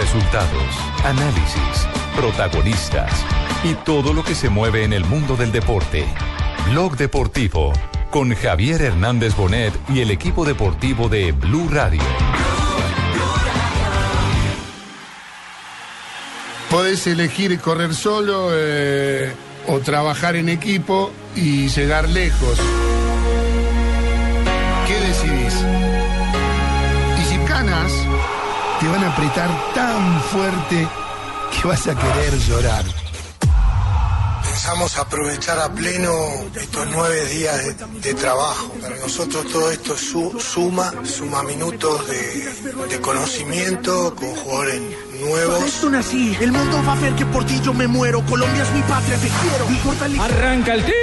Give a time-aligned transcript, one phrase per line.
[0.00, 3.12] Resultados, análisis, protagonistas
[3.62, 6.06] y todo lo que se mueve en el mundo del deporte.
[6.70, 7.74] Blog Deportivo
[8.10, 12.00] con Javier Hernández Bonet y el equipo deportivo de Blue Radio.
[16.70, 19.30] Podés elegir correr solo eh,
[19.66, 22.58] o trabajar en equipo y llegar lejos.
[29.10, 30.88] A apretar tan fuerte
[31.60, 32.84] que vas a querer llorar.
[34.44, 36.12] Pensamos aprovechar a pleno
[36.54, 38.68] estos nueve días de, de trabajo.
[38.80, 42.52] Para nosotros todo esto su- suma, suma minutos de,
[42.88, 44.80] de conocimiento con jugadores
[45.20, 45.64] nuevos.
[45.64, 48.24] esto nací, el mundo va a ver que por ti yo me muero.
[48.26, 50.22] Colombia es mi patria, te quiero.
[50.22, 50.96] Arranca el tiro.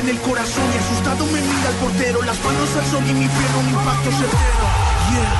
[0.00, 2.22] En el corazón y asustado me mira el portero.
[2.22, 4.64] Las manos al sol y mi pierna un impacto certero.
[5.12, 5.34] Yeah.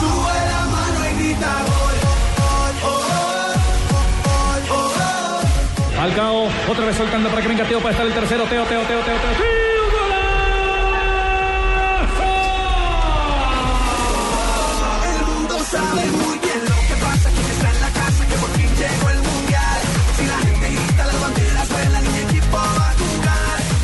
[0.00, 1.96] Sube la mano y grita gol.
[5.96, 8.44] Falcao, otra vez soltando para que venga Teo para estar el tercero.
[8.44, 9.32] Teo, Teo, Teo, Teo, Teo.
[9.32, 9.69] Teo.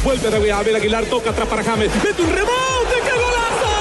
[0.06, 1.90] Vuelve de Abel Aguilar, toca atrás para James.
[1.96, 3.72] Mete un rebote, ¡qué golazo!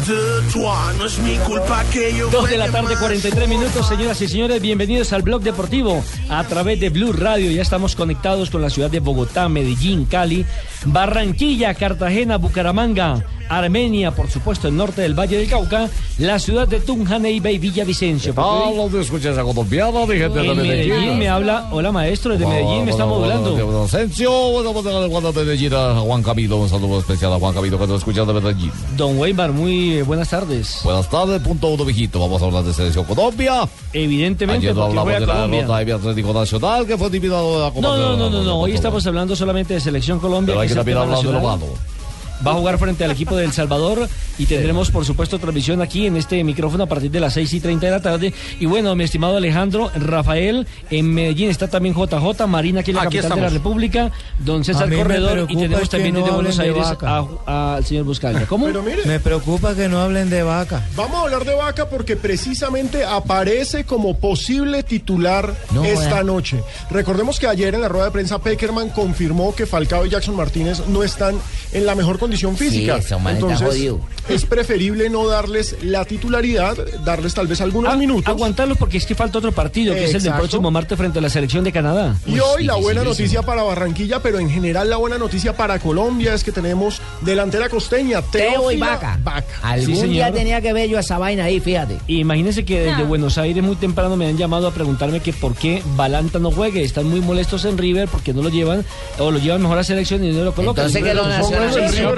[0.00, 0.39] ¡Gol
[0.70, 2.98] de de de de no es mi culpa que yo Dos de la tarde, más.
[2.98, 7.50] 43 minutos, señoras y señores, bienvenidos al Blog Deportivo a través de Blue Radio.
[7.50, 10.44] Ya estamos conectados con la ciudad de Bogotá, Medellín, Cali,
[10.84, 16.80] Barranquilla, Cartagena, Bucaramanga, Armenia, por supuesto, el norte del Valle del Cauca, la ciudad de
[16.80, 18.32] Tunja, Neiva y Villavicencio.
[18.90, 21.18] ¿te escuchas a colombiana, mi gente de Medellín Medellín?
[21.18, 23.84] me habla, hola maestro, desde Medellín me está modulando.
[23.84, 27.98] Asensio, bueno, bueno, de Medellín, Juan Camilo, un saludo especial a Juan Camilo que nos
[27.98, 28.72] escucha de Medellín.
[28.96, 30.59] Don Weimar, muy eh, buenas tardes.
[30.84, 32.18] Buenas tardes, punto uno, viejito.
[32.18, 33.68] Vamos a hablar de Selección Colombia.
[33.92, 37.70] Evidentemente, Ayer no hablamos de la derrota de Atlético Nacional, que fue eliminado de la
[37.70, 38.60] Copa No, no, no, no, no.
[38.60, 40.52] Hoy estamos hablando solamente de Selección Colombia.
[40.52, 41.66] Pero hay que también hablar de lo malo.
[42.46, 44.08] Va a jugar frente al equipo de El Salvador
[44.38, 47.60] y tendremos, por supuesto, transmisión aquí en este micrófono a partir de las 6 y
[47.60, 48.32] 30 de la tarde.
[48.58, 53.02] Y bueno, mi estimado Alejandro, Rafael, en Medellín está también JJ, Marina, aquí en la
[53.02, 53.50] Aquí capital de la.
[53.50, 56.86] República, don César Corredor y tenemos también no desde Buenos de Aires
[57.46, 58.46] al señor Buscalia.
[58.46, 58.66] ¿Cómo?
[58.66, 60.82] Pero mire, Me preocupa que no hablen de vaca.
[60.96, 66.62] vamos a hablar de Vaca porque precisamente aparece como posible titular No esta noche.
[66.90, 70.86] Recordemos que ayer en la rueda de prensa Peckerman confirmó que Falcao y Jackson Martínez
[70.88, 71.36] no están
[71.72, 72.96] en la mejor condición física.
[72.96, 73.94] esos manes están Entonces
[74.28, 78.28] es preferible no darles la titularidad, darles tal vez algunos Ah, minutos.
[78.28, 81.22] Aguantarlos porque es que falta otro partido, que es el del próximo martes frente a
[81.22, 82.16] la selección de Canadá.
[82.26, 86.34] Y hoy la buena noticia para Barranquilla, pero en general la buena noticia para Colombia
[86.34, 89.18] es que tenemos delantera costeña, Teo y Teófila Vaca.
[89.22, 89.46] Vaca.
[89.62, 91.98] Algún Sí, día tenía que ver yo esa vaina ahí, fíjate.
[92.06, 95.82] Imagínense que desde Buenos Aires muy temprano me han llamado a preguntarme que por qué
[95.96, 96.82] Balanta no juegue.
[96.82, 98.84] Están muy molestos en River porque no lo llevan
[99.18, 100.86] o lo llevan mejor a selección y no lo colocan.
[100.86, 101.24] Entonces que lo.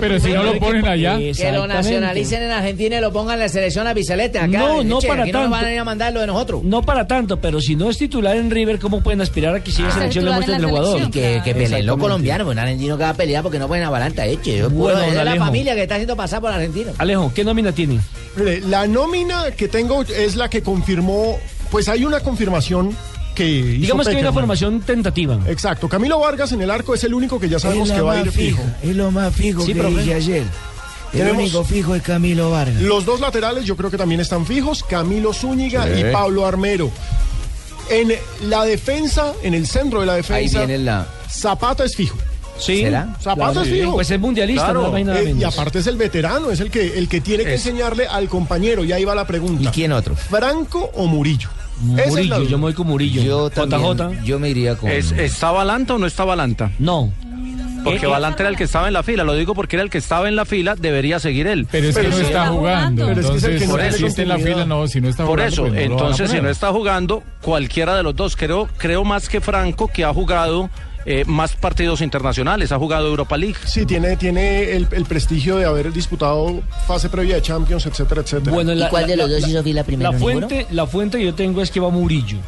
[0.02, 1.16] No, pero si no lo ponen allá.
[1.18, 4.38] Que lo nacionalicen en Argentina y lo pongan en la selección a Bicelete.
[4.38, 5.56] Acá, No, no Che, para aquí no nos tanto.
[5.56, 6.64] van a ir a mandar lo de nosotros.
[6.64, 9.70] No para tanto, pero si no es titular en River, ¿cómo pueden aspirar a que
[9.70, 10.98] siga Ah, selección le muestren en el jugador?
[10.98, 13.84] selección, Que, que peleen los colombianos, un argentino que va a pelear porque no pueden
[13.84, 14.58] avalanta, eche.
[14.58, 15.44] Yo Bueno, es de la Alejo.
[15.46, 16.92] familia que está haciendo pasar por argentino.
[16.98, 18.00] Alejo, ¿qué nómina tiene?
[18.68, 21.38] La nómina que tengo es la que confirmó,
[21.70, 22.96] pues hay una confirmación
[23.32, 25.38] que Digamos que hay una formación tentativa.
[25.48, 28.20] Exacto, Camilo Vargas en el arco es el único que ya sabemos que va a
[28.20, 28.62] ir fijo.
[28.82, 30.44] es lo más fijo Sí, que dije ayer.
[31.12, 32.80] El único fijo es Camilo Vargas.
[32.80, 36.00] Los dos laterales yo creo que también están fijos, Camilo Zúñiga Sí.
[36.00, 36.90] y Pablo Armero.
[37.90, 38.12] En
[38.48, 41.06] la defensa, en el centro de la Ahí defensa, viene la...
[41.28, 42.16] Zapata es fijo.
[42.58, 42.78] Sí.
[42.82, 43.16] ¿Será?
[43.20, 43.92] Zapata Claro, es fijo.
[43.94, 46.70] Pues es mundialista, Claro, no hay nada eh, y aparte es el veterano, es el
[46.70, 48.84] que, el que tiene que enseñarle al compañero.
[48.84, 49.64] Y ahí va la pregunta.
[49.68, 50.14] ¿Y quién otro?
[50.14, 51.48] ¿Franco o Murillo?
[51.80, 53.22] Murillo, yo me voy con Murillo.
[53.22, 54.24] Yo también, JJ.
[54.24, 54.90] yo me iría con...
[54.90, 56.70] ¿Es, ¿Está Balanta o no está Balanta?
[56.78, 57.12] No.
[57.84, 59.24] Porque Eh, Balanta era el que estaba en la fila.
[59.24, 61.66] Lo digo porque era el que estaba en la fila, debería seguir él.
[61.70, 63.06] Pero es que Pero no está jugando.
[63.06, 64.86] Pero es que si está en la fila, no.
[64.86, 68.14] Si no está Por jugando, eso, pues entonces si no está jugando, cualquiera de los
[68.14, 70.70] dos, creo, creo más que Franco, que ha jugado
[71.04, 73.56] eh, más partidos internacionales, ha jugado Europa League.
[73.64, 78.52] Sí, tiene, tiene el, el prestigio de haber disputado fase previa de Champions, etcétera, etcétera.
[78.52, 80.12] Bueno, ¿Y cuál de los dos hizo fila primero?
[80.12, 82.38] La fuente, la fuente que yo tengo es que va Murillo.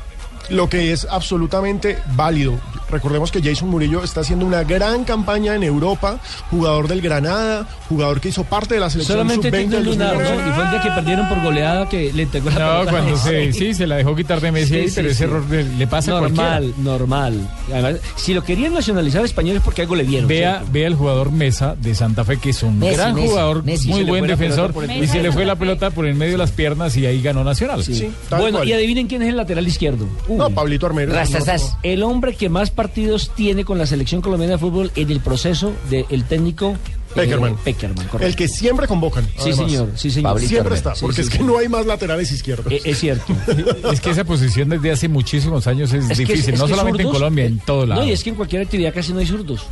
[0.51, 2.55] lo que es absolutamente válido.
[2.91, 6.19] Recordemos que Jason Murillo está haciendo una gran campaña en Europa,
[6.51, 9.93] jugador del Granada, jugador que hizo parte de la selección Solamente sub-20 tengo un del
[9.93, 10.43] lunar, 2009.
[10.43, 10.49] ¿no?
[10.49, 12.91] Y fue el día que perdieron por goleada que le entregó la No, pelota.
[12.91, 15.25] cuando se, sí, se la dejó quitar de Messi, ahí, Sí, pero sí, ese sí.
[15.25, 16.83] error le, le pasa a normal, cualquiera.
[16.91, 17.51] normal.
[17.73, 20.29] Además, si lo querían nacionalizar español es porque algo le dieron.
[20.29, 20.73] Vea, ¿cierto?
[20.73, 23.89] vea el jugador Mesa de Santa Fe, que es un Messi, gran Messi, jugador, Messi.
[23.89, 26.97] muy buen defensor, y se le fue la pelota por el medio de las piernas
[26.97, 27.83] y ahí ganó Nacional.
[27.85, 28.11] Sí.
[28.31, 30.07] Bueno, y adivinen quién es el lateral izquierdo.
[30.29, 31.13] No, Pablito Armero.
[31.13, 31.77] Rastasas.
[31.83, 35.73] El hombre que más partidos tiene con la selección colombiana de fútbol en el proceso
[35.91, 36.77] del técnico eh,
[37.15, 37.57] Peckerman.
[37.59, 38.27] Peckerman, correcto.
[38.27, 39.25] El que siempre convocan.
[39.25, 39.57] Sí, además.
[39.71, 40.33] señor, sí, señor.
[40.33, 41.45] Pablito Siempre está, Sí, porque sí, es que sí.
[41.45, 42.73] no hay más laterales izquierdos.
[42.73, 43.33] Eh, es cierto.
[43.93, 47.03] Es que esa posición desde hace muchísimos años es, Es que- difícil, es no solamente
[47.05, 48.03] en Colombia, en todo lado.
[48.03, 49.65] No, y es que en cualquier actividad casi no hay zurdos.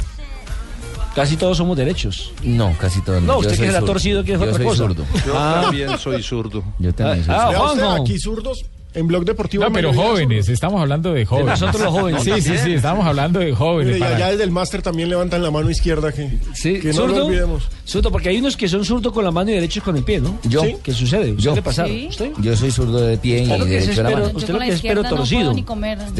[1.14, 2.32] Casi todos somos derechos.
[2.42, 3.20] No, casi todos.
[3.22, 3.92] No, Yo usted que se la ha zurdo.
[3.92, 4.76] torcido, que es Yo otra soy cosa.
[4.84, 5.04] zurdo.
[5.26, 5.60] Yo Ah.
[5.64, 6.64] también soy zurdo.
[6.78, 8.02] Yo también soy Ah, usted, Juanjo.
[8.02, 9.64] aquí zurdos, en Blog Deportivo.
[9.64, 11.60] No, pero jóvenes, estamos hablando de jóvenes.
[11.60, 12.22] nosotros los jóvenes.
[12.22, 13.94] Sí, sí, sí, estamos hablando de jóvenes.
[13.94, 16.88] Mire, y para- allá desde el máster también levantan la mano izquierda que, Sí, que
[16.88, 17.18] no ¿zurdo?
[17.18, 17.68] lo olvidemos.
[17.84, 20.20] Zurdo, porque hay unos que son zurdos con la mano y derechos con el pie,
[20.20, 20.38] ¿no?
[20.44, 20.62] Yo.
[20.62, 20.76] Sí.
[20.82, 21.34] ¿Qué sucede?
[21.36, 21.54] Yo.
[21.54, 22.06] Sí.
[22.08, 22.32] ¿Usted?
[22.38, 24.30] Yo soy zurdo de pie y Claro derecho de la es mano.
[24.34, 25.54] usted lo que es pero torcido.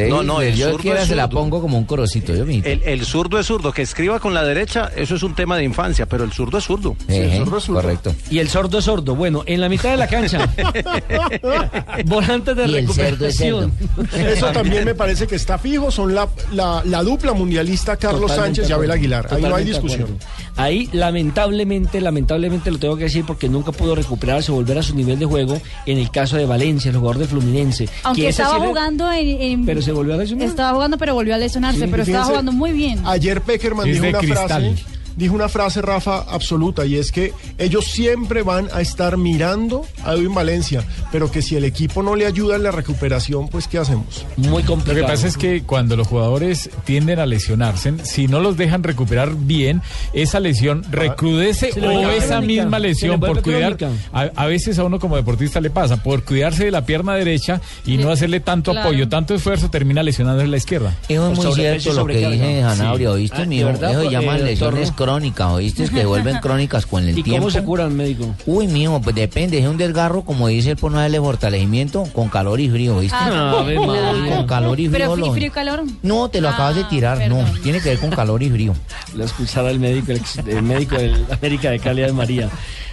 [0.08, 1.38] No, no, el yo zurdo quiera es se la zurdo.
[1.40, 2.44] pongo como un corocito, yo.
[2.44, 5.64] El, el zurdo es zurdo, que escriba con la derecha, eso es un tema de
[5.64, 6.96] infancia, pero el zurdo es zurdo.
[7.08, 8.14] Ejé, correcto.
[8.30, 9.14] Y el sordo es sordo.
[9.14, 10.48] Bueno, en la mitad de la cancha.
[12.06, 13.40] Volantes de Y el cerdo es.
[14.14, 15.90] Eso también me parece que está fijo.
[15.90, 18.90] Son la, la, la dupla mundialista Carlos Totalmente Sánchez y Abel.
[18.90, 19.26] Aguilar.
[19.30, 20.18] Ahí no hay discusión.
[20.56, 25.18] Ahí, lamentablemente, lamentablemente lo tengo que decir porque nunca pudo recuperarse, volver a su nivel
[25.18, 27.88] de juego en el caso de Valencia, el jugador de Fluminense.
[28.02, 30.46] Aunque que estaba sí le- jugando en, en- Pero se volvió a lesionar.
[30.48, 33.00] Estaba jugando, pero volvió a lesionarse, Sí, pero estaba jugando muy bien.
[33.06, 34.46] Ayer Peckerman dijo una cristal.
[34.48, 34.84] frase,
[35.16, 40.14] dijo una frase, Rafa, absoluta, y es que ellos siempre van a estar mirando a
[40.14, 43.78] Edwin Valencia, pero que si el equipo no le ayuda en la recuperación, pues ¿qué
[43.78, 44.24] hacemos?
[44.36, 45.06] Muy Lo complicado.
[45.06, 49.34] que pasa es que cuando los jugadores tienden a lesionarse, si no los dejan recuperar
[49.34, 49.82] bien,
[50.12, 53.76] esa lesión recrudece Se le o esa crónica, misma lesión por cuidar.
[54.12, 57.60] A, a veces a uno como deportista le pasa, por cuidarse de la pierna derecha
[57.86, 58.88] y no hacerle tanto claro.
[58.88, 60.94] apoyo, tanto esfuerzo, termina lesionando en la izquierda.
[61.08, 63.14] Eso es muy cierto lo que dice Janabria, Sí.
[63.14, 63.46] ¿oíste, Ah?
[63.46, 65.12] ¿de verdad, Eso se eh, llaman doctor, lesiones no?
[65.12, 65.88] crónicas, ¿oíste?
[65.88, 67.40] Que vuelven crónicas con el ¿Y tiempo.
[67.42, 68.34] cómo se curan, médico?
[68.46, 72.28] Uy, mijo, pues depende, es un desgarro, como dice el por no darle fortalecimiento, con
[72.28, 73.16] calor y frío, ¿oíste?
[73.18, 73.86] Ah, Ave claro.
[74.18, 74.36] María.
[74.36, 74.98] Con calor y frío.
[74.98, 75.84] Pero lo- frío, frío y calor.
[76.02, 77.44] No, te lo Ah, acabas de tirar, perdón.
[77.44, 78.74] no, tiene que ver con calor y frío.
[79.16, 82.48] La expulsada del médico, el, ex- el médico del América de Cali de María.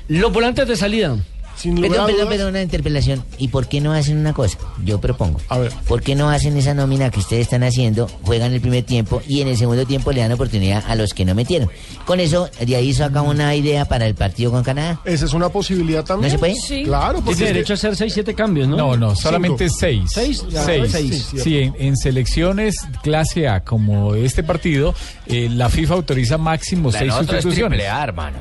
[0.07, 1.15] Los volantes de salida.
[1.59, 3.23] Sin lugar Perdón, a perdón, dudas, perdón, una interpelación.
[3.37, 4.57] ¿Y por qué no hacen una cosa?
[4.85, 5.39] Yo propongo.
[5.49, 5.71] A ver.
[5.87, 9.41] ¿Por qué no hacen esa nómina que ustedes están haciendo, juegan el primer tiempo y
[9.41, 11.69] en el segundo tiempo le dan oportunidad a los que no metieron?
[12.05, 15.01] Con eso, de ahí saca una idea para el partido con Canadá.
[15.05, 16.31] esa es una posibilidad también.
[16.31, 16.55] ¿No se puede?
[16.55, 16.83] Sí.
[16.83, 18.77] Claro, porque Tiene es que- derecho a hacer 6, 7 cambios, ¿no?
[18.77, 19.79] No, no, solamente Cinco.
[19.79, 20.09] seis.
[20.13, 20.45] ¿Seis?
[20.49, 20.91] Ya, Seis.
[20.91, 21.27] seis.
[21.31, 24.93] Sí, Sí, en, en selecciones clase A como este partido,
[25.25, 27.81] eh, la FIFA autoriza máximo seis sustituciones.
[27.83, 28.37] hermano.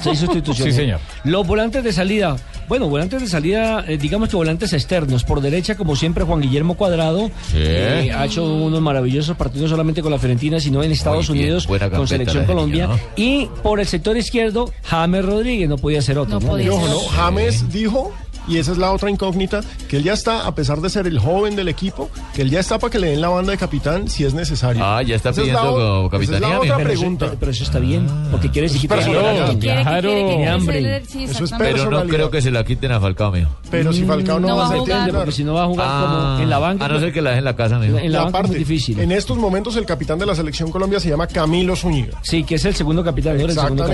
[0.00, 0.74] Seis sustituciones.
[0.74, 1.00] Sí, señor.
[1.24, 2.36] Los volantes de salida.
[2.68, 5.24] Bueno, volantes de salida, eh, digamos que volantes externos.
[5.24, 7.30] Por derecha, como siempre, Juan Guillermo Cuadrado.
[7.54, 11.44] eh, ha hecho unos maravillosos partidos, no solamente con la Fiorentina, sino en Estados bien,
[11.46, 12.88] Unidos buena con Selección Colombia.
[12.88, 15.68] niño, Y por el sector izquierdo, James Rodríguez.
[15.68, 16.34] No podía ser otro.
[16.34, 16.48] No ¿no?
[16.52, 16.98] podía Y ojo, ¿no?
[17.08, 18.12] James dijo,
[18.48, 21.18] y esa es la otra incógnita, que él ya está, a pesar de ser el
[21.18, 24.08] joven del equipo, que él ya está para que le den la banda de capitán
[24.08, 24.82] si es necesario.
[24.84, 27.00] Ah, ya está Esa es la pidiendo como esa es la capitanía, otra Pero eso,
[27.00, 27.26] pregunta.
[27.26, 28.88] pero- pero eso está bien, porque quiere decir.
[28.88, 30.10] Quiere, que Claro.
[30.10, 31.02] quiere Hambre.
[31.06, 31.52] sí, Eso es.
[31.58, 33.50] Pero no creo que se la quiten a Falcao, mijo.
[33.70, 35.12] Pero si Falcao no, No va va a jugar.
[35.12, 36.84] Porque si no va a jugar como en la banca.
[36.84, 37.98] A no ser que la dejen en la casa, mijo.
[37.98, 38.98] En la banca es aparte, muy difícil.
[39.00, 42.18] en estos momentos el capitán de la selección Colombia se llama Camilo Zúñiga.
[42.22, 43.86] Sí, que es el segundo capitán, el segundo.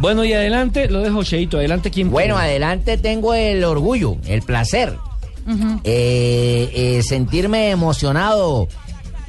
[0.00, 1.58] Bueno, y adelante, lo dejo Cheito.
[1.58, 2.10] Adelante, ¿quién?
[2.10, 4.96] Bueno, adelante tengo el orgullo, el placer,
[5.84, 8.68] eh, eh, sentirme emocionado,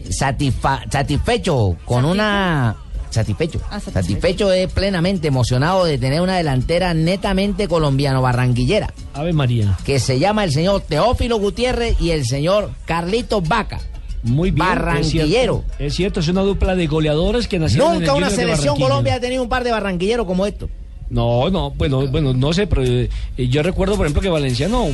[0.09, 2.75] satisfa- satisfecho con una...
[3.09, 3.93] Satisfecho, Ah, satisfecho.
[3.93, 9.77] satisfecho es plenamente emocionado de tener una delantera netamente colombiano-barranquillera, Ave María.
[9.85, 13.79] que se llama el señor Teófilo Gutiérrez y el señor Carlitos Vaca.
[14.23, 14.67] Muy bien.
[14.67, 15.63] Barranquillero.
[15.63, 18.29] Es cierto, es, cierto, es una dupla de goleadores que nacieron en el Nunca una
[18.29, 18.77] selección.
[18.77, 20.69] Colombia ha tenido un par de barranquilleros como estos.
[21.09, 24.87] No, no, bueno, bueno, no sé, pero eh, yo recuerdo, por ejemplo, que Valenciano.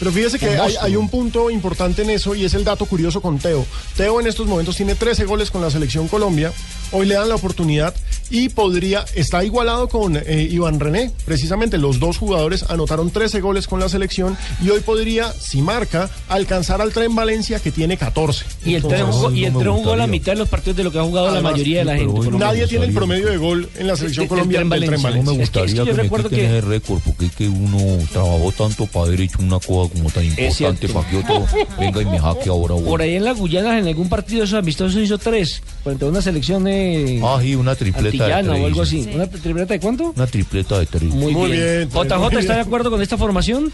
[0.00, 3.38] Pero fíjese que hay, un punto importante en eso y es el dato curioso con
[3.38, 3.64] Teo.
[3.96, 6.52] Teo en estos momentos tiene 13 goles con la selección Colombia.
[6.92, 7.94] Hoy le dan la oportunidad
[8.30, 11.12] y podría, está igualado con eh, Iván René.
[11.24, 16.08] Precisamente los dos jugadores anotaron 13 goles con la selección y hoy podría, si marca,
[16.28, 18.44] alcanzar al Tren Valencia que tiene 14.
[18.64, 20.90] Y el tren jugó, y el tren jugó la mitad de los partidos de lo
[20.92, 22.30] que ha jugado la mayoría de la gente.
[22.32, 25.10] Nadie tiene el promedio de gol en la selección El- el colombiana del Tren Valencia.
[25.10, 25.32] Valencia.
[25.32, 27.26] No me Es que- es que gustaría yo que, me recuerdo que- ese récord porque
[27.26, 31.16] es que uno trabajó tanto para haber hecho una cosa como tan importante para que
[31.18, 31.46] otro
[31.78, 32.74] venga y me jaque ahora.
[32.74, 32.86] güey.
[32.86, 36.08] Por ahí en la Guyana, en algún partido de esos amistosos hizo tres, frente a
[36.08, 38.48] una selección eh, Ah, sí, una tripleta de tres.
[38.48, 39.04] o algo así.
[39.04, 39.10] Sí.
[39.14, 40.12] ¿Una tripleta de cuánto?
[40.16, 41.02] Una tripleta de tres.
[41.02, 41.88] Muy, bien.
[41.90, 43.72] JJ, ¿está de acuerdo con esta formación?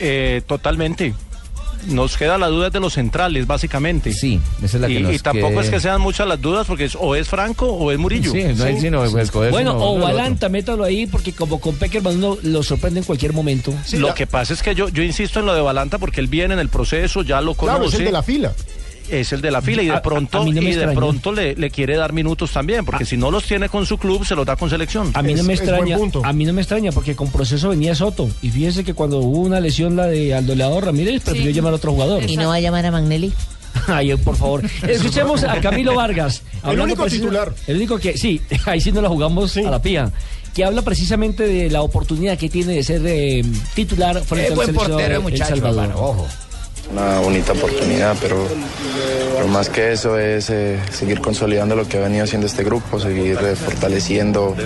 [0.00, 1.14] Eh, totalmente.
[1.86, 4.12] Nos queda la duda de los centrales, básicamente.
[4.12, 6.40] Sí, esa es la que y, nos y tampoco quede- es que sean muchas las
[6.40, 8.32] dudas, porque es, o es Franco o es Murillo.
[8.32, 9.98] Sí, no hay sino pues, escoger Bueno, uno, o.
[9.98, 13.72] Balanta, métalo ahí, porque como con Peckerman uno lo sorprende en cualquier momento.
[13.94, 16.54] lo que pasa es que yo, yo insisto en lo de Balanta porque él viene
[16.54, 17.76] en el proceso, ya lo conoce.
[17.78, 18.52] Claro, es el de la fila.
[19.10, 21.32] Es el de la fila y de pronto, a mí no me y de pronto
[21.32, 24.34] le, le quiere dar minutos también, porque si no los tiene con su club, se
[24.34, 25.10] los da con selección.
[25.14, 28.28] A mí no me extraña, a mí no me extraña porque con proceso venía Soto
[28.42, 31.76] y fíjese que cuando hubo una lesión la de Aldo Leador Ramírez prefirió llamar a
[31.76, 32.22] otro jugador.
[32.28, 33.32] ¿Y no va a llamar a Magnelli?
[33.86, 34.62] Ay, por favor.
[34.86, 36.42] Escuchemos a Camilo Vargas.
[36.66, 37.52] El único titular.
[37.66, 40.10] El único que, sí, ahí sí no la jugamos a la pía.
[40.54, 44.56] Que habla precisamente de la oportunidad que tiene de ser eh, titular frente Es al
[44.56, 45.84] buen portero, El muchacho, Salvador.
[45.84, 46.26] hermano, ojo.
[46.90, 48.46] Una bonita oportunidad, pero,
[49.34, 52.98] pero más que eso es eh, seguir consolidando lo que ha venido haciendo este grupo,
[52.98, 54.56] seguir eh, fortaleciendo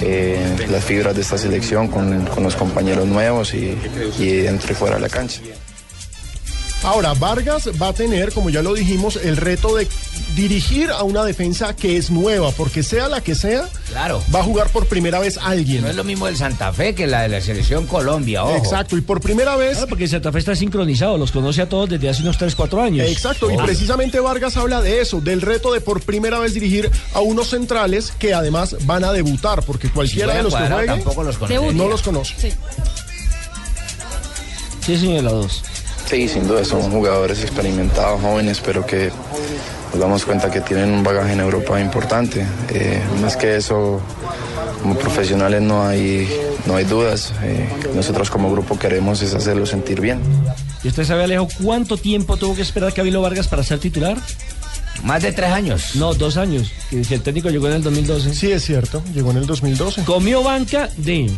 [0.00, 3.76] eh, las fibras de esta selección con, con los compañeros nuevos y,
[4.18, 5.40] y dentro y fuera de la cancha.
[6.82, 9.86] Ahora, Vargas va a tener, como ya lo dijimos, el reto de
[10.34, 14.20] dirigir a una defensa que es nueva, porque sea la que sea, Claro.
[14.34, 15.82] va a jugar por primera vez alguien.
[15.82, 18.56] No es lo mismo el Santa Fe que la de la selección Colombia, ojo.
[18.56, 19.72] Exacto, y por primera vez.
[19.74, 22.82] Claro, porque Santa Fe está sincronizado, los conoce a todos desde hace unos 3, 4
[22.82, 23.06] años.
[23.08, 27.20] Exacto, y precisamente Vargas habla de eso, del reto de por primera vez dirigir a
[27.20, 31.22] unos centrales que además van a debutar, porque cualquiera Si de los que juegue tampoco
[31.22, 31.72] los conoce.
[31.74, 32.34] no los conoce.
[34.84, 35.62] Sí, señor, la dos.
[36.12, 39.10] Sí, sin duda, son jugadores experimentados, jóvenes, pero que
[39.92, 42.46] nos damos cuenta que tienen un bagaje en Europa importante.
[42.68, 43.98] Eh, más que eso,
[44.82, 46.28] como profesionales no hay,
[46.66, 47.32] no hay dudas.
[47.42, 50.20] Eh, nosotros como grupo queremos es hacerlos sentir bien.
[50.84, 54.18] ¿Y usted sabe, Alejo, cuánto tiempo tuvo que esperar Camilo Vargas para ser titular?
[55.04, 55.96] Más de tres años.
[55.96, 56.70] No, dos años.
[56.90, 58.34] Que el técnico llegó en el 2012.
[58.34, 60.04] Sí, es cierto, llegó en el 2012.
[60.04, 61.30] Comió banca de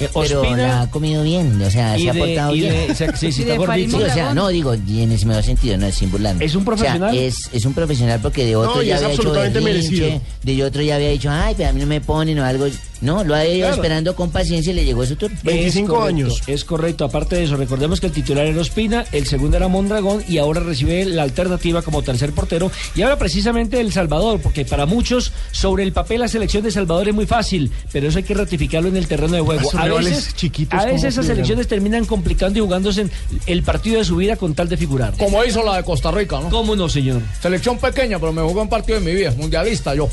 [0.00, 2.90] eh, Pero la ha comido bien, o sea, se ha portado bien.
[2.90, 3.98] o sea, sí, sí, Y está de gordito.
[3.98, 6.44] Sí, o sea, Farid no, digo, y en ese mejor sentido, no es sin burlarme.
[6.44, 7.10] ¿Es un profesional?
[7.10, 10.20] O sea, es, es un profesional porque de otro No, ya es había hecho berrinche,
[10.42, 12.66] de otro ya había dicho, ay, pero a mí no me ponen o algo.
[13.00, 13.74] No, lo ha ido Claro.
[13.76, 15.38] esperando con paciencia y le llegó su turno.
[15.44, 17.04] Es correcto, Es correcto.
[17.04, 20.60] Aparte de eso, recordemos que el titular era Ospina, el segundo era Mondragón y ahora
[20.60, 22.70] recibe la alternativa como tercer portero.
[22.94, 27.08] Y ahora precisamente El Salvador, porque para muchos sobre el papel la selección de Salvador
[27.08, 29.70] es muy fácil, pero eso hay que ratificarlo en el terreno de juego.
[29.78, 31.36] A veces, chiquitos, a veces ¿cómo esas juegan?
[31.36, 33.10] selecciones terminan complicando y jugándose en
[33.46, 35.14] el partido de su vida con tal de figurar.
[35.18, 36.48] Como hizo la de Costa Rica, ¿no?
[36.50, 37.22] ¿Cómo no, señor?
[37.40, 40.08] Selección pequeña, pero me jugó un partido de mi vida, mundialista yo.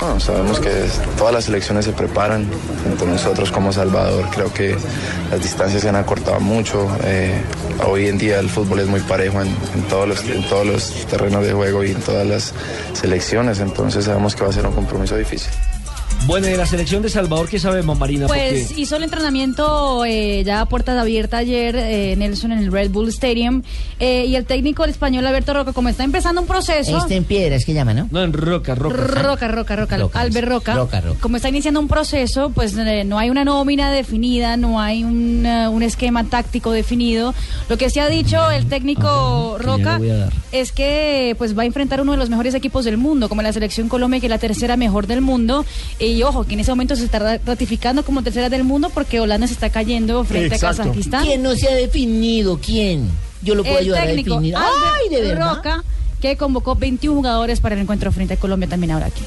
[0.00, 0.70] Bueno, sabemos que
[1.18, 2.46] todas las selecciones se preparan,
[2.84, 4.24] tanto nosotros como Salvador.
[4.34, 4.74] Creo que
[5.30, 6.88] las distancias se han acortado mucho.
[7.04, 7.42] eh,
[7.86, 11.44] hoy en día el fútbol es muy parejo en todos los, en todos los terrenos
[11.44, 12.54] de juego y en todas las
[12.94, 15.50] selecciones, entonces sabemos que va a ser un compromiso difícil.
[16.26, 18.28] Bueno, de la selección de Salvador, ¿qué sabemos, Marina?
[18.28, 22.70] Pues Porque- hizo el entrenamiento eh, ya a puertas abiertas ayer, eh, Nelson, en el
[22.70, 23.62] Red Bull Stadium.
[23.98, 26.98] eh, y el técnico el español Alberto Roca, como está empezando un proceso.
[26.98, 28.08] Este en piedra es que llama, ¿no?
[28.12, 28.96] No, en Roca, Roca.
[28.96, 30.74] Roca, Roca, Roca, Roca, Albert Roca.
[30.74, 31.20] Roca, Roca.
[31.20, 35.44] Como está iniciando un proceso, pues eh, no hay una nómina definida, no hay un,
[35.44, 37.34] eh, un esquema táctico definido.
[37.68, 40.00] Lo que se ha dicho el técnico Roca
[40.52, 43.52] es que pues va a enfrentar uno de los mejores equipos del mundo, como la
[43.52, 45.66] selección Colombia, que es la tercera mejor del mundo.
[45.98, 49.20] Y ojo, que en ese momento se está ra- ratificando como tercera del mundo porque
[49.20, 51.24] Holanda se está cayendo frente a Kazajistán.
[51.24, 52.58] ¿Quién no se ha definido?
[52.58, 53.08] ¿Quién?
[53.42, 54.56] Yo lo puedo el ayudar a técnico definir.
[54.56, 55.54] Albert ¡Ay, de verdad!
[55.56, 55.84] Roca,
[56.20, 59.22] que convocó 21 jugadores para el encuentro frente a Colombia también ahora aquí.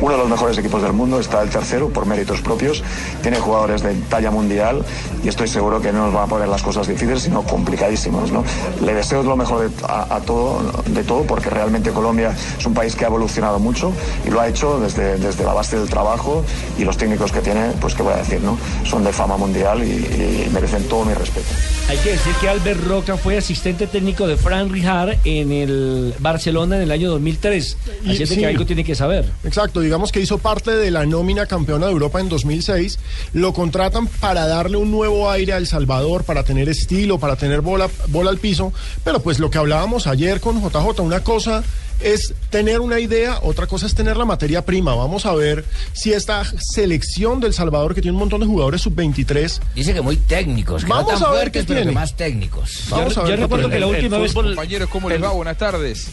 [0.00, 2.82] Uno de los mejores equipos del mundo, está el tercero por méritos propios,
[3.22, 4.84] tiene jugadores de talla mundial
[5.24, 8.30] y estoy seguro que no nos van a poner las cosas difíciles, sino complicadísimas.
[8.30, 8.44] ¿no?
[8.84, 12.74] Le deseo lo mejor de, a, a todo, de todo porque realmente Colombia es un
[12.74, 13.92] país que ha evolucionado mucho
[14.26, 16.44] y lo ha hecho desde, desde la base del trabajo
[16.78, 18.56] y los técnicos que tiene, pues qué voy a decir, ¿no?
[18.84, 21.46] son de fama mundial y, y merecen todo mi respeto.
[21.88, 26.76] Hay que decir que Albert Roca fue asistente técnico de Fran Rijard en el Barcelona
[26.76, 27.76] en el año 2003.
[28.04, 28.40] Y Así es de sí.
[28.42, 29.24] que algo tiene que saber.
[29.44, 32.98] Exacto, digamos que hizo parte de la nómina campeona de Europa en 2006.
[33.32, 37.60] Lo contratan para darle un nuevo aire a El Salvador, para tener estilo, para tener
[37.60, 38.72] bola, bola al piso.
[39.04, 41.62] Pero pues lo que hablábamos ayer con JJ, una cosa
[42.00, 44.94] es tener una idea, otra cosa es tener la materia prima.
[44.94, 49.58] Vamos a ver si esta selección del Salvador, que tiene un montón de jugadores sub-23,
[49.74, 51.92] Dice que muy técnicos, que Vamos no tan a ver fuertes, qué pero que tiene.
[52.00, 52.84] más técnicos.
[52.88, 53.74] Vamos a ver qué recuerdo tiene.
[53.74, 55.30] que la última vez- Compañeros, ¿cómo les va?
[55.30, 56.08] Buenas tardes.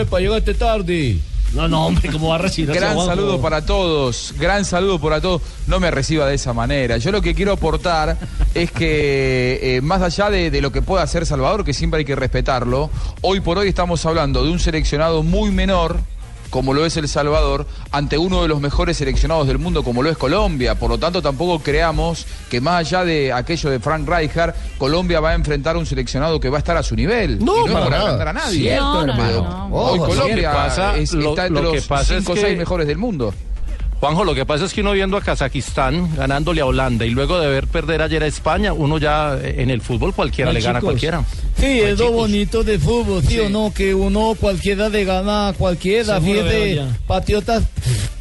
[0.00, 1.18] Epa, llegaste tarde.
[1.54, 5.42] No, no, hombre, ¿cómo va a recibir Gran saludo para todos, gran saludo para todos.
[5.66, 6.96] No me reciba de esa manera.
[6.98, 8.16] Yo lo que quiero aportar
[8.54, 12.04] es que, eh, más allá de, de lo que pueda hacer Salvador, que siempre hay
[12.04, 12.90] que respetarlo,
[13.22, 15.98] hoy por hoy estamos hablando de un seleccionado muy menor,
[16.50, 20.10] como lo es El Salvador, ante uno de los mejores seleccionados del mundo, como lo
[20.10, 20.74] es Colombia.
[20.74, 25.30] Por lo tanto, tampoco creamos que más allá de aquello de Frank Rijkaard, Colombia va
[25.30, 27.38] a enfrentar a un seleccionado que va a estar a su nivel.
[27.44, 28.02] No, y no es para por nada.
[28.10, 28.60] agrandar a nadie.
[28.62, 29.74] Cierto, No, no, Pero no, no.
[29.76, 32.34] Hoy Colombia lo que pasa- es- lo- está entre lo los pasa es 5 o
[32.34, 33.32] que- 6 mejores del mundo.
[34.00, 37.38] Juanjo, lo que pasa es que uno viendo a Kazajistán ganándole a Holanda y luego
[37.38, 40.78] de ver perder ayer a España, uno ya eh, en el fútbol cualquiera le gana
[40.78, 41.22] a cualquiera.
[41.58, 43.74] Sí, es lo bonito del fútbol, ¿sí, o no?
[43.74, 46.18] Que uno cualquiera le gana a cualquiera.
[46.18, 46.82] Fíjate.
[47.06, 47.64] Patriotas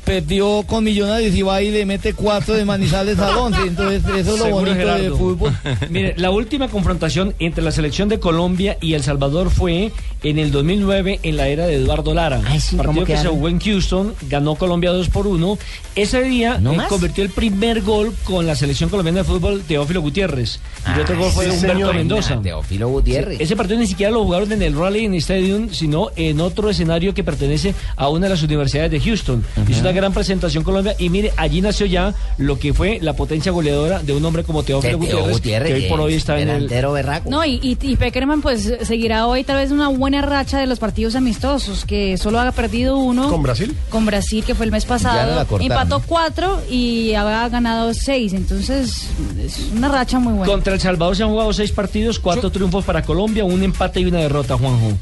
[0.10, 3.62] perdió con Millonarios y va y le mete cuatro de Manizales al once.
[3.62, 5.56] Entonces, eso es lo Seguro, bonito del fútbol.
[5.92, 9.92] Mire, la última confrontación entre la selección de Colombia y El Salvador fue
[10.24, 12.42] en el 2009 en la era de Eduardo Lara.
[12.44, 15.60] Ay, sí, partido ¿cómo que se jugó en Houston, ganó Colombia 2 por 1.
[15.96, 20.02] Ese día ¿No eh, convirtió el primer gol con la selección colombiana de fútbol Teófilo
[20.02, 20.60] Gutiérrez.
[20.88, 21.96] Y el otro Ah, gol fue de sí, Humberto señor.
[21.96, 22.42] Mendoza.
[22.42, 23.38] Teófilo Gutiérrez.
[23.38, 26.70] Sí, ese partido ni siquiera lo jugaron en el Raleigh en Stadium, sino en otro
[26.72, 29.44] escenario que pertenece a una de las universidades de Houston.
[29.70, 33.52] Hizo una gran presentación Colombia y mire, allí nació ya lo que fue la potencia
[33.52, 36.50] goleadora de un hombre como Teófilo Teo Gutiérrez, Gutiérrez, que hoy por hoy está en
[36.50, 36.56] el...
[36.56, 37.30] delantero berraco.
[37.30, 40.80] No, y, y, y Peckerman pues seguirá hoy tal vez una buena racha de los
[40.80, 43.30] partidos amistosos, que solo ha perdido uno.
[43.30, 43.76] ¿Con Brasil?
[43.90, 45.46] Con Brasil, que fue el mes pasado.
[45.48, 45.62] cortaron.
[45.62, 48.34] Empató cuatro y ha ganado seis.
[48.34, 49.08] Entonces,
[49.44, 50.52] es una racha muy buena.
[50.52, 54.06] Contra El Salvador se han jugado seis partidos, cuatro triunfos para Colombia, un empate y
[54.06, 54.98] una derrota, Juanjo.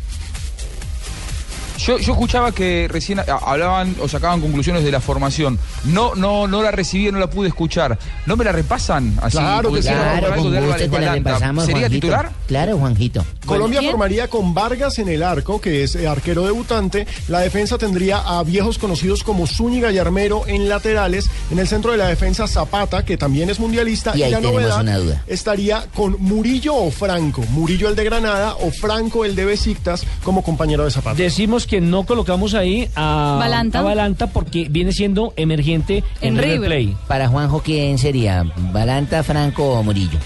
[1.87, 5.57] Yo, yo escuchaba que recién hablaban o sacaban conclusiones de la formación.
[5.85, 7.97] No, no, no la recibí, no la pude escuchar.
[8.25, 9.17] ¿No me la repasan?
[9.21, 9.87] Así, Claro que sí.
[9.87, 11.29] Claro, algo de Álvarez ¿Sería
[11.63, 11.89] Juanjito.
[11.89, 12.31] titular?
[12.45, 13.25] Claro, Juanjito.
[13.47, 13.91] Colombia ¿Quién?
[13.91, 17.07] formaría con Vargas en el arco, que es eh, arquero debutante.
[17.27, 21.29] La defensa tendría a viejos conocidos como Zúñiga y Armero en laterales.
[21.51, 24.15] En el centro de la defensa Zapata, que también es mundialista.
[24.15, 25.23] Y ahí la novedad una duda.
[25.27, 27.43] estaría con Murillo o Franco.
[27.49, 31.15] Murillo el de Granada o Franco el de Besiktas como compañero de Zapata.
[31.15, 33.79] Decimos que no colocamos ahí a Balanta.
[33.79, 36.69] a Balanta porque viene siendo emergente en, En River.
[36.69, 36.95] Plate.
[37.07, 38.43] Para Juanjo, ¿quién sería?
[38.71, 40.19] ¿Balanta, Franco o Murillo?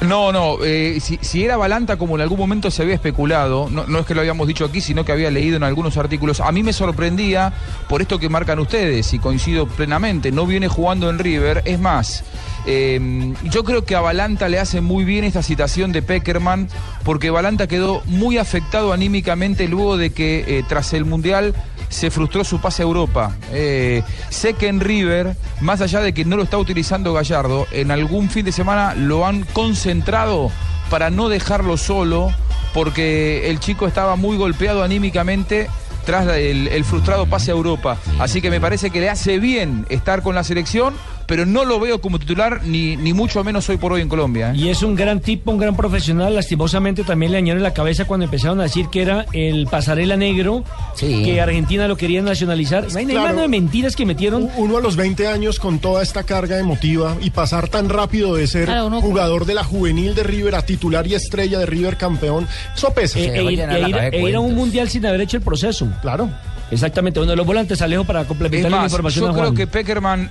[0.00, 3.84] No, no, eh, si, si era Balanta como en algún momento se había especulado, no,
[3.86, 6.52] no es que lo habíamos dicho aquí, sino que había leído en algunos artículos, a
[6.52, 7.52] mí me sorprendía
[7.88, 12.22] por esto que marcan ustedes, y coincido plenamente, no viene jugando en River, es más,
[12.66, 16.68] eh, yo creo que a Balanta le hace muy bien esta citación de Peckerman,
[17.04, 21.54] porque Balanta quedó muy afectado anímicamente luego de que eh, tras el Mundial
[21.88, 23.34] se frustró su pase a Europa.
[23.52, 27.90] Eh, sé que en River, más allá de que no lo está utilizando Gallardo, en
[27.90, 30.50] algún fin de semana lo han concentrado
[30.90, 32.30] para no dejarlo solo,
[32.74, 35.68] porque el chico estaba muy golpeado anímicamente
[36.04, 37.98] tras el, el frustrado pase a Europa.
[38.18, 40.94] Así que me parece que le hace bien estar con la selección,
[41.28, 44.50] pero no lo veo como titular ni, ni mucho menos hoy por hoy en Colombia.
[44.50, 44.56] ¿eh?
[44.56, 46.34] Y es un gran tipo, un gran profesional.
[46.34, 50.64] Lastimosamente también le dañaron la cabeza cuando empezaron a decir que era el pasarela negro,
[50.98, 52.86] que Argentina lo quería nacionalizar.
[52.96, 53.42] Hay Claro.
[53.42, 54.48] de mentiras que metieron.
[54.56, 58.46] Uno a los 20 años con toda esta carga emotiva y pasar tan rápido de
[58.46, 61.98] ser Claro, uno- jugador de la juvenil de River a titular y estrella de River
[61.98, 63.18] campeón, eso pesa.
[63.18, 65.86] E, e ir, e ir- e ir a un mundial sin haber hecho el proceso.
[66.00, 66.30] Claro.
[66.70, 67.18] Exactamente.
[67.20, 70.30] Uno de los volantes, Alejo, para complementar la información yo a creo que Peckerman,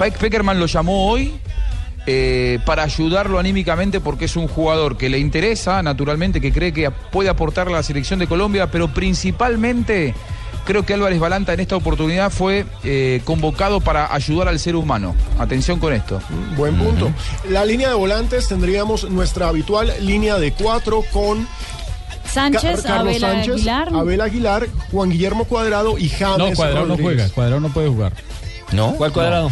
[0.00, 1.34] Pe- Peckerman lo llamó hoy
[2.06, 6.90] eh, para ayudarlo anímicamente porque es un jugador que le interesa, naturalmente, que cree que
[6.90, 10.14] puede aportar a la selección de Colombia, pero principalmente
[10.64, 15.14] creo que Álvarez Balanta en esta oportunidad fue eh, convocado para ayudar al ser humano.
[15.38, 16.20] Atención con esto.
[16.56, 17.10] Buen punto.
[17.50, 21.46] La línea de volantes tendríamos nuestra habitual línea de cuatro con
[22.32, 23.88] Sánchez, Ca- Carlos Abel Sánchez, Aguilar.
[23.92, 27.28] Abel Aguilar, Juan Guillermo Cuadrado y James No, Cuadrado no juega.
[27.28, 28.12] Cuadrado no puede jugar.
[28.72, 28.92] ¿No?
[28.92, 29.50] ¿Cuál Cuadrado?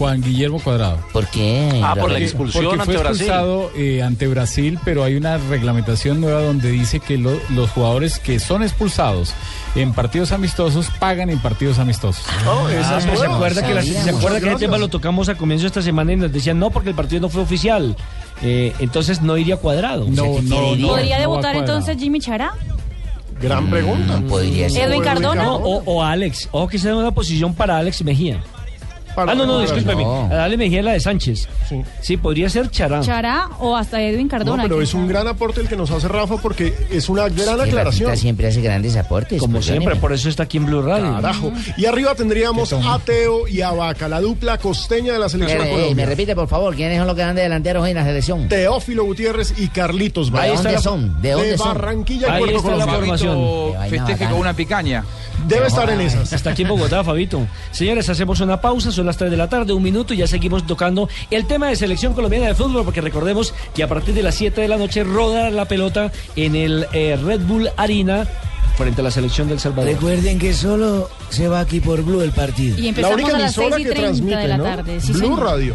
[0.00, 0.98] Juan Guillermo Cuadrado.
[1.12, 1.78] ¿Por qué?
[1.84, 3.20] Ah, por la expulsión porque ante fue Brasil.
[3.26, 8.18] expulsado eh, ante Brasil, pero hay una reglamentación nueva donde dice que lo- los jugadores
[8.18, 9.34] que son expulsados
[9.74, 12.24] en partidos amistosos pagan en partidos amistosos.
[12.46, 15.64] Ah, pues se acuerda que, la- se acuerda que ese tema lo tocamos a comienzo
[15.64, 17.94] de esta semana y nos decían no porque el partido no fue oficial.
[18.42, 20.06] Eh, entonces no iría cuadrado.
[20.08, 20.88] No, no, no.
[20.88, 22.52] ¿Podría no debutar entonces Jimmy Chará?
[23.38, 24.18] Gran pregunta.
[24.26, 24.88] Podría ser.
[24.88, 25.42] Edwin Cardona.
[25.44, 26.48] No, o, o Alex.
[26.52, 28.42] Ojo que sea una posición para Alex Mejía.
[29.14, 30.02] Para ah, no, no, discúlpeme.
[30.04, 30.24] No.
[30.30, 31.48] A Dale Mejía la de Sánchez.
[32.00, 32.16] Sí.
[32.16, 33.00] podría ser Chará.
[33.00, 34.62] Chará o hasta Edwin No, Cardona.
[34.64, 37.60] pero quién es un gran aporte el que nos hace Rafa porque es una gran
[37.60, 38.08] aclaración.
[38.10, 39.38] Rafita siempre hace grandes aportes.
[39.40, 39.78] Como perdóneme.
[39.80, 41.14] siempre, por eso está aquí en Blue Radio.
[41.16, 41.52] Carajo.
[41.76, 45.64] Y arriba tendríamos a Teo y a Vaca, la dupla costeña de la selección Eh,
[45.66, 45.94] eh, Colombia.
[45.94, 48.48] me repite, por favor, ¿quiénes son los de delanteros hoy en la selección?
[48.48, 50.46] Teófilo Gutiérrez y Carlitos Vaca.
[50.46, 51.22] ¿De dónde son?
[51.22, 51.68] ¿De dónde son?
[51.68, 53.18] Barranquilla y Ahí Puerto está la Colombia.
[53.18, 53.90] formación.
[53.90, 55.04] Festeje con una picaña.
[55.46, 56.32] Debe estar en esas.
[56.32, 57.46] Hasta aquí en Bogotá, Fabito.
[57.72, 60.66] Señores, hacemos una pausa, son las 3 de la tarde, un minuto y ya seguimos
[60.66, 64.34] tocando el tema de selección colombiana de fútbol, porque recordemos que a partir de las
[64.34, 68.26] 7 de la noche roda la pelota en el eh, Red Bull Arena
[68.76, 69.92] frente a la selección del Salvador.
[69.92, 72.78] Recuerden que solo se va aquí por Blue el partido.
[72.78, 74.64] Y empezamos única a las emisora 6 y que 30 de transmite, la ¿no?
[74.64, 75.00] tarde.
[75.00, 75.40] Sí, Blue señor.
[75.40, 75.74] Radio.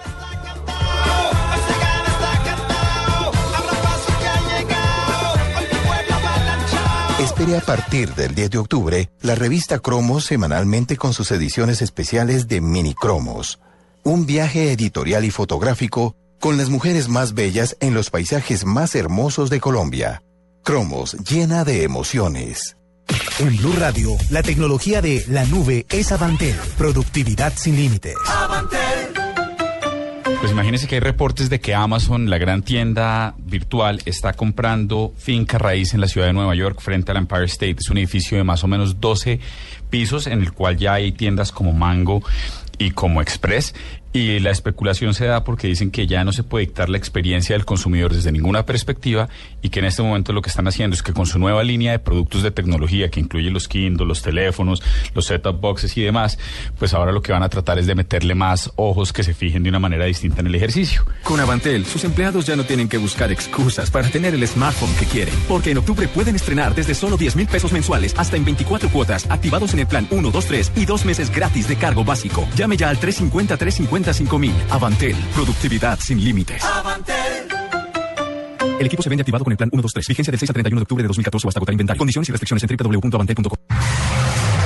[7.21, 12.47] Espere a partir del 10 de octubre la revista Cromos semanalmente con sus ediciones especiales
[12.47, 13.59] de Mini Cromos.
[14.03, 19.51] Un viaje editorial y fotográfico con las mujeres más bellas en los paisajes más hermosos
[19.51, 20.23] de Colombia.
[20.63, 22.75] Cromos llena de emociones.
[23.37, 26.55] En Blue Radio, la tecnología de la nube es Avantel.
[26.75, 28.15] Productividad sin límites.
[30.41, 35.59] Pues imagínense que hay reportes de que Amazon, la gran tienda virtual, está comprando finca
[35.59, 37.77] raíz en la ciudad de Nueva York frente al Empire State.
[37.79, 39.39] Es un edificio de más o menos 12
[39.91, 42.23] pisos en el cual ya hay tiendas como Mango
[42.79, 43.75] y como Express.
[44.13, 47.55] Y la especulación se da porque dicen que ya no se puede dictar la experiencia
[47.55, 49.29] del consumidor desde ninguna perspectiva
[49.61, 51.93] y que en este momento lo que están haciendo es que con su nueva línea
[51.93, 56.37] de productos de tecnología que incluye los Kindle, los teléfonos, los set-top boxes y demás,
[56.77, 59.63] pues ahora lo que van a tratar es de meterle más ojos que se fijen
[59.63, 61.05] de una manera distinta en el ejercicio.
[61.23, 65.05] Con Avantel, sus empleados ya no tienen que buscar excusas para tener el smartphone que
[65.05, 65.33] quieren.
[65.47, 69.25] Porque en octubre pueden estrenar desde solo 10 mil pesos mensuales hasta en 24 cuotas,
[69.29, 72.45] activados en el plan 1, 2, 3 y dos meses gratis de cargo básico.
[72.57, 72.99] Llame ya al
[74.03, 74.53] 350-350-5000.
[74.69, 76.63] Avantel, productividad sin límites.
[78.79, 80.07] El equipo se vende activado con el plan 1, 2, 3.
[80.07, 81.99] Vigencia del 6 al 31 de octubre de 2014 o hasta agotar inventario.
[81.99, 83.57] Condiciones y restricciones en www.avantel.com.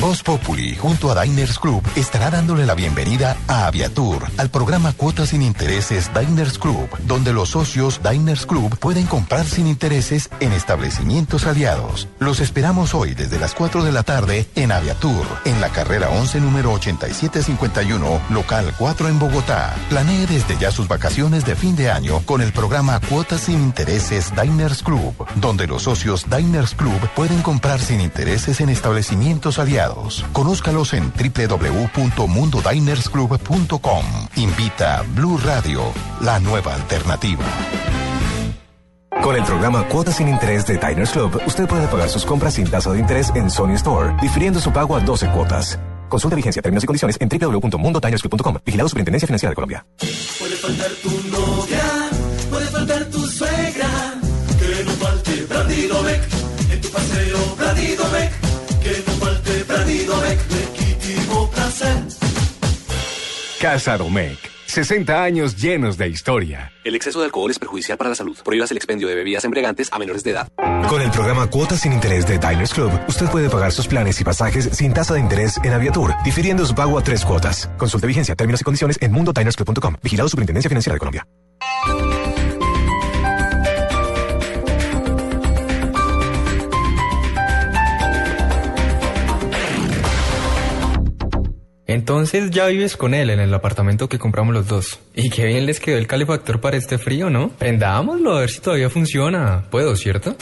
[0.00, 5.30] Voz Populi, junto a Diners Club, estará dándole la bienvenida a Aviatur, al programa Cuotas
[5.30, 11.46] sin Intereses Diners Club, donde los socios Diners Club pueden comprar sin intereses en establecimientos
[11.46, 12.06] aliados.
[12.20, 16.42] Los esperamos hoy desde las 4 de la tarde en Aviatur, en la carrera 11
[16.42, 19.74] número 8751, local 4 en Bogotá.
[19.88, 24.32] Planee desde ya sus vacaciones de fin de año con el programa Cuotas sin Intereses
[24.40, 29.87] Diners Club, donde los socios Diners Club pueden comprar sin intereses en establecimientos aliados.
[30.32, 34.04] Conózcalos en www.mundodinersclub.com.
[34.36, 37.44] Invita Blue Radio, la nueva alternativa.
[39.22, 42.70] Con el programa Cuotas sin Interés de Diners Club, usted puede pagar sus compras sin
[42.70, 45.78] tasa de interés en Sony Store, difiriendo su pago a 12 cuotas.
[46.08, 48.58] Consulta vigencia, términos y condiciones en www.mundodinersclub.com.
[48.64, 49.84] Vigilado Superintendencia Financiera de Colombia.
[50.38, 51.84] Puede faltar tu novia,
[52.48, 54.14] puede faltar tu suegra,
[54.58, 55.46] que no falte
[56.70, 57.38] en tu paseo
[63.60, 64.38] Casa Domecq.
[64.66, 66.70] 60 años llenos de historia.
[66.84, 68.36] El exceso de alcohol es perjudicial para la salud.
[68.44, 70.48] Prohíbas el expendio de bebidas embriagantes a menores de edad.
[70.88, 74.24] Con el programa Cuotas sin Interés de Diners Club, usted puede pagar sus planes y
[74.24, 77.68] pasajes sin tasa de interés en Aviatur, difiriendo su pago a tres cuotas.
[77.78, 79.96] Consulte vigencia, términos y condiciones en mundodinersclub.com.
[80.02, 81.26] Vigilado Superintendencia Financiera de Colombia.
[91.88, 95.00] Entonces ya vives con él en el apartamento que compramos los dos.
[95.14, 97.48] Y qué bien les quedó el calefactor para este frío, ¿no?
[97.48, 99.64] Prendámoslo a ver si todavía funciona.
[99.70, 100.36] Puedo, ¿cierto?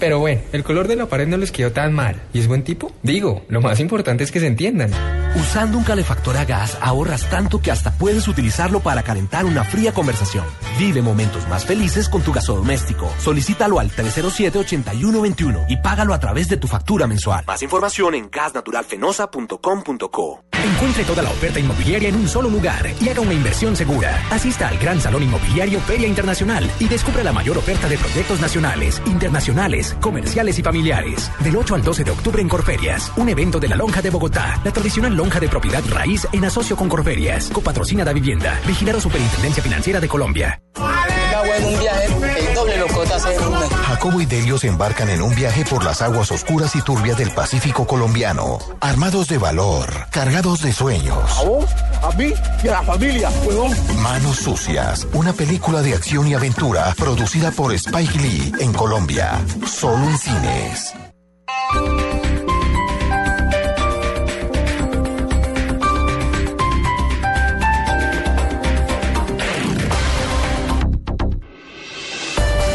[0.00, 2.20] Pero bueno, el color de la pared no les quedó tan mal.
[2.32, 2.92] ¿Y es buen tipo?
[3.04, 4.90] Digo, lo más importante es que se entiendan.
[5.34, 9.92] Usando un calefactor a gas ahorras tanto que hasta puedes utilizarlo para calentar una fría
[9.92, 10.44] conversación.
[10.78, 13.08] Vive momentos más felices con tu gasodoméstico.
[13.18, 17.44] Solicítalo al 307-8121 y págalo a través de tu factura mensual.
[17.46, 20.42] Más información en gasnaturalfenosa.com.co.
[20.62, 24.22] Encuentre toda la oferta inmobiliaria en un solo lugar y haga una inversión segura.
[24.30, 29.00] Asista al Gran Salón Inmobiliario Feria Internacional y descubra la mayor oferta de proyectos nacionales,
[29.06, 31.30] internacionales, comerciales y familiares.
[31.40, 34.60] Del 8 al 12 de octubre en Corferias, un evento de la Lonja de Bogotá,
[34.62, 39.62] la tradicional lonja de propiedad raíz en asocio con Corferias, copatrocina da vivienda, vigilado Superintendencia
[39.62, 40.62] Financiera de Colombia.
[40.72, 43.68] un viaje, el doble locota hace un mes.
[43.68, 47.32] Jacobo y Delio se embarcan en un viaje por las aguas oscuras y turbias del
[47.32, 51.38] Pacífico colombiano, armados de valor, cargados de sueños.
[51.38, 51.66] ¿A vos?
[52.02, 52.32] ¿A mí?
[52.64, 53.28] ¿Y a la familia?
[53.44, 53.76] huevón?
[54.02, 60.02] Manos Sucias, una película de acción y aventura producida por Spike Lee en Colombia, solo
[60.02, 60.94] en cines.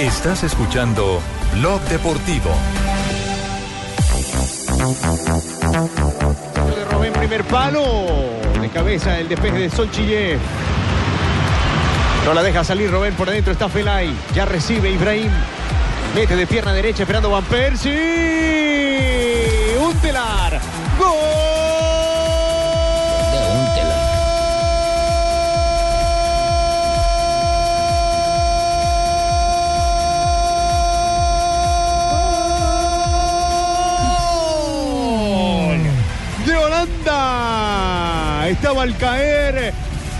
[0.06, 1.20] Estás escuchando
[1.56, 2.52] Blog Deportivo.
[6.76, 8.06] de Robén, primer palo.
[8.62, 10.38] De cabeza el despeje de Solchille.
[12.24, 13.52] No la deja salir Robén por adentro.
[13.52, 14.16] Está Felay.
[14.36, 15.32] Ya recibe Ibrahim.
[16.14, 17.92] Mete de pierna derecha esperando Van Persie.
[19.80, 20.62] Un telar.
[21.00, 21.35] ¡Gol!
[38.50, 39.74] Estaba al caer.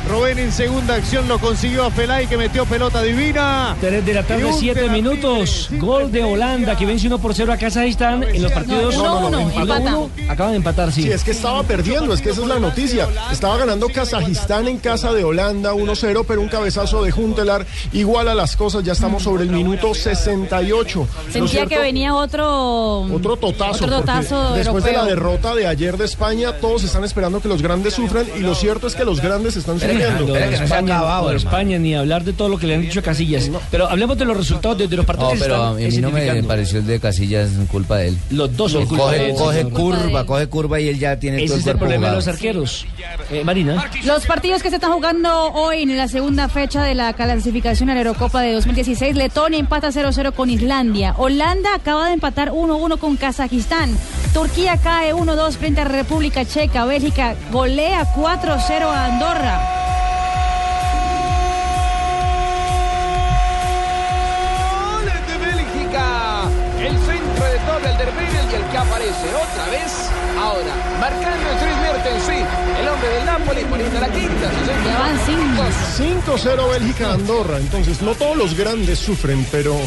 [0.10, 3.76] Robén en segunda acción lo consiguió a Felay que metió pelota divina.
[3.82, 5.68] 3 de la tarde, un 7 tela- minutos.
[5.72, 8.96] Gol de Holanda que vence 1 por 0 a Kazajistán en los partidos.
[8.98, 10.10] No, no, no, uno.
[10.30, 11.04] Acaban de empatar, sí.
[11.04, 13.08] Sí, es que estaba perdiendo, es que esa es la noticia.
[13.32, 18.56] Estaba ganando Kazajistán en casa de Holanda 1-0, pero un cabezazo de Juntelar iguala las
[18.56, 18.84] cosas.
[18.84, 21.00] Ya estamos sobre el minuto 68.
[21.00, 21.70] ¿No es Sentía cierto?
[21.70, 23.02] que venía otro.
[23.02, 23.86] Otro totazo.
[23.86, 27.62] Otro totazo después de la derrota de ayer de España, todos están esperando que los
[27.64, 29.95] grandes sufran y lo cierto es que los grandes están sufriendo.
[29.96, 33.00] Lo de España, lo de España, ni hablar de todo lo que le han dicho
[33.00, 33.50] a Casillas.
[33.72, 36.44] Pero hablemos de los resultados de, de los partidos No, pero a mí no me
[36.44, 38.18] pareció el de Casillas culpa de él.
[38.30, 41.38] Los dos son culpa coge, de él, coge curva, coge curva y él ya tiene
[41.38, 42.86] Ese todo es el problema de los arqueros.
[43.32, 43.90] Eh, Marina.
[44.06, 47.94] Los partidos que se están jugando hoy en la segunda fecha de la clasificación a
[47.94, 51.16] la Eurocopa de 2016, Letonia empata 0-0 con Islandia.
[51.18, 53.96] Holanda acaba de empatar 1-1 con Kazajistán.
[54.34, 56.86] Turquía cae 1-2 frente a República Checa.
[56.86, 59.85] Bélgica golea 4-0 a Andorra.
[68.76, 70.10] Que aparece otra vez.
[70.38, 72.28] Ahora, marcando el Chris Mertens,
[72.82, 74.52] el hombre del Napoli poniendo la quinta.
[74.84, 77.58] Llevan 5-0 Bélgica Andorra.
[77.60, 79.78] Entonces, no todos los grandes sufren, pero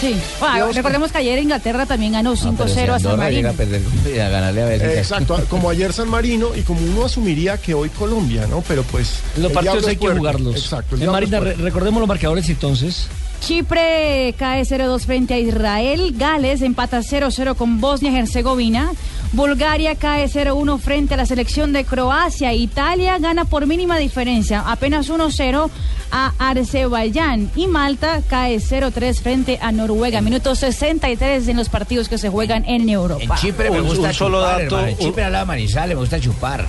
[0.00, 0.16] Sí.
[0.40, 3.50] Bueno, recordemos que ayer Inglaterra también ganó 5-0 a San Marino.
[3.50, 3.82] a perder
[4.22, 4.92] a ganarle a Bélgica.
[4.92, 8.62] Eh, Exacto, como ayer San Marino y como uno asumiría que hoy Colombia, ¿no?
[8.66, 9.18] Pero pues.
[9.36, 10.56] Los el partidos hay que jugarlos.
[10.56, 10.96] Exacto.
[10.96, 11.62] el Eh, Marina, re- puerco.
[11.62, 13.06] recordemos los marcadores entonces.
[13.46, 16.14] Chipre cae 0-2 frente a Israel.
[16.16, 18.90] Gales empata 0-0 con Bosnia-Herzegovina.
[19.32, 22.54] Bulgaria cae 0-1 frente a la selección de Croacia.
[22.54, 25.68] Italia gana por mínima diferencia, apenas 1-0
[26.10, 27.50] a Azerbaiyán.
[27.54, 30.22] Y Malta cae 0-3 frente a Noruega.
[30.22, 33.22] Minuto 63 en los partidos que se juegan en Europa.
[33.24, 34.86] En Chipre me gusta un solo chupar, dato.
[34.86, 36.66] En Chipre de Manizales me gusta chupar.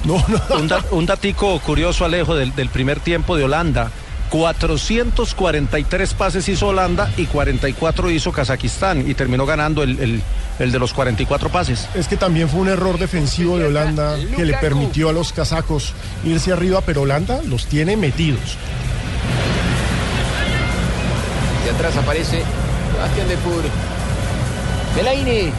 [0.58, 3.92] Un, da- un datico curioso, Alejo, del, del primer tiempo de Holanda.
[4.30, 10.22] 443 pases hizo Holanda y 44 hizo Kazajistán y terminó ganando el, el-
[10.58, 11.88] el de los 44 pases.
[11.96, 15.92] Es que también fue un error defensivo de Holanda que le permitió a los casacos
[16.24, 18.40] irse arriba, pero Holanda los tiene metidos.
[21.66, 22.44] De atrás aparece
[22.94, 23.64] Sebastián de Pur.
[24.96, 25.52] Belaine.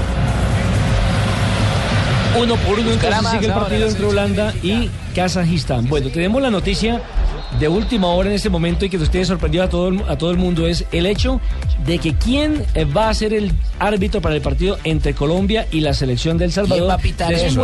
[2.38, 5.88] Uno por uno, entonces sigue el partido entre Holanda y Kazajistán.
[5.88, 7.02] Bueno, tenemos la noticia
[7.58, 10.30] de última hora en este momento y que ustedes sorprendió a todo, el, a todo
[10.30, 11.40] el mundo es el hecho
[11.86, 15.80] de que quién eh, va a ser el árbitro para el partido entre Colombia y
[15.80, 17.62] la selección del Salvador va a pitar eso?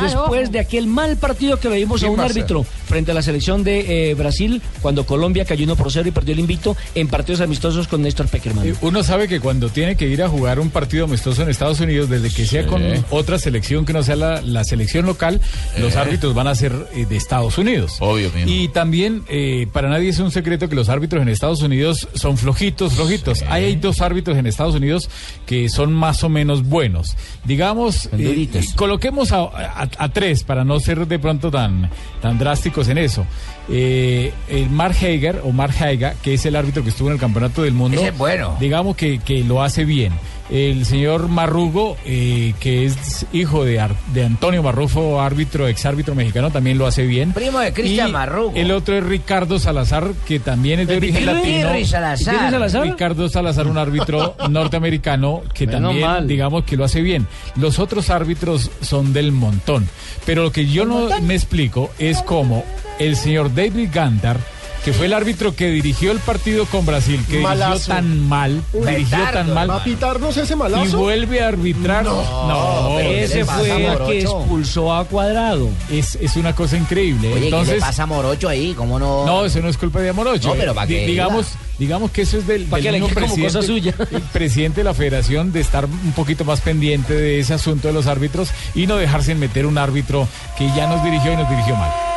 [0.00, 3.22] después, de aquel mal partido que le vimos a ¿Quién un árbitro frente a la
[3.22, 7.08] selección de eh, Brasil cuando Colombia cayó 1 por 0 y perdió el invicto en
[7.08, 8.68] partidos amistosos con Néstor Peckerman.
[8.68, 11.80] Eh, Uno sabe que cuando tiene que ir a jugar un partido amistoso en Estados
[11.80, 15.40] Unidos, desde que sea con otra selección que no sea la, la selección local,
[15.78, 17.96] los árbitros van a ser eh, de Estados Unidos.
[18.00, 18.30] Obvio.
[18.46, 22.36] Y también, eh, para nadie es un secreto que los árbitros en Estados Unidos son
[22.38, 23.42] flojitos, flojitos.
[23.48, 25.08] Hay dos árbitros en Estados Unidos
[25.46, 27.16] que son más o menos buenos.
[27.44, 28.34] Digamos, eh,
[28.76, 31.90] coloquemos a, a- a tres para no ser de pronto tan,
[32.22, 33.26] tan drásticos en eso.
[33.70, 37.20] Eh, el Mark Hager o Mark Haiga, que es el árbitro que estuvo en el
[37.20, 37.98] Campeonato del Mundo.
[37.98, 38.56] Ese es bueno.
[38.60, 40.12] Digamos que, que lo hace bien.
[40.50, 46.50] El señor Marrugo, eh, que es hijo de, Ar- de Antonio Marrufo, árbitro, exárbitro mexicano,
[46.50, 47.32] también lo hace bien.
[47.32, 48.52] Primo de Cristian Marrugo.
[48.54, 51.68] El otro es Ricardo Salazar, que también es de origen latino.
[51.86, 52.82] Salazar.
[52.82, 56.26] Ricardo Salazar, un árbitro norteamericano que Menos también, mal.
[56.28, 57.26] digamos, que lo hace bien.
[57.56, 59.88] Los otros árbitros son del montón.
[60.26, 62.64] Pero lo que yo no me explico es cómo
[62.98, 64.38] el señor David Gantar,
[64.84, 67.72] que fue el árbitro que dirigió el partido con Brasil, que Malazo.
[67.72, 69.70] dirigió tan mal, Un dirigió tan mal.
[69.70, 70.84] ¿Va a pitarnos ese malazo?
[70.84, 72.04] Y vuelve a arbitrar.
[72.04, 75.70] No, Ese fue el que expulsó a Cuadrado.
[75.90, 77.32] Es, es una cosa increíble.
[77.32, 78.74] Oye, Entonces, ¿qué le pasa a Morocho ahí?
[78.74, 79.24] ¿Cómo no?
[79.24, 80.48] no, eso no es culpa de Amorocho.
[80.48, 81.58] No, pero para que digamos, diga.
[81.78, 84.06] digamos que eso es del, del que le mismo quede como cosa presidente, suya.
[84.18, 87.94] el presidente de la federación de estar un poquito más pendiente de ese asunto de
[87.94, 91.48] los árbitros y no dejarse en meter un árbitro que ya nos dirigió y nos
[91.48, 92.13] dirigió mal.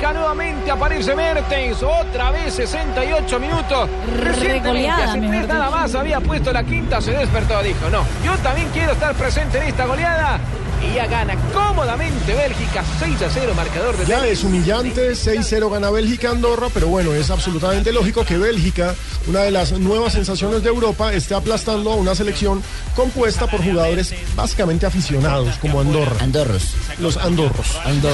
[0.00, 3.90] Bélgica nuevamente aparece Mertens, otra vez 68 minutos.
[4.18, 8.68] Recientemente, hace tres nada más había puesto la quinta, se despertó, dijo, no, yo también
[8.72, 10.40] quiero estar presente en esta goleada.
[10.82, 15.90] Y ya gana cómodamente Bélgica 6 a 0, marcador de Ya es humillante, 6-0 gana
[15.90, 18.94] Bélgica Andorra, pero bueno, es absolutamente lógico que Bélgica,
[19.26, 22.62] una de las nuevas sensaciones de Europa, esté aplastando a una selección
[22.96, 26.16] compuesta por jugadores básicamente aficionados, como Andorra.
[26.20, 26.74] Andorros.
[26.98, 27.66] Los andorros.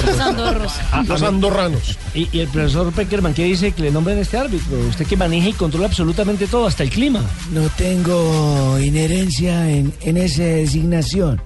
[0.05, 0.73] Los andorros.
[1.07, 1.97] Los andorranos.
[2.13, 4.77] Y, y el profesor Peckerman, ¿qué dice que le nombren este árbitro?
[4.89, 7.21] Usted que maneja y controla absolutamente todo, hasta el clima.
[7.51, 11.41] No tengo inherencia en, en esa designación.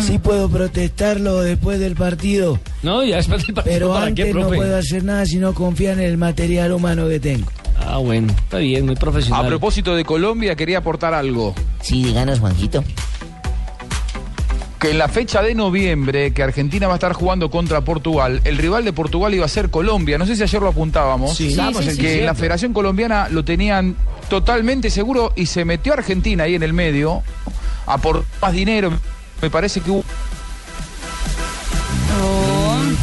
[0.00, 3.74] Sí puedo protestarlo después del partido, No, ya después del partido.
[3.74, 7.06] pero ¿para antes qué, no puedo hacer nada si no confía en el material humano
[7.08, 7.50] que tengo.
[7.78, 9.44] Ah, bueno, está bien, muy profesional.
[9.44, 11.54] A propósito de Colombia, quería aportar algo.
[11.82, 12.82] Sí, díganos, Juanjito.
[14.78, 18.58] Que en la fecha de noviembre, que Argentina va a estar jugando contra Portugal, el
[18.58, 20.18] rival de Portugal iba a ser Colombia.
[20.18, 21.36] No sé si ayer lo apuntábamos.
[21.36, 21.50] Sí.
[21.50, 22.34] Sí, sí, en que en la.
[22.34, 23.96] Federación Colombiana lo tenían
[24.28, 27.22] totalmente seguro y se metió Argentina ahí en el medio
[27.86, 28.92] a por más dinero.
[29.44, 30.02] Me parece que hubo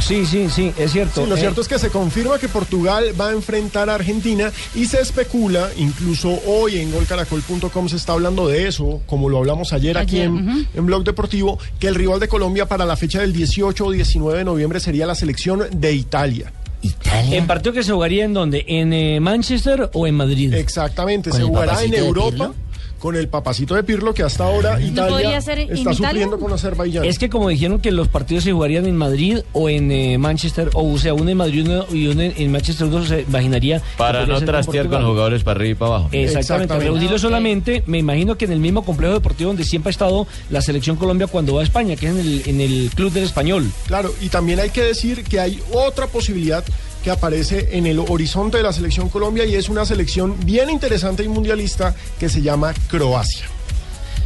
[0.02, 1.22] Sí, sí, sí, es cierto.
[1.22, 4.52] Sí, lo Eh, cierto es que se confirma que Portugal va a enfrentar a Argentina
[4.74, 9.72] y se especula, incluso hoy en golcaracol.com se está hablando de eso, como lo hablamos
[9.72, 13.34] ayer, aquí en, en Blog Deportivo, que el rival de Colombia para la fecha del
[13.34, 16.52] 18 o 19 de noviembre sería la selección de Italia.
[16.82, 17.38] Italia.
[17.38, 18.66] ¿En partido que se jugaría en dónde?
[18.68, 20.56] ¿En eh, Manchester o en Madrid?
[20.56, 22.71] Exactamente, ¿Con se jugará en Europa Pirlo?
[23.02, 25.96] Con el papacito de Pirlo que hasta ahora Italia podría ser en está Italia?
[25.96, 27.04] sufriendo con Azerbaiyán.
[27.04, 30.70] Es que como dijeron que los partidos se jugarían en Madrid o en eh, Manchester,
[30.76, 33.82] o, sea, uno en Madrid uno- y uno en, en Manchester, uno se imaginaría...
[33.98, 35.06] Para no trastear con Portugal.
[35.06, 36.06] jugadores para arriba y para abajo.
[36.12, 36.86] Exactamente, Exactamente.
[36.86, 40.62] reunirlo solamente, me imagino que en el mismo complejo deportivo donde siempre ha estado la
[40.62, 43.72] selección Colombia cuando va a España, que es en el, en el Club del Español.
[43.88, 46.64] Claro, y también hay que decir que hay otra posibilidad
[47.04, 51.24] que aparece en el horizonte de la selección Colombia y es una selección bien interesante
[51.24, 53.46] y mundialista que se llama Croacia.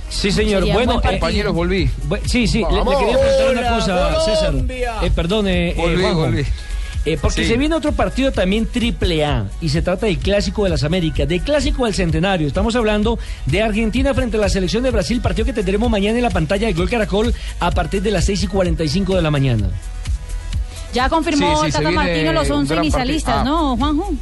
[0.09, 0.59] Sí, señor.
[0.61, 1.19] Sería bueno, buen partido.
[1.19, 1.89] compañeros, volví.
[2.25, 2.83] Sí, sí, le, quería
[3.19, 4.51] preguntar una cosa, César.
[4.51, 4.93] Colombia.
[5.01, 6.19] Eh, perdón, eh, eh, Volví, Juanjo.
[6.21, 6.45] volví.
[7.07, 7.49] Eh, porque Sí.
[7.49, 11.27] se viene otro partido también triple A y se trata del Clásico de las Américas,
[11.27, 12.47] del Clásico del Centenario.
[12.47, 16.23] Estamos hablando de Argentina frente a la selección de Brasil, partido que tendremos mañana en
[16.23, 19.69] la pantalla de Gol Caracol a partir de las 6 y 45 de la mañana.
[20.95, 23.55] Ya confirmó Sí, sí, Tata Martino los un 11 gran inicialistas, partido.
[23.55, 24.13] ¿no, Juanjo?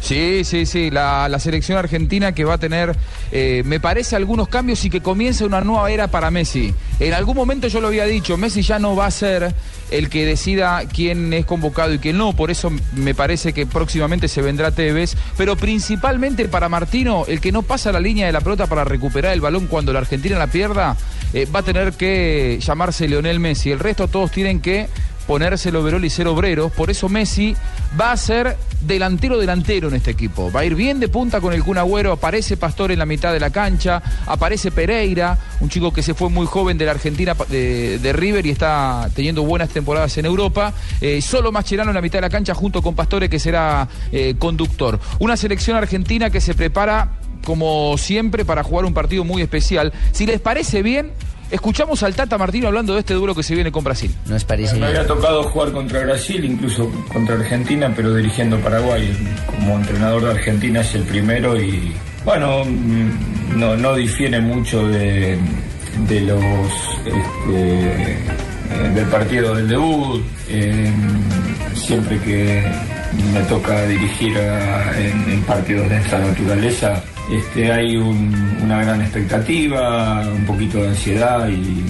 [0.00, 2.96] Sí, sí, sí, la, la selección argentina que va a tener,
[3.32, 6.74] eh, me parece, algunos cambios y que comienza una nueva era para Messi.
[7.00, 9.54] En algún momento yo lo había dicho, Messi ya no va a ser
[9.90, 14.28] el que decida quién es convocado y quién no, por eso me parece que próximamente
[14.28, 18.40] se vendrá Tevez, pero principalmente para Martino, el que no pasa la línea de la
[18.40, 20.96] pelota para recuperar el balón cuando la Argentina la pierda,
[21.32, 23.70] eh, va a tener que llamarse Leonel Messi.
[23.72, 24.88] El resto todos tienen que
[25.26, 26.72] ponerse el y ser obreros.
[26.72, 27.54] Por eso Messi
[27.98, 30.50] va a ser delantero delantero en este equipo.
[30.50, 32.12] Va a ir bien de punta con el Kun Agüero.
[32.12, 34.02] Aparece Pastor en la mitad de la cancha.
[34.26, 38.46] Aparece Pereira, un chico que se fue muy joven de la Argentina de, de River
[38.46, 40.72] y está teniendo buenas temporadas en Europa.
[41.00, 44.34] Eh, solo Mascherano en la mitad de la cancha junto con Pastore que será eh,
[44.38, 44.98] conductor.
[45.18, 49.92] Una selección argentina que se prepara como siempre para jugar un partido muy especial.
[50.12, 51.12] Si les parece bien,
[51.50, 54.14] escuchamos al Tata Martino hablando de este duelo que se viene con Brasil.
[54.26, 54.96] Nos parece Me bien.
[54.96, 59.10] había tocado jugar contra Brasil, incluso contra Argentina, pero dirigiendo Paraguay.
[59.46, 61.92] Como entrenador de Argentina es el primero y,
[62.24, 65.38] bueno, mm, no, no difiere mucho de,
[66.08, 66.38] de los
[67.04, 68.18] este, eh,
[68.94, 70.22] del partido del debut.
[70.48, 70.90] Eh,
[71.74, 72.62] siempre que
[73.32, 77.02] me toca dirigir en, partidos de esta naturaleza,
[77.32, 81.84] este, hay un- una gran expectativa, un poquito de ansiedad y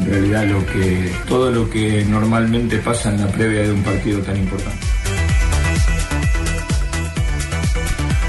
[0.00, 4.20] en realidad lo que, todo lo que normalmente pasa en la previa de un partido
[4.20, 4.86] tan importante.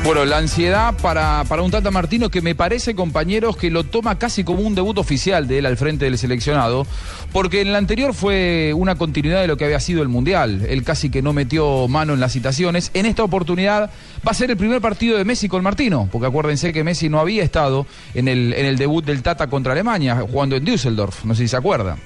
[0.01, 4.17] Bueno, la ansiedad para, para un Tata Martino que me parece, compañeros, que lo toma
[4.17, 6.87] casi como un debut oficial de él al frente del seleccionado,
[7.33, 10.65] porque en el anterior fue una continuidad de lo que había sido el Mundial.
[10.69, 12.91] Él casi que no metió mano en las citaciones.
[12.93, 13.91] En esta oportunidad
[14.25, 17.19] va a ser el primer partido de Messi con Martino, porque acuérdense que Messi no
[17.19, 17.85] había estado
[18.15, 21.49] en el, en el debut del Tata contra Alemania, jugando en Düsseldorf, no sé si
[21.49, 21.99] se acuerdan.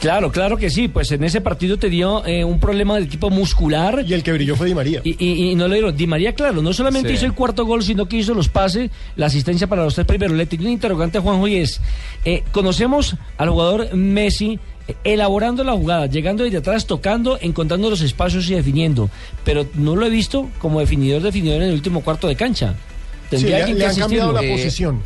[0.00, 0.88] Claro, claro que sí.
[0.88, 4.04] Pues en ese partido te dio eh, un problema del tipo muscular.
[4.06, 5.00] Y el que brilló fue Di María.
[5.04, 5.96] Y, y- y no le dieron.
[5.96, 7.14] Di María, claro, no solamente Sí.
[7.14, 10.36] hizo el cuarto gol, sino que hizo los pases, la asistencia para los tres primeros.
[10.36, 11.80] Le tengo un interrogante a Juanjo y es:
[12.24, 14.58] eh, conocemos al jugador Messi.
[14.88, 19.08] eh, Elaborando la jugada, llegando desde atrás, tocando, encontrando los espacios y definiendo.
[19.42, 22.74] Pero no lo he visto como definidor, definidor en el último cuarto de cancha.
[22.74, 24.42] Sí, Tendría le, alguien le que han cambiado la.
[24.42, 25.00] Eh, posición.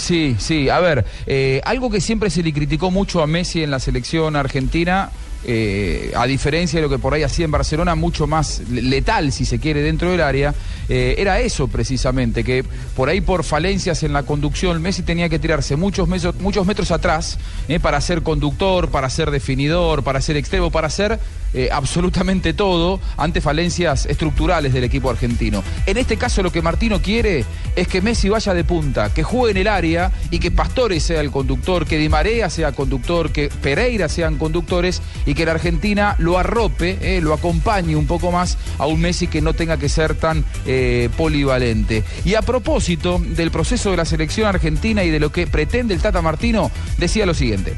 [0.00, 0.68] Sí, sí.
[0.70, 4.34] A ver, eh, algo que siempre se le criticó mucho a Messi en la selección
[4.34, 5.10] argentina,
[5.44, 9.30] eh, a diferencia de lo que por ahí hacía en Barcelona, mucho más le- letal,
[9.32, 10.54] si se quiere, dentro del área,
[10.88, 12.64] eh, era eso precisamente, que
[12.96, 16.08] por ahí por falencias en la conducción, Messi tenía que tirarse muchos,
[16.40, 17.38] muchos metros atrás
[17.82, 21.18] para ser conductor, para ser definidor, para ser extremo, para ser
[21.52, 25.62] eh, absolutamente todo ante falencias estructurales del equipo argentino.
[25.86, 27.44] En este caso lo que Martino quiere
[27.76, 31.20] es que Messi vaya de punta, que juegue en el área y que Pastore sea
[31.20, 36.16] el conductor, que Di María sea conductor, que Pereira sean conductores y que la Argentina
[36.18, 39.88] lo arrope, eh, lo acompañe un poco más a un Messi que no tenga que
[39.88, 42.04] ser tan eh, polivalente.
[42.24, 46.00] Y a propósito del proceso de la selección argentina y de lo que pretende el
[46.00, 47.74] Tata Martino, decía lo siguiente.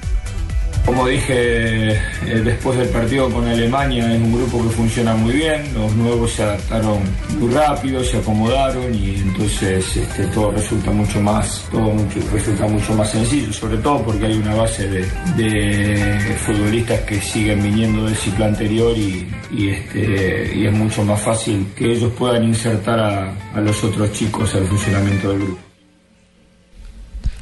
[0.84, 2.00] Como dije eh,
[2.44, 6.42] después del partido con Alemania, es un grupo que funciona muy bien, los nuevos se
[6.42, 6.98] adaptaron
[7.38, 12.94] muy rápido, se acomodaron y entonces este, todo resulta mucho más, todo mucho- resulta mucho
[12.94, 15.06] más sencillo, sobre todo porque hay una base de,
[15.36, 21.22] de futbolistas que siguen viniendo del ciclo anterior y, y, este, y es mucho más
[21.22, 25.58] fácil que ellos puedan insertar a, a los otros chicos al funcionamiento del grupo.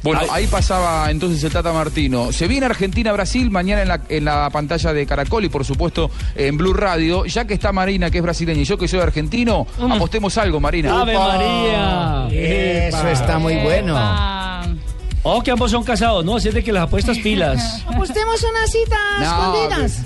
[0.03, 2.31] Bueno, ahí pasaba entonces el Tata Martino.
[2.31, 6.57] Se viene Argentina-Brasil mañana en la, en la pantalla de Caracol y por supuesto en
[6.57, 7.25] Blue Radio.
[7.25, 11.01] Ya que está Marina, que es brasileña, y yo que soy argentino, apostemos algo, Marina.
[11.01, 12.27] ¡Ave María!
[12.31, 13.95] Eso está muy bueno.
[15.23, 16.37] Oh, que ambos son casados, ¿no?
[16.37, 17.83] Así es de que las apuestas pilas.
[17.87, 20.01] Apostemos una cita No, escondidas.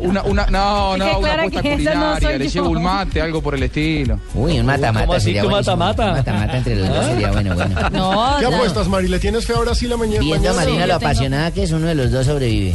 [0.00, 3.54] Una, una, no, no, una apuesta no culinaria, soy le llevo un mate, algo por
[3.54, 4.18] el estilo.
[4.34, 6.12] Uy, un mata-mata ¿Cómo así que mata-mata?
[6.12, 7.74] Mata-mata entre los dos sería bueno, bueno.
[7.92, 8.56] No, ¿Qué no.
[8.56, 9.08] apuestas, Mari?
[9.08, 10.20] ¿Le tienes fe a Brasil la mañana?
[10.20, 10.52] Viendo a?
[10.54, 12.74] Marina lo apasionada que es, uno de los dos sobrevive.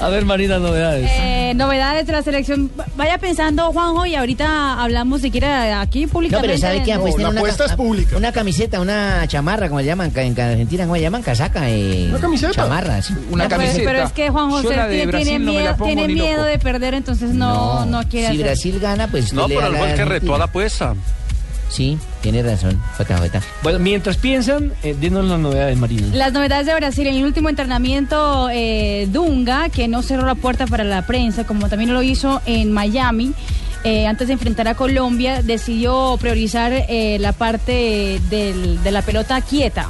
[0.00, 1.10] A ver, Marina, novedades.
[1.12, 2.70] Eh, novedades de la selección.
[2.96, 6.48] Vaya pensando, Juanjo, y ahorita hablamos siquiera aquí No, públicamente.
[6.48, 6.92] pero ¿sabe qué?
[6.92, 7.40] Apuesten una,
[8.16, 11.22] Una camiseta, una chamarra, como le llaman en Argentina, ¿cómo le llaman?
[11.22, 11.68] Casaca.
[11.70, 12.52] Eh, ¿Una camiseta?
[12.52, 13.14] Chamarra, sí.
[13.30, 13.90] Una No, pero- camiseta.
[13.90, 17.86] Pero es que Juan José tiene, Brasil no miedo, tiene miedo de perder, entonces no,
[17.86, 18.44] no, quiere Si hacer.
[18.46, 20.94] Brasil gana, pues No, pero el que retó a la apuesta.
[21.68, 23.40] Sí, tiene razón, JJ.
[23.62, 26.08] Bueno, mientras piensan, eh, denos las novedades, Marina.
[26.12, 30.66] Las novedades de Brasil en el último entrenamiento, eh, Dunga, que no cerró la puerta
[30.66, 33.34] para la prensa, como también lo hizo en Miami.
[33.84, 39.40] Eh, antes de enfrentar a Colombia, decidió priorizar eh, la parte del- de la pelota
[39.40, 39.88] quieta,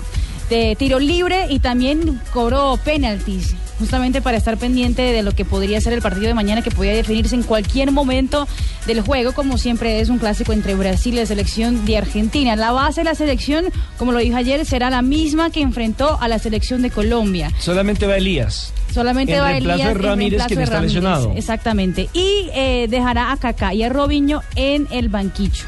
[0.48, 5.80] de tiro libre y también cobró penaltis, justamente para estar pendiente de lo que podría
[5.80, 8.46] ser el partido de mañana, que podría definirse en cualquier momento
[8.86, 12.54] del juego, como siempre es un clásico entre Brasil y la selección de Argentina.
[12.54, 13.64] La base de la selección,
[13.98, 17.50] como lo dijo ayer, será la misma que enfrentó a la selección de Colombia.
[17.58, 18.72] Solamente va Elías.
[18.92, 21.32] Solamente En va reemplazo Elías de en Ramírez, reemplazo quien de está Ramírez, lesionado.
[21.36, 22.08] Exactamente.
[22.12, 25.64] Y eh, dejará a Kaká y a Robinho en el banquillo.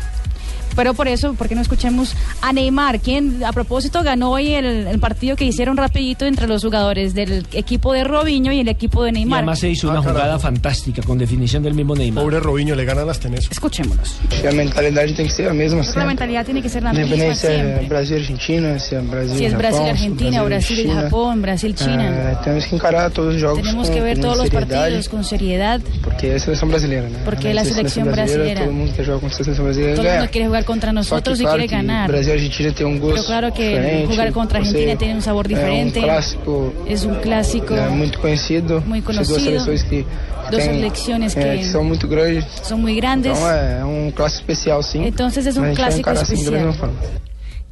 [0.74, 4.86] Pero por eso, ¿por qué no escuchemos a Neymar, quien a propósito ganó hoy el,
[4.86, 9.02] el partido que hicieron rapidito entre los jugadores del equipo de Robinho y el equipo
[9.04, 9.38] de Y Neymar?
[9.40, 10.18] además se hizo una Ah, carajo.
[10.18, 12.24] jugada fantástica con definición del mismo Neymar.
[12.24, 13.48] Pobre Robinho, le ganan las tenis.
[13.50, 14.16] Escuchémonos.
[14.30, 16.92] Acho que a mentalidade tem que ser a mesma La mentalidad tiene que ser la
[16.92, 17.86] misma siempre.
[17.88, 21.02] Brasil Argentina, se é Brasil Si es Brasil, é Argentina, Brasil y China.
[21.02, 22.32] Japón, Brasil, China.
[22.32, 25.24] Eh, temos que encarar todos os jogos Tenemos com, que ver todos los partidos con
[25.24, 25.80] seriedad.
[26.02, 27.18] porque é a seleção brasileira, né?
[27.24, 28.60] Porque la de ser selección brasileira.
[28.64, 30.90] Todo mundo quer jogar contra a seleção brasileira e Todo el mundo quiere jugar contra
[30.90, 32.08] Só nosotros y quiere ganar.
[32.10, 35.14] Brasil e Argentina tem um gosto Pero claro que diferente, jugar contra Argentina ser, tiene
[35.14, 35.98] un sabor diferente.
[35.98, 37.74] É um clássico, Es un clásico.
[37.74, 38.82] é, muito conhecido.
[38.86, 39.28] Muy conocido.
[39.38, 40.04] duas seleções que,
[40.50, 42.44] Dos selecciones que- que são muito grandes.
[42.64, 43.32] Son muy grandes.
[43.36, 45.04] Então é, é um clássico especial, sim.
[45.06, 46.74] Entonces es un clásico da especial.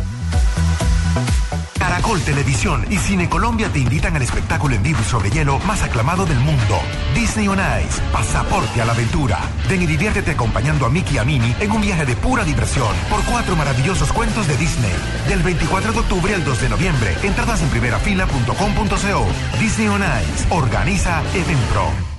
[1.80, 6.26] Caracol Televisión y Cine Colombia te invitan al espectáculo en vivo sobre hielo más aclamado
[6.26, 6.78] del mundo.
[7.14, 9.40] Disney on Ice, pasaporte a la aventura.
[9.68, 12.94] Ven y diviértete acompañando a Mickey y a Minnie en un viaje de pura diversión
[13.08, 14.92] por cuatro maravillosos cuentos de Disney.
[15.28, 17.16] Del 24 de octubre al 2 de noviembre.
[17.22, 19.26] Entradas en primerafila.com.co.
[19.58, 20.46] Disney on Ice.
[20.50, 22.09] Organiza Evenpro.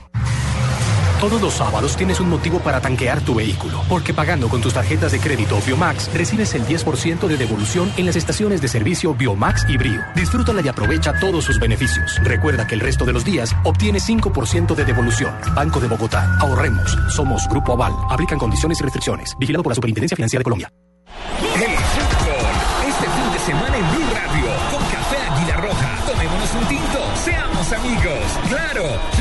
[1.21, 5.11] Todos los sábados tienes un motivo para tanquear tu vehículo, porque pagando con tus tarjetas
[5.11, 9.77] de crédito Biomax recibes el 10% de devolución en las estaciones de servicio Biomax y
[9.77, 10.01] Brio.
[10.15, 12.19] Disfrútala y aprovecha todos sus beneficios.
[12.23, 15.31] Recuerda que el resto de los días obtienes 5% de devolución.
[15.53, 16.37] Banco de Bogotá.
[16.39, 16.97] Ahorremos.
[17.09, 17.93] Somos Grupo Aval.
[18.09, 19.35] Aplican condiciones y restricciones.
[19.37, 20.73] Vigilado por la Superintendencia Financiera de Colombia.
[21.53, 21.61] El.
[21.61, 24.45] Este fin de semana en Blue Radio.
[24.71, 25.99] Con Café Águila Roja.
[26.03, 26.99] Tomémonos un tinto.
[27.23, 28.49] Seamos amigos.
[28.49, 29.20] Claro.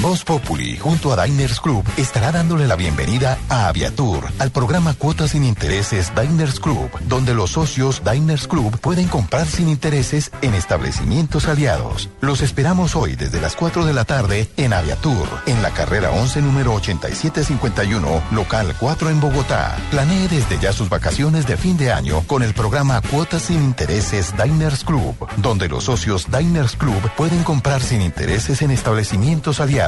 [0.00, 5.32] Voz Populi, junto a Diners Club, estará dándole la bienvenida a Aviatur, al programa Cuotas
[5.32, 11.48] sin Intereses Diners Club, donde los socios Diners Club pueden comprar sin intereses en establecimientos
[11.48, 12.10] aliados.
[12.20, 16.42] Los esperamos hoy desde las 4 de la tarde en Aviatur, en la carrera 11,
[16.42, 19.76] número 8751, local 4 en Bogotá.
[19.90, 24.32] Planee desde ya sus vacaciones de fin de año con el programa Cuotas sin Intereses
[24.40, 29.87] Diners Club, donde los socios Diners Club pueden comprar sin intereses en establecimientos aliados.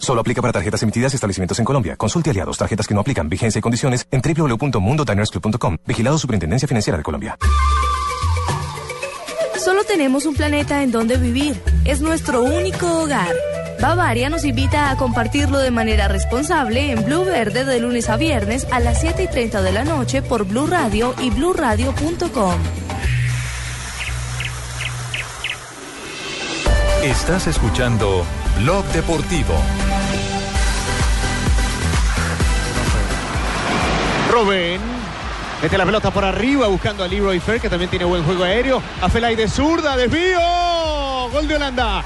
[0.00, 1.96] Solo aplica para tarjetas emitidas y establecimientos en Colombia.
[1.96, 5.76] Consulte aliados, tarjetas que no aplican, vigencia y condiciones en www.mundodinersclub.com.
[5.86, 7.38] Vigilado Superintendencia Financiera de Colombia.
[9.62, 11.60] Solo tenemos un planeta en donde vivir.
[11.84, 13.34] Es nuestro único hogar.
[13.78, 18.66] Bavaria nos invita a compartirlo de manera responsable en Blue Verde de lunes a viernes
[18.72, 22.54] a las 7 y 30 de la noche por Blue Radio y bluradio.com.
[27.02, 28.26] Estás escuchando
[28.58, 29.54] Blog Deportivo.
[34.30, 34.80] Rubén.
[35.62, 38.82] Mete la pelota por arriba buscando a Leroy Fer, que también tiene buen juego aéreo.
[39.02, 40.40] A Felay de zurda, desvío.
[41.32, 42.04] Gol de Holanda.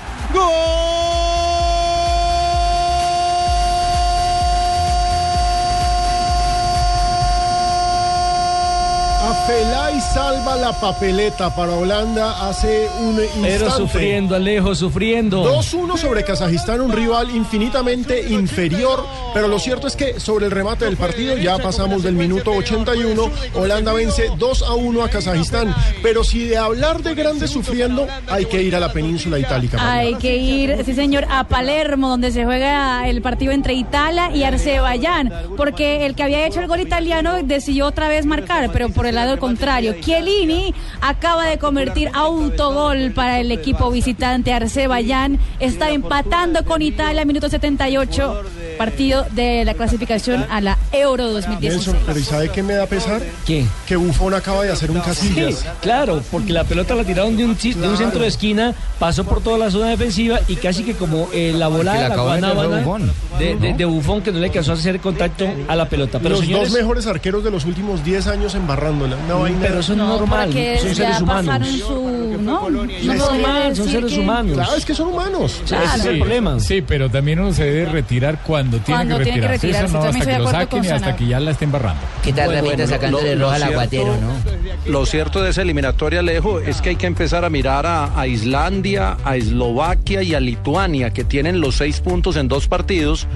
[9.25, 13.41] Afelay salva la papeleta para Holanda hace un instante.
[13.43, 15.45] Pero sufriendo, Alejo, sufriendo.
[15.45, 19.03] 2-1 sobre Kazajistán, un rival infinitamente inferior,
[19.33, 23.31] pero lo cierto es que sobre el remate del partido ya pasamos del minuto 81,
[23.55, 28.77] Holanda vence 2-1 a Kazajistán, pero si de hablar de grandes sufriendo, hay que ir
[28.77, 29.79] a la península itálica.
[29.81, 34.45] Hay que ir, sí señor, a Palermo, donde se juega el partido entre Italia y
[34.45, 39.07] Arceballán, porque el que había hecho el gol italiano decidió otra vez marcar, pero por
[39.07, 39.95] el lado contrario.
[40.01, 45.39] Chiellini acaba de convertir autogol para el equipo visitante Arceballán.
[45.61, 48.43] Está empatando con Italia, minuto 78,
[48.79, 51.73] partido de la clasificación a la Euro 2016.
[51.87, 53.21] Nelson, pero ¿y sabe qué me da pesar?
[53.47, 53.65] ¿Qué?
[53.87, 55.55] Que Bufón acaba de hacer un casillas.
[55.61, 58.75] Sí, claro, porque la pelota la tiraron de un, chis- de un centro de esquina,
[58.99, 62.09] pasó por toda la zona defensiva y casi que como eh, la volada la de
[62.09, 63.13] la de guanábana Buffon.
[63.39, 66.19] de, de- de Bufón que no le alcanzó a hacer contacto a la pelota.
[66.19, 69.04] Pero Los señores, dos mejores arqueros de los últimos 10 años embarrándola.
[69.11, 71.69] Vaina- Pero eso es normal, son seres humanos.
[71.69, 72.25] su...
[72.45, 72.69] ¿no?
[72.71, 74.53] No Es podría normal, son seres que- humanos.
[74.55, 75.63] Claro, es que son humanos.
[75.65, 76.61] Ese es el problema.
[76.61, 79.85] Sí, pero también uno se debe retirar cuando tiene Cuando que tiene que retirarse.
[79.87, 82.03] Eso no, hasta que lo saquen y hasta que ya la estén barrando.
[82.23, 84.91] ¿Qué tal, Bueno, sacándole lo roja al cierto- aguatero, no?
[84.93, 88.27] Lo cierto de esa eliminatoria, Alejo, es que hay que empezar a mirar a, a
[88.27, 93.27] Islandia, a Eslovaquia y a Lituania, que tienen los seis puntos en dos partidos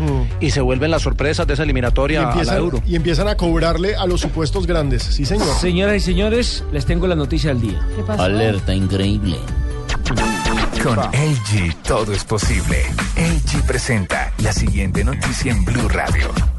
[0.40, 2.82] y se vuelven las sorpresas de esa Y eliminatoria a la Euro.
[2.86, 5.02] y empiezan a cobrarle a los supuestos grandes.
[5.02, 5.46] Sí, señor.
[5.61, 7.84] Señoras y señores, les tengo la noticia del día.
[7.96, 8.22] ¿Qué pasó?
[8.22, 9.38] Alerta increíble.
[10.84, 12.84] Con LG todo es posible.
[13.16, 16.57] LG presenta la siguiente noticia en Blue Radio.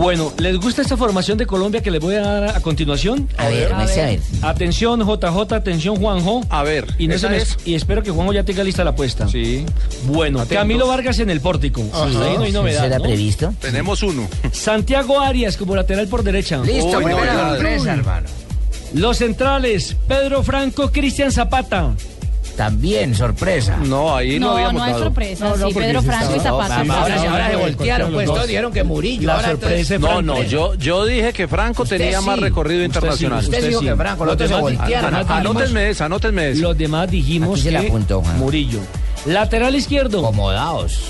[0.00, 3.28] Bueno, ¿les gusta esta formación de Colombia que les voy a dar a continuación?
[3.36, 4.20] A ver, me sé, a ver.
[4.40, 6.40] Atención, JJ, atención, Juanjo.
[6.48, 7.58] A ver, Y, no es.
[7.66, 9.28] y espero que Juanjo ya tenga lista la apuesta.
[9.28, 9.66] Sí.
[10.06, 10.56] Bueno, Atentos.
[10.62, 11.84] Camilo Vargas en el pórtico.
[11.92, 12.04] Ajá.
[12.06, 12.86] Ahí no hay ¿Eso novedad.
[12.86, 13.04] era ¿no?
[13.04, 13.52] previsto?
[13.60, 14.26] Tenemos uno.
[14.52, 16.62] Santiago Arias como lateral por derecha.
[16.64, 18.26] Listo, Uy, sorpresa, hermano.
[18.94, 21.94] Los centrales, Pedro Franco, Cristian Zapata.
[22.60, 23.78] También, sorpresa.
[23.86, 25.04] No, ahí no, No, habíamos no hay dado.
[25.04, 25.48] sorpresa.
[25.48, 26.80] No, no, sí, Pedro Franco y Zapata.
[26.80, 29.26] Ahora, ahora se voltearon, pues todos dijeron que Murillo.
[29.28, 32.26] La ahora sorpresa entonces- No, no, yo, yo dije que Franco Usted tenía sí.
[32.26, 33.40] más recorrido Usted internacional.
[33.40, 33.86] sí, Usted dijo sí.
[33.86, 35.14] que Franco, Los los otros se demás- voltearon.
[35.30, 36.60] Anótenme esa, anótenme esa.
[36.60, 38.20] Los demás dijimos la que apuntó.
[38.36, 38.80] Murillo.
[39.24, 41.00] Lateral izquierdo, Acomodaos.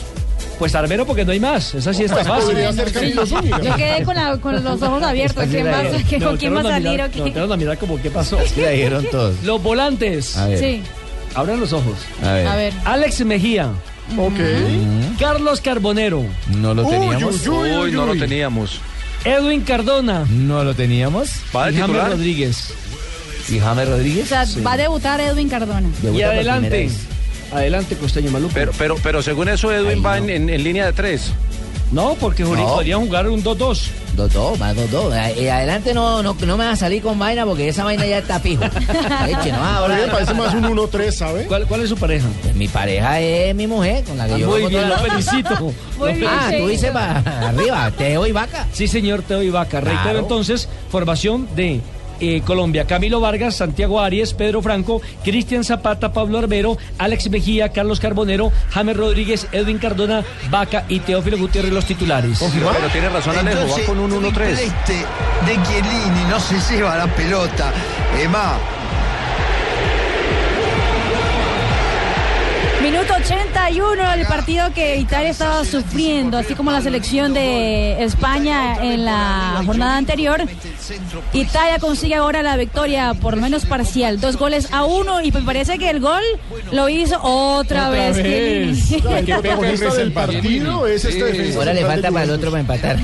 [0.61, 1.75] pues Armero porque no hay más.
[1.75, 2.57] Esa sí está fácil.
[2.95, 3.61] Camilo Zúñiga.
[3.61, 5.45] Yo quedé con, la- con los ojos abiertos.
[5.51, 7.29] ¿Quién ¿Con quién va a salir mirar- o no, qué?
[7.29, 8.39] entraron a mirar como qué pasó.
[8.57, 9.43] La dijeron todos.
[9.43, 10.37] Los volantes.
[10.37, 10.59] A ver.
[10.61, 10.83] Sí,
[11.35, 11.95] Abran los ojos.
[12.23, 12.47] A ver.
[12.47, 12.73] a ver.
[12.85, 13.71] Alex Mejía.
[14.17, 14.39] Ok.
[15.19, 16.25] Carlos Carbonero.
[16.57, 17.47] No lo teníamos.
[17.47, 18.81] uy, uy, Uy, no lo teníamos.
[19.25, 20.25] Edwin Cardona.
[20.31, 21.31] No lo teníamos.
[21.55, 22.11] ¿Va de y James titular?
[22.13, 22.75] Rodríguez.
[23.49, 24.29] ¿Y James O Rodríguez?
[24.29, 25.89] sea, va a debutar Edwin Cardona.
[26.03, 26.91] Y Debuta adelante.
[27.53, 28.53] Adelante, Costeño Maluco.
[28.55, 30.25] Pero, pero, pero según eso, Edwin Ay, va no.
[30.25, 31.33] en, en- en línea de tres.
[31.93, 32.69] No, porque Juli, No.
[32.69, 33.91] podrían jugar un 2-2.
[34.17, 35.15] Dos, dos, más dos, dos.
[35.15, 38.19] Eh, adelante no, no, no me vas a salir con vaina porque esa vaina ya
[38.19, 38.63] está fijo.
[39.29, 39.95] Eche, no, A ahora.
[39.97, 41.45] mí me parece más un 1-3, ¿sabe?
[41.47, 42.27] ¿Cuál, ¿Cuál es su pareja?
[42.43, 45.73] Pues mi pareja es mi mujer, con la que yo Muy bien, lo la- felicito.
[45.99, 46.29] Muy bien.
[46.31, 47.19] Ah, tú dices para
[47.49, 48.67] arriba, Teo y Vaca.
[48.73, 49.81] Sí, señor Teo Ibaca.
[49.81, 50.19] Reitero Claro.
[50.19, 51.81] entonces, formación de
[52.21, 52.87] eh, Colombia.
[52.87, 58.97] Camilo Vargas, Santiago Arias, Pedro Franco, Cristian Zapata, Pablo Arbero, Alex Mejía, Carlos Carbonero, James
[58.97, 62.39] Rodríguez, Edwin Cardona, Vaca y Teófilo Gutiérrez los titulares.
[62.41, 64.35] Pero tiene razón Alejo, va con un 1-3.
[64.37, 67.73] de Chiellini no se lleva la pelota.
[68.21, 68.59] Emma,
[72.83, 79.05] Minuto 81, el partido que Italia estaba sufriendo, así como la selección de España en
[79.05, 80.47] la jornada anterior.
[81.35, 85.43] Italia consigue ahora la victoria, por lo menos parcial, dos goles a uno, y me
[85.43, 86.23] parece que el gol
[86.73, 88.17] lo hizo otra, Otra vez.
[88.17, 88.93] vez.
[89.05, 92.99] El del partido es este defensa Ahora le falta para el otro para empatar.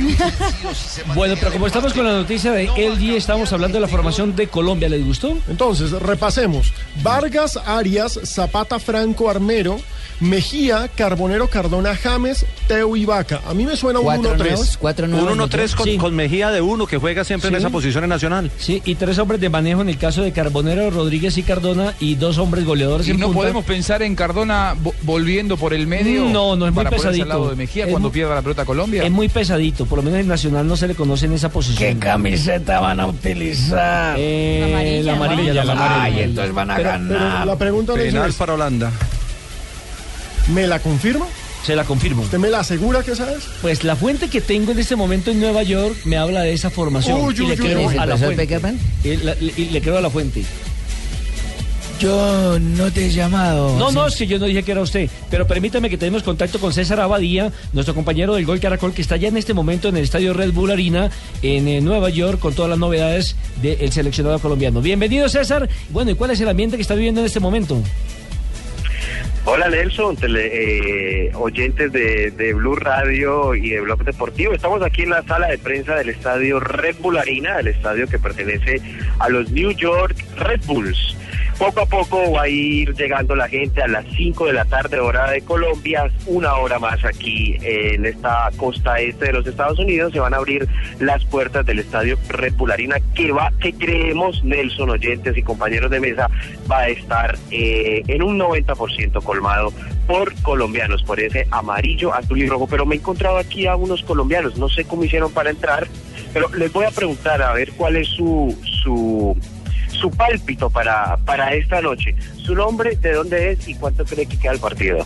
[1.15, 4.49] Bueno, pero como estamos con la noticia de LG, estamos hablando de la formación de
[4.49, 4.89] Colombia.
[4.89, 5.37] ¿Les gustó?
[5.49, 6.73] Entonces, repasemos.
[7.03, 9.66] Vargas, Arias, Zapata, Franco, Armero,
[10.19, 13.43] Mejía, Carbonero, Cardona, James, Teo y Vaca.
[13.47, 14.39] A mí me suena un Cuatro 1-3.
[14.39, 15.33] nuevos, cuatro Un nuevos.
[15.37, 15.99] 1-3 con, Sí.
[15.99, 18.51] con Mejía de uno, que juega siempre en esa posición en Nacional.
[18.59, 22.15] Sí, y tres hombres de manejo en el caso de Carbonero, Rodríguez y Cardona, y
[22.15, 23.41] dos hombres goleadores Y en no punta.
[23.43, 26.25] podemos pensar en Cardona vo- volviendo por el medio.
[26.25, 27.23] No, no, es muy para pesadito.
[27.25, 29.03] al lado de Mejía Es cuando muy- pierda la pelota Colombia.
[29.05, 31.93] Es muy pesadito, por lo menos en Nacional no se le conoce en esa posición.
[31.93, 34.17] ¿Qué camiseta van a utilizar?
[34.19, 35.65] Eh, La amarilla, la amarilla, ¿no?
[35.67, 36.03] la amarilla.
[36.05, 37.47] Ay, entonces van a Pero ganar.
[37.47, 38.91] la pregunta Penal es, para Holanda.
[40.53, 41.27] ¿Me la confirma?
[41.65, 42.23] Se la confirmo.
[42.23, 43.45] ¿Usted me la asegura que esa es?
[43.61, 46.71] Pues la fuente que tengo en este momento en Nueva York me habla de esa
[46.71, 47.21] formación.
[47.21, 48.75] Uy, y le creo uy, a la ¿El profesor fuente.
[49.05, 50.45] Y, la- y le creo a la fuente.
[51.99, 53.79] Yo no te he llamado.
[53.79, 55.09] No, no, es que yo no dije que era usted.
[55.31, 59.17] Pero permítame que tenemos contacto con César Abadía, nuestro compañero del Gol Caracol, que está
[59.17, 61.11] ya en este momento en el estadio Red Bull Arena
[61.43, 64.83] en eh, Nueva York con todas las novedades del seleccionado colombiano.
[64.83, 65.69] Bienvenido, César.
[65.89, 67.81] Bueno, ¿y cuál es el ambiente que está viviendo en este momento?
[69.45, 70.51] Hola Nelson, tele-
[71.29, 74.53] eh, oyentes de, de Blue Radio y de Blog Deportivo.
[74.53, 78.19] Estamos aquí en la sala de prensa del estadio Red Bull Arena, el estadio que
[78.19, 78.81] pertenece
[79.21, 81.17] a los New York Red Bulls.
[81.59, 85.01] Poco a poco va a ir llegando la gente a las 5 de la tarde
[85.01, 90.13] hora de Colombia, una hora más aquí en esta costa este de los Estados Unidos.
[90.13, 90.69] Se van a abrir
[91.01, 92.19] las puertas del estadio
[92.71, 96.29] Arena que va, que creemos Nelson, oyentes y compañeros de mesa,
[96.71, 99.73] va a estar eh, en un 90% colmado
[100.07, 102.67] por colombianos, por ese amarillo, azul y rojo.
[102.67, 105.89] Pero me he encontrado aquí a unos colombianos, no sé cómo hicieron para entrar,
[106.35, 109.37] pero les voy a preguntar a ver cuál es su su
[109.97, 112.15] su pálpito para, para esta noche.
[112.37, 115.05] Su nombre, de dónde es y cuánto cree que queda el partido.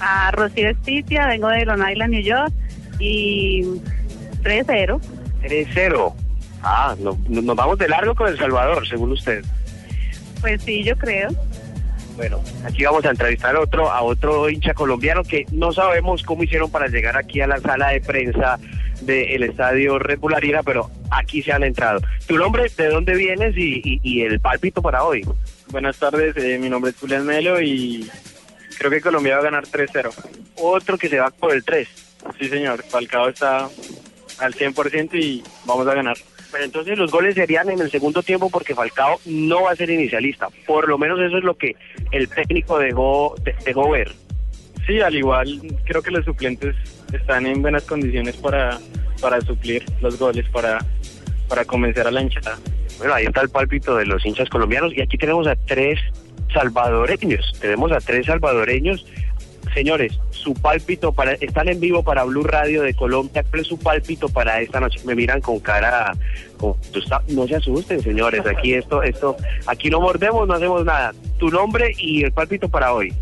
[0.00, 2.52] a Rocío Estitia, vengo de Long Island, New York,
[2.98, 3.62] y
[4.42, 5.00] 3-0.
[5.42, 6.14] 3-0.
[6.62, 9.44] Ah, no- no- nos vamos de largo con El Salvador, según usted.
[10.40, 11.30] Pues sí, yo creo.
[12.16, 16.44] Bueno, aquí vamos a entrevistar a otro, a otro hincha colombiano que no sabemos cómo
[16.44, 18.58] hicieron para llegar aquí a la sala de prensa
[19.00, 22.00] del estadio Red Bull Arena, pero aquí se han entrado.
[22.28, 25.26] ¿Tu nombre, de dónde vienes y, y- y el pálpito para hoy?
[25.70, 28.08] Buenas tardes, eh, mi nombre es Julián Melo y
[28.78, 30.10] creo que Colombia va a ganar 3-0.
[30.56, 31.88] Otro que se va por el 3.
[32.38, 32.84] Sí, señor.
[32.84, 33.68] Falcao está
[34.38, 36.16] al 100% y vamos a ganar.
[36.54, 39.90] Pero entonces los goles serían en el segundo tiempo porque Falcao no va a ser
[39.90, 40.46] inicialista.
[40.68, 41.74] Por lo menos eso es lo que
[42.12, 44.12] el técnico dejó, de- dejó ver.
[44.86, 46.76] Sí, al igual creo que los suplentes
[47.12, 48.78] están en buenas condiciones para,
[49.20, 50.78] para suplir los goles, para,
[51.48, 52.56] para convencer a la hinchada.
[52.98, 55.98] Bueno, ahí está el pálpito de los hinchas colombianos y aquí tenemos a tres
[56.52, 57.52] salvadoreños.
[57.60, 59.04] Tenemos a tres salvadoreños.
[59.74, 63.42] Señores, su pálpito para están en vivo para Blue Radio de Colombia.
[63.50, 65.00] ¿Cuál es su pálpito para esta noche?
[65.04, 66.12] Me miran con cara,
[66.58, 66.76] con-
[67.28, 68.46] no se asusten, señores.
[68.46, 71.12] Aquí esto, esto, aquí no mordemos, no hacemos nada.
[71.38, 73.12] Tu nombre y el pálpito para hoy.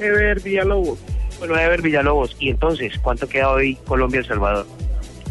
[0.00, 0.98] Ever Villalobos.
[1.38, 2.36] Bueno, Ever Villalobos.
[2.40, 4.66] Y entonces, ¿cuánto queda hoy Colombia El Salvador?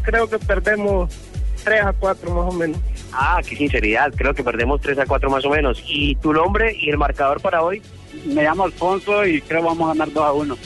[0.03, 1.13] Creo que perdemos
[1.65, 2.77] 3 a 4 más o menos.
[3.11, 4.13] Ah, qué sinceridad.
[4.15, 5.83] Creo que perdemos 3 a 4 más o menos.
[5.85, 7.81] ¿Y tu nombre y el marcador para hoy?
[8.25, 10.57] Me llamo Alfonso y creo que vamos a ganar 2 a 1.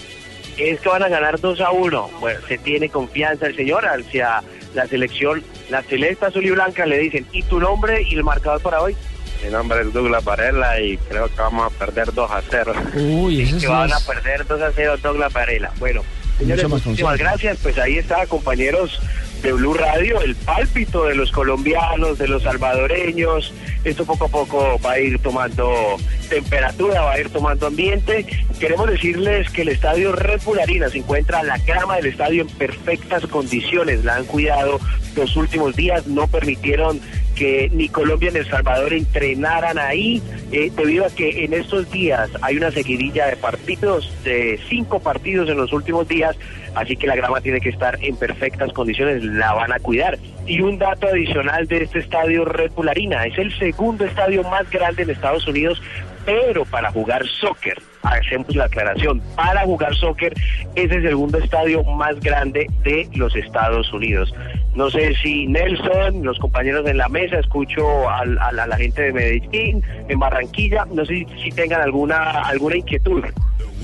[0.57, 2.09] es que van a ganar 2 a 1.
[2.19, 4.43] Bueno, se tiene confianza el señor hacia
[4.73, 8.61] la selección, la celeste azul y blanca le dicen, ¿y tu nombre y el marcador
[8.61, 8.95] para hoy?
[9.43, 12.73] Mi nombre es Douglas Varela y creo que vamos a perder 2 a 0.
[12.95, 15.71] Uy, eso Que es van a perder 2 a 0 Douglas Varela.
[15.79, 16.03] Bueno,
[16.37, 17.57] señores, muchísimas gracias.
[17.63, 18.99] Pues ahí está, compañeros
[19.41, 23.53] de Blue Radio, el pálpito de los colombianos, de los salvadoreños.
[23.83, 25.97] Esto poco a poco va a ir tomando
[26.29, 28.25] temperatura, va a ir tomando ambiente.
[28.59, 32.49] Queremos decirles que el estadio Red Bull Arena se encuentra, la grama del estadio en
[32.49, 34.03] perfectas condiciones.
[34.03, 34.79] La han cuidado
[35.15, 36.99] los últimos días, no permitieron
[37.39, 40.21] que ni Colombia ni El Salvador entrenaran ahí,
[40.51, 45.49] eh, debido a que en estos días hay una seguidilla de partidos, de cinco partidos
[45.49, 46.35] en los últimos días,
[46.75, 50.19] así que la grama tiene que estar en perfectas condiciones, la van a cuidar.
[50.45, 54.69] Y un dato adicional de este estadio Red Bull Arena, es el segundo estadio más
[54.69, 55.81] grande en Estados Unidos,
[56.25, 60.33] pero para jugar soccer, hacemos la aclaración, para jugar soccer
[60.75, 64.33] es el segundo estadio más grande de los Estados Unidos.
[64.75, 68.77] No sé si Nelson, los compañeros en la mesa, escucho al- a, la, a la
[68.77, 73.23] gente de Medellín, en Barranquilla, no sé si, si tengan alguna, alguna inquietud.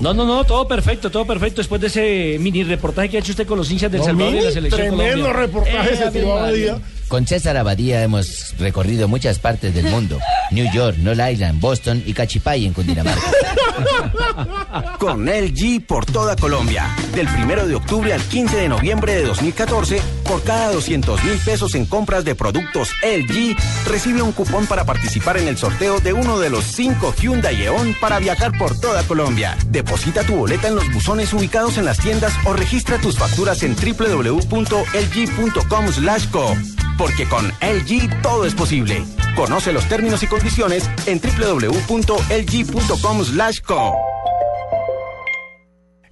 [0.00, 1.56] No, no, no, todo perfecto, todo perfecto.
[1.60, 4.34] Después de ese mini reportaje que ha hecho usted con los hinchas del No, Salvador
[4.34, 5.32] y de la selección tremendo Colombia.
[5.46, 6.78] reportaje Eh, se tiró María.
[7.08, 10.18] Con César Abadía hemos recorrido muchas partes del mundo.
[10.50, 13.30] New York, Long Island, Boston y Cachipay en Cundinamarca.
[14.98, 16.88] Con LG por toda Colombia.
[17.14, 21.76] Del 1 de octubre al 15 de noviembre de 2014, por cada 200 mil pesos
[21.76, 26.40] en compras de productos LG, recibe un cupón para participar en el sorteo de uno
[26.40, 29.56] de los cinco Hyundai Eon para viajar por toda Colombia.
[29.68, 33.76] Deposita tu boleta en los buzones ubicados en las tiendas o registra tus facturas en
[33.76, 34.56] www.lg.com/co.
[36.96, 39.04] Porque con LG todo es posible.
[39.34, 42.16] Conoce los términos y condiciones en www.lg.com/co.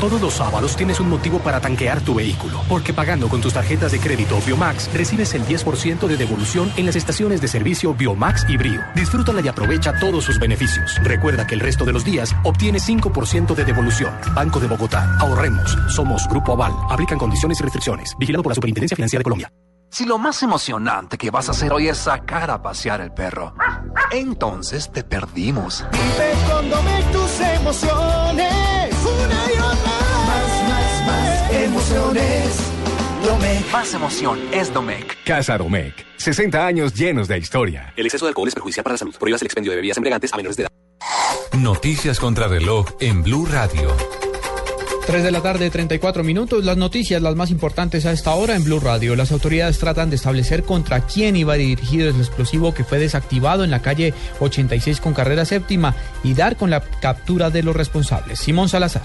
[0.00, 3.92] Todos los sábados tienes un motivo para tanquear tu vehículo, porque pagando con tus tarjetas
[3.92, 8.56] de crédito Biomax recibes el 10% de devolución en las estaciones de servicio Biomax y
[8.56, 8.80] Brio.
[8.94, 10.96] Disfrútala y aprovecha todos sus beneficios.
[11.02, 14.14] Recuerda que el resto de los días obtienes 5% de devolución.
[14.34, 15.18] Banco de Bogotá.
[15.20, 15.76] Ahorremos.
[15.88, 16.72] Somos Grupo Aval.
[16.88, 18.16] Aplican condiciones y restricciones.
[18.18, 19.52] Vigilado por la Superintendencia Financiera de Colombia.
[19.90, 23.54] Si lo más emocionante que vas a hacer hoy es sacar a pasear el perro,
[24.12, 25.84] entonces te perdimos.
[25.92, 28.79] Vive tus emociones.
[31.70, 32.72] Emociones.
[33.24, 33.72] Domec.
[33.72, 35.16] Más emoción es Domec.
[35.24, 36.04] Casa Domecq.
[36.16, 37.92] 60 años llenos de historia.
[37.96, 39.14] El exceso de alcohol es perjudicial para la salud.
[39.18, 40.72] Prohíbas el expendio de bebidas embriagantes a menores de edad.
[41.58, 43.94] Noticias contra reloj en Blue Radio.
[45.06, 46.64] 3 de la tarde, 34 minutos.
[46.64, 49.16] Las noticias, las más importantes a esta hora en Blue Radio.
[49.16, 53.70] Las autoridades tratan de establecer contra quién iba dirigido el explosivo que fue desactivado en
[53.70, 58.38] la calle 86 con carrera séptima y dar con la captura de los responsables.
[58.38, 59.02] Simón Salazar.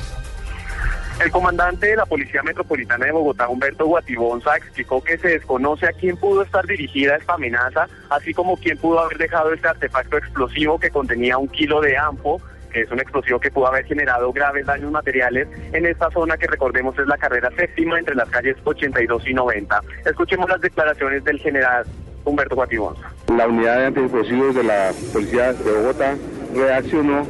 [1.19, 5.93] El comandante de la Policía Metropolitana de Bogotá, Humberto Guatibonza, explicó que se desconoce a
[5.93, 10.77] quién pudo estar dirigida esta amenaza, así como quién pudo haber dejado este artefacto explosivo
[10.77, 12.41] que contenía un kilo de ampo
[12.75, 16.45] que es un explosivo que pudo haber generado graves daños materiales en esta zona que
[16.45, 19.81] recordemos es la carrera séptima entre las calles 82 y 90.
[20.05, 21.85] Escuchemos las declaraciones del general
[22.25, 23.09] Humberto Guatibonza.
[23.33, 26.17] La unidad de antiexplosivos de la policía de Bogotá
[26.53, 27.25] reaccionó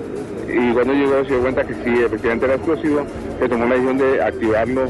[0.48, 3.06] y cuando llegó se dio cuenta que sí, efectivamente era explosivo,
[3.39, 4.86] se tomó la decisión de activarlo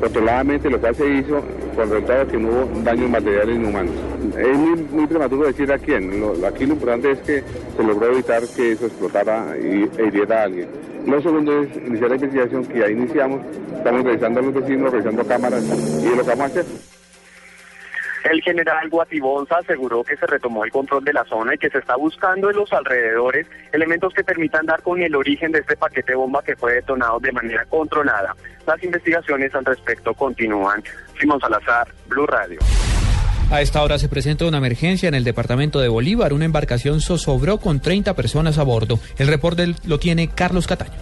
[0.00, 1.42] controladamente, lo cual se hizo
[1.74, 3.94] con resultado que no hubo daños materiales ni humanos.
[4.38, 6.10] Es muy, prematuro decir a quién,
[6.46, 7.42] aquí lo importante es que
[7.76, 10.68] se logró evitar que eso explotara y, e hiriera a alguien.
[11.06, 13.40] Lo segundo es iniciar la investigación que ya iniciamos,
[13.76, 16.93] estamos revisando los vecinos, revisando cámaras y lo que vamos a hacer.
[18.24, 21.78] El general Guatibonza aseguró que se retomó el control de la zona y que se
[21.78, 26.14] está buscando en los alrededores elementos que permitan dar con el origen de este paquete
[26.14, 28.34] bomba que fue detonado de manera controlada.
[28.66, 30.82] Las investigaciones al respecto continúan.
[31.20, 32.60] Simón Salazar, Blue Radio.
[33.50, 36.32] A esta hora se presenta una emergencia en el departamento de Bolívar.
[36.32, 38.98] Una embarcación zozobró con 30 personas a bordo.
[39.18, 40.94] El reporte lo tiene Carlos Cataño.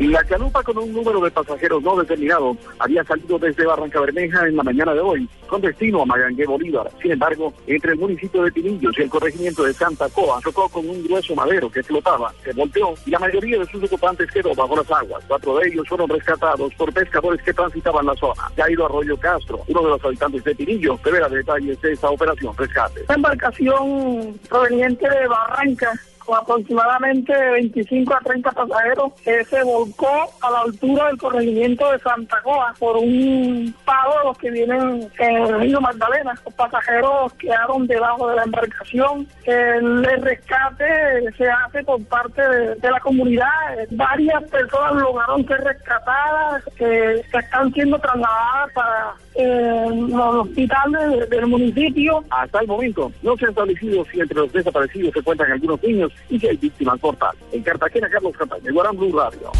[0.00, 4.56] La chalupa con un número de pasajeros no determinado había salido desde Barranca Bermeja en
[4.56, 6.90] la mañana de hoy, con destino a Magangué, Bolívar.
[7.02, 10.88] Sin embargo, entre el municipio de Pinillos y el corregimiento de Santa Coa, chocó con
[10.88, 14.74] un grueso madero que flotaba, se volteó y la mayoría de sus ocupantes quedó bajo
[14.74, 15.22] las aguas.
[15.28, 18.50] Cuatro de ellos fueron rescatados por pescadores que transitaban la zona.
[18.56, 23.02] Jairo Arroyo Castro, uno de los habitantes de Pinillos, revela detalles de esta operación rescate.
[23.04, 25.92] Una embarcación proveniente de Barranca
[26.34, 32.40] aproximadamente 25 a 30 pasajeros que se volcó a la altura del corregimiento de Santa
[32.42, 36.34] Coa por un pago de los que vienen en el río Magdalena.
[36.44, 39.26] Los pasajeros quedaron debajo de la embarcación.
[39.44, 43.46] El rescate se hace por parte de, de la comunidad.
[43.90, 51.46] Varias personas lograron ser rescatadas, que, que están siendo trasladadas para eh, los hospitales del
[51.46, 52.24] municipio.
[52.30, 56.12] Hasta el momento no se ha establecido si entre los desaparecidos se cuentan algunos niños
[56.28, 57.40] y si hay víctimas mortales.
[57.52, 59.50] En Cartagena, Carlos Campaña, Guarán Blue Radio.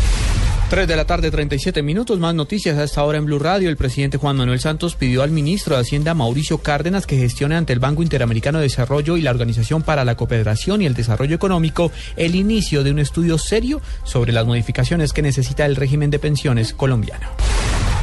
[0.71, 2.21] 3 de la tarde, 37 minutos.
[2.21, 3.69] Más noticias a esta hora en Blue Radio.
[3.69, 7.73] El presidente Juan Manuel Santos pidió al ministro de Hacienda, Mauricio Cárdenas, que gestione ante
[7.73, 11.91] el Banco Interamericano de Desarrollo y la Organización para la Cooperación y el Desarrollo Económico
[12.17, 16.73] el inicio de un estudio serio sobre las modificaciones que necesita el régimen de pensiones
[16.73, 17.27] colombiano.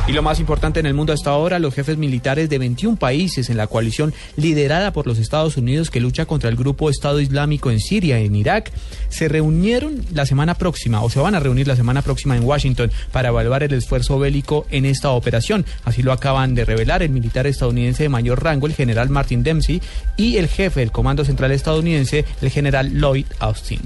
[0.08, 3.50] Y lo más importante en el mundo hasta ahora, los jefes militares de 21 países
[3.50, 7.72] en la coalición liderada por los Estados Unidos que lucha contra el grupo Estado Islámico
[7.72, 8.72] en Siria y en Irak,
[9.10, 12.90] se reunieron la semana próxima o se van a reunir la semana próxima en Washington
[13.12, 15.66] para evaluar el esfuerzo bélico en esta operación.
[15.84, 19.82] Así lo acaban de revelar el militar estadounidense de mayor rango, el general Martin Dempsey,
[20.16, 23.82] y el jefe del Comando Central estadounidense, el general Lloyd Austin.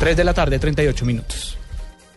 [0.00, 1.61] 3 de la tarde, 38 minutos.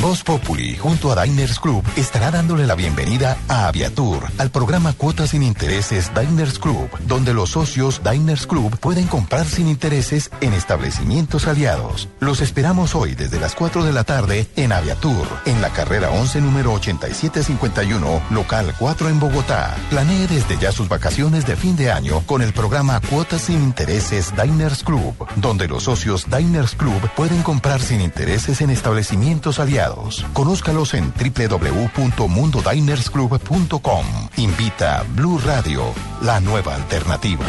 [0.00, 5.30] Voz Populi, junto a Diners Club, estará dándole la bienvenida a Aviatur, al programa Cuotas
[5.30, 11.46] sin Intereses Diners Club, donde los socios Diners Club pueden comprar sin intereses en establecimientos
[11.46, 12.08] aliados.
[12.18, 16.40] Los esperamos hoy desde las 4 de la tarde en Aviatur, en la carrera 11,
[16.40, 19.76] número 8751, local 4 en Bogotá.
[19.90, 24.32] Planee desde ya sus vacaciones de fin de año con el programa Cuotas sin Intereses
[24.34, 29.89] Diners Club, donde los socios Diners Club pueden comprar sin intereses en establecimientos aliados.
[30.32, 34.06] Conózcalos en www.mundodinersclub.com.
[34.36, 37.44] Invita Blue Radio, la nueva alternativa.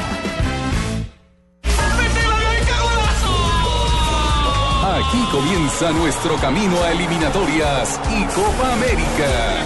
[4.83, 9.63] Aquí comienza nuestro camino a eliminatorias y Copa América.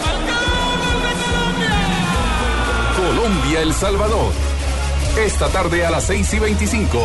[2.95, 4.31] Colombia, El Salvador.
[5.17, 6.97] Esta tarde a las 6 y 25.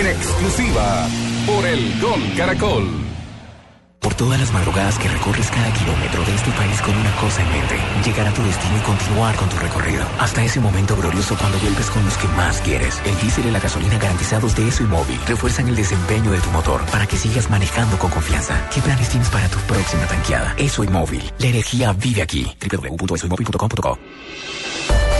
[0.00, 1.06] En exclusiva
[1.46, 3.03] por el Gol Caracol.
[4.04, 7.50] Por todas las madrugadas que recorres cada kilómetro de este país con una cosa en
[7.50, 10.04] mente, llegar a tu destino y continuar con tu recorrido.
[10.20, 13.00] Hasta ese momento glorioso cuando vuelves con los que más quieres.
[13.06, 16.50] El diésel y la gasolina garantizados de ESO y Móvil refuerzan el desempeño de tu
[16.50, 18.68] motor para que sigas manejando con confianza.
[18.74, 20.54] ¿Qué planes tienes para tu próxima tanqueada?
[20.58, 21.32] ESO y Móvil.
[21.38, 22.46] La energía vive aquí.
[22.60, 23.98] www.esoymóvil.com.co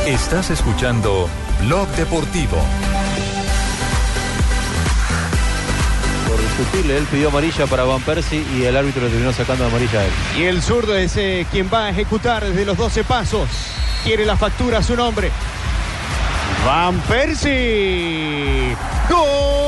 [0.07, 1.27] Estás escuchando
[1.63, 2.59] Blog Deportivo.
[6.35, 10.01] Por discutirle, él pidió amarilla para Van Persie y el árbitro le terminó sacando amarilla
[10.01, 10.11] a él.
[10.37, 13.49] Y el zurdo es eh, quien va a ejecutar desde los 12 pasos.
[14.03, 15.31] Quiere la factura a su nombre.
[16.67, 18.77] Van Persie.
[19.09, 19.64] ¡Gol!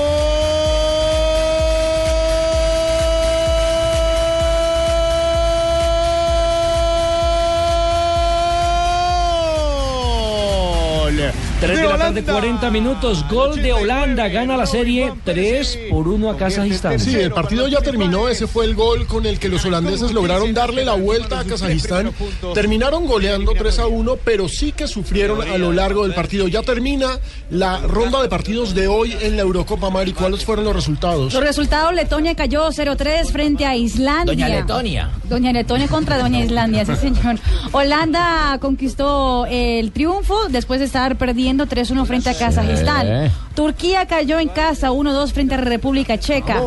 [11.61, 13.25] 3 de la tarde, 40 minutos.
[13.31, 14.29] Gol de Holanda.
[14.29, 17.01] Gana la serie 3 por 1 a Kazajistán.
[17.01, 18.29] Sí, el partido ya terminó.
[18.29, 22.13] Ese fue el gol con el que los holandeses lograron darle la vuelta a Kazajistán.
[22.53, 26.47] Terminaron goleando 3 a 1, pero sí que sufrieron a lo largo del partido.
[26.47, 30.13] Ya termina la ronda de partidos de hoy en la Eurocopa Mari.
[30.13, 31.33] ¿Cuáles fueron los resultados?
[31.33, 34.35] Los resultados, Letonia cayó 0-3 frente a Islandia.
[34.35, 35.11] Doña Letonia.
[35.25, 37.39] Doña Letonia contra Doña Islandia, sí señor.
[37.73, 43.31] Holanda conquistó el triunfo después de estar perdiendo 3-1 frente a Kazajistán.
[43.57, 46.63] Turquía cayó en casa 1-2 frente a República Checa.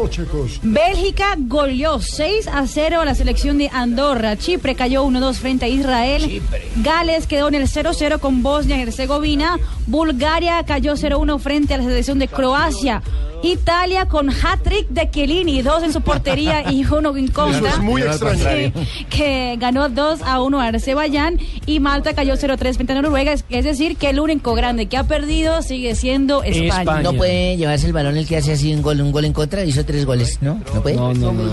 [0.64, 4.36] Bélgica goleó 6 a 0 a la selección de Andorra.
[4.38, 6.42] Chipre cayó 1-2 frente a Israel.
[6.78, 9.60] Gales quedó en el 0-0 con Bosnia y Herzegovina.
[9.86, 13.04] Bulgaria cayó 0-1 frente a la selección de Croacia.
[13.42, 17.70] Italia con hat-trick de Chiellini, dos en su portería y uno en contra.
[17.70, 18.74] Eso es muy extraño.
[19.10, 23.32] Que ganó 2 a 1 a Azerbaiyán y Malta cayó 0-3 frente a Noruega.
[23.32, 26.79] Es, es decir, que el único grande que ha perdido sigue siendo España.
[26.86, 29.64] No puede llevarse el balón el que hace así un gol, un gol en contra,
[29.64, 30.62] hizo tres goles, ¿no?
[30.74, 30.98] No puede.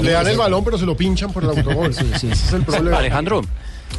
[0.02, 1.90] Le dan el balón, pero se lo pinchan por el autogol.
[1.90, 2.98] Ese es el problema.
[2.98, 3.42] Alejandro,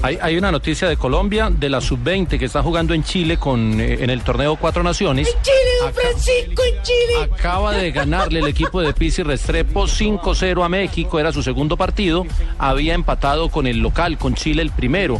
[0.02, 3.80] hay, hay una noticia de Colombia de la sub-20 que está jugando en Chile con
[3.82, 5.28] eh, en el torneo Cuatro Naciones.
[5.42, 7.32] Chile, don Francisco, en Chile.
[7.34, 12.26] Acaba de ganarle el equipo de Pizzi Restrepo 5-0 a México, era su segundo partido.
[12.60, 15.20] Había empatado con el local, con Chile el primero.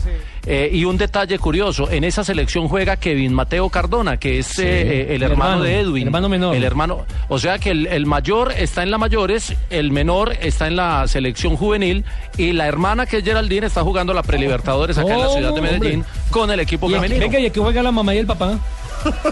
[0.50, 4.64] Eh, y un detalle curioso, en esa selección juega Kevin Mateo Cardona, que es eh,
[4.66, 6.04] eh, el, hermano, hermano, de Edwin.
[6.04, 6.56] el hermano menor.
[6.56, 10.68] El hermano, o sea que el, el mayor está en la mayores, el menor está
[10.68, 12.06] en la selección juvenil
[12.38, 15.62] y la hermana que es Geraldine está jugando la prelibertadores acá en la ciudad de
[15.62, 17.26] Medellín con el equipo Y aquí- femenino.
[17.26, 18.58] venga, y aquí juega la mamá y el papá.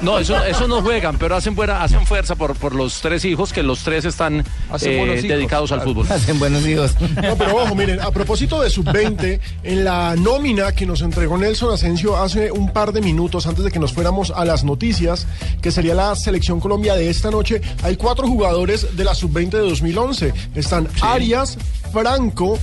[0.02, 3.54] No, eso, eso no juegan, pero hacen, buena, hacen fuerza por, por los tres hijos,
[3.54, 6.06] que los tres están Hacen eh, hijos, dedicados al fútbol.
[6.10, 6.96] Hacen buenos hijos.
[7.00, 11.74] No, pero ojo, miren, a propósito de sub-20, en la nómina que nos entregó Nelson
[11.74, 15.28] Asensio hace un par de minutos antes de que nos fuéramos a las noticias,
[15.62, 19.60] que sería la selección Colombia de esta noche, hay cuatro jugadores de la sub-20 de
[19.60, 20.34] 2011.
[20.56, 21.58] Están Arias,
[21.92, 22.60] Franco,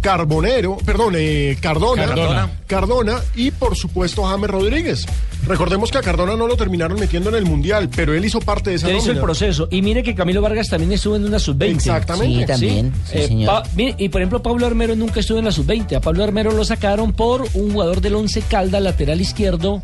[0.00, 2.50] Carbonero, perdón, eh, Cardona, Cardona.
[2.66, 5.06] Cardona y por supuesto James Rodríguez.
[5.46, 8.70] Recordemos que a Cardona no lo terminaron metiendo en el Mundial, pero él hizo parte
[8.70, 9.68] de esa Él hizo el proceso.
[9.70, 11.70] Y mire que Camilo Vargas también estuvo en una sub-20.
[11.76, 12.40] Exactamente.
[12.40, 13.62] Sí, también, sí, Eh, señor.
[13.76, 15.96] Mire, y por ejemplo, Pablo Armero nunca estuvo en la sub-20.
[15.96, 19.80] A Pablo Armero lo sacaron por un jugador del Once Calda, lateral izquierdo.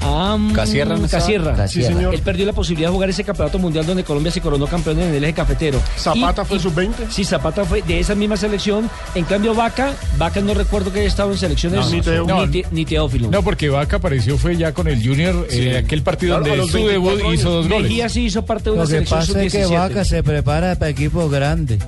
[0.00, 1.08] A Casierra, ¿no?
[1.08, 1.54] Casierra.
[1.54, 1.68] Casierra.
[1.68, 2.14] Sí, señor.
[2.14, 5.14] Él perdió la posibilidad de jugar ese campeonato mundial donde Colombia se coronó campeón en
[5.14, 5.80] el eje cafetero.
[5.96, 6.92] Zapata Y- fue y- sub-20.
[7.10, 8.90] Sí, Zapata fue de esa misma selección.
[9.14, 12.62] En cambio, Vaca, Vaca no recuerdo que haya estado en selecciones No, ni Teo- ni,
[12.62, 13.30] Te- ni Teófilo.
[13.30, 16.70] No, porque Vaca apareció fue ya con el Junior en aquel partido Claro, donde los
[16.70, 17.82] su debut 24 hizo dos goles.
[17.82, 19.78] Mejía sí hizo parte de una Lo que selección pasa es que sub-17.
[19.78, 21.80] Vaca se prepara para equipos grandes.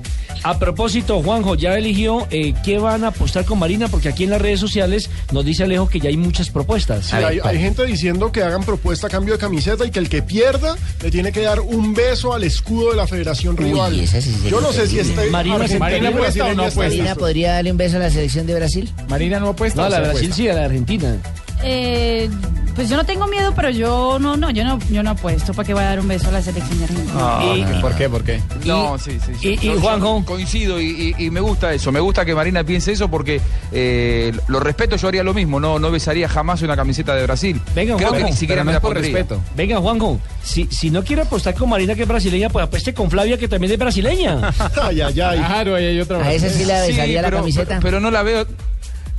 [0.43, 4.29] A propósito, Juanjo ya eligió eh, qué van a apostar con Marina, porque aquí en
[4.29, 7.07] las redes sociales nos dice Alejo que ya hay muchas propuestas.
[7.07, 7.98] Sí, hay, hay gente diciendo
[8.31, 11.41] que hagan propuesta a cambio de camiseta y que el que pierda le tiene que
[11.41, 14.07] dar un beso al escudo de la federación rival.
[14.07, 16.83] sí Yo no sé si este Marina se- Marina apuesta o no apuesta.
[16.83, 18.89] Marina podría darle un beso a la selección de Brasil.
[19.09, 19.81] Marina no apuesta.
[19.81, 20.35] No, o la Brasil apuesta?
[20.35, 21.17] sí, a la Argentina.
[21.63, 22.29] Eh,
[22.75, 25.67] pues yo no tengo miedo, pero yo no, no, yo no, yo no apuesto para
[25.67, 27.13] que vaya a dar un beso a la selección de Argentina.
[27.17, 28.09] Ah, Y- ¿Por qué?
[28.09, 28.39] ¿Por qué?
[28.65, 29.33] No, sí, sí.
[29.37, 29.47] sí.
[29.49, 30.23] y- y Yo- yo Juanjo.
[30.25, 31.91] Coincido y, y- y me gusta eso.
[31.91, 33.41] Me gusta que Marina piense eso porque
[33.73, 35.59] eh, lo respeto, yo haría lo mismo.
[35.59, 37.59] No, no besaría jamás una camiseta de Brasil.
[37.75, 39.13] Venga, Creo que Juanjo, ni siquiera pero me no la es por pondría.
[39.13, 39.41] respeto.
[39.57, 43.09] Venga, Juanjo, si, si no quiere apostar con Marina, que es brasileña, pues apueste con
[43.11, 44.53] Flavia, que también es brasileña.
[44.81, 45.37] Ay, ay, ay.
[45.39, 47.65] Claro, ahí hay otra A esa sí la Sí, besaría la pero- camiseta.
[47.67, 48.45] Pero, pero no la veo.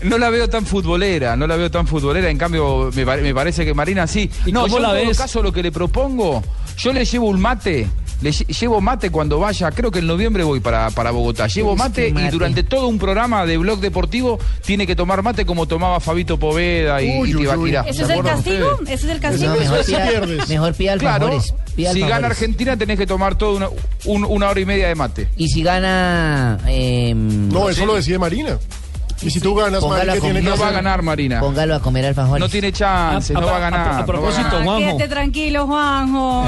[0.03, 3.35] No la veo tan futbolera, no la veo tan futbolera, en cambio me, pare- me
[3.35, 4.31] parece que Marina sí.
[4.47, 5.19] ¿Y no, cómo yo la en todo ves?
[5.19, 6.43] caso lo que le propongo,
[6.79, 7.87] yo le llevo un mate,
[8.23, 11.77] le lle- llevo mate cuando vaya, creo que en noviembre voy para, para Bogotá, llevo
[11.77, 16.01] mate, y durante todo un programa de blog deportivo tiene que tomar mate como tomaba
[16.01, 17.83] Fabito Poveda y, Uy, y Tibaquirá.
[17.83, 18.69] ¿Ese es ¿Se el castigo?
[18.73, 18.91] ustedes?
[18.99, 19.53] ¿Ese es el castigo?
[19.55, 20.49] No, mejor pida, pierdes.
[20.49, 21.41] mejor pida Claro,
[21.93, 22.27] si gana.
[22.27, 23.69] Argentina tenés que tomar toda una,
[24.07, 25.29] un- una hora y media de mate.
[25.37, 26.59] Y si gana...
[26.67, 28.59] eh, No, eso lo decide Marina.
[29.23, 30.75] Y si tú ganas, Póngala Mari, ¿qué con- tiene que No va a hacer?
[30.83, 31.41] ganar Marina.
[31.41, 32.41] Póngalo a comer alfajores.
[32.41, 33.81] No tiene chance, A- no a- va a ganar.
[33.81, 34.65] a- a no va propósito, ganar.
[34.65, 34.87] Juanjo.
[34.97, 36.43] Quédate tranquilo, Juanjo.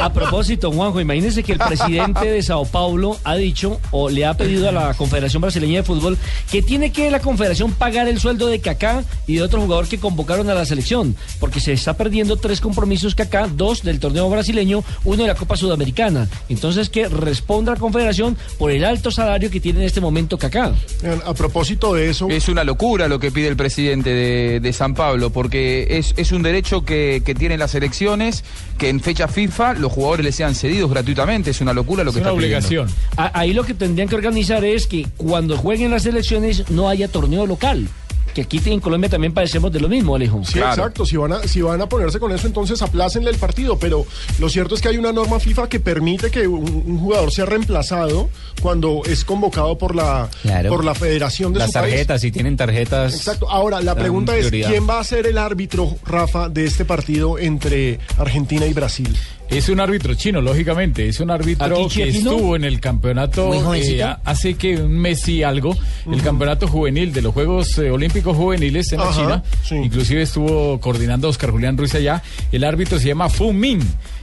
[0.00, 4.26] A, a propósito, Juanjo, imagínense que el presidente de Sao Paulo ha dicho o le
[4.26, 6.18] ha pedido a la Confederación Brasileña de Fútbol
[6.50, 9.98] que tiene que la Confederación pagar el sueldo de Kaká y de otro jugador que
[9.98, 14.82] convocaron a la selección, porque se está perdiendo tres compromisos Kaká, dos del torneo brasileño,
[15.04, 16.28] uno de la Copa Sudamericana.
[16.48, 20.72] Entonces que responda la Confederación por el alto salario que tiene en este momento Kaká.
[21.02, 24.72] Vean, A propósito de eso, Es una locura lo que pide el presidente de, de
[24.72, 28.44] San Pablo, porque es, es un derecho que, que tienen las elecciones,
[28.78, 31.50] que en fecha FIFA los jugadores les sean cedidos gratuitamente.
[31.50, 32.56] Es una locura lo Es que está pidiendo.
[32.58, 32.88] obligación.
[33.16, 37.46] Ahí lo que tendrían que organizar es que cuando jueguen las elecciones no haya torneo
[37.46, 37.88] local.
[38.34, 40.42] Que aquí en Colombia también padecemos de lo mismo, Alejo.
[40.44, 41.04] Sí, exacto.
[41.06, 43.78] Si van, a, si van a ponerse con eso, entonces aplácenle el partido.
[43.78, 44.06] Pero
[44.38, 47.46] lo cierto es que hay una norma FIFA que permite que un, un jugador sea
[47.46, 48.28] reemplazado
[48.62, 50.68] cuando es convocado por la, Claro.
[50.70, 51.90] por la federación de Las su país.
[51.92, 53.14] tarjetas, si tienen tarjetas.
[53.14, 53.48] Exacto.
[53.50, 54.70] Ahora, la pregunta es, prioridad.
[54.70, 59.16] ¿quién va a ser el árbitro, Rafa, de este partido entre Argentina y Brasil?
[59.50, 61.08] Es un árbitro chino, lógicamente.
[61.08, 65.42] Es un árbitro ¿Aquí, que estuvo en el campeonato eh, hace que un mes y
[65.42, 65.76] algo,
[66.10, 69.42] el campeonato juvenil de los Juegos eh, Olímpicos Juveniles en la China.
[69.70, 72.22] Inclusive estuvo coordinando a Oscar Julián Ruiz allá.
[72.52, 73.80] El árbitro se llama Fu Min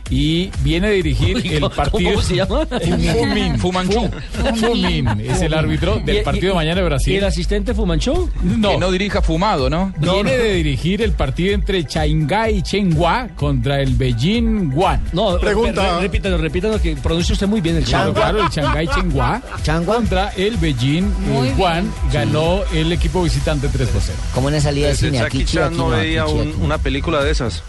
[0.09, 2.11] y viene a dirigir Uy, el ¿cómo- partido.
[2.11, 2.65] cómo se llama?
[2.65, 3.57] Fu Min.
[3.59, 4.09] Fu Manchu.
[4.55, 7.13] Fu Min es el árbitro del Y- y- partido de mañana de Brasil.
[7.13, 8.29] ¿Y el asistente Fumanchó?
[8.43, 8.71] No.
[8.71, 9.93] Que no dirija fumado, ¿no?
[9.97, 15.01] Viene de dirigir el partido entre Shanghai Chenghua contra el Beijing Guan.
[15.13, 15.95] No, Pregunta.
[15.97, 18.13] re- repítalo, repítalo, que pronuncia usted muy bien el Claro, chavo.
[18.13, 19.41] claro, el Shanghai Chenghua
[19.85, 24.17] contra el Beijing Muy eh, Guan ganó el equipo visitante 3 por 0.
[24.33, 25.19] Como una salida de cine.
[25.19, 26.53] Aquí, no veía aquí, un- aquí.
[26.61, 27.63] una película de esas.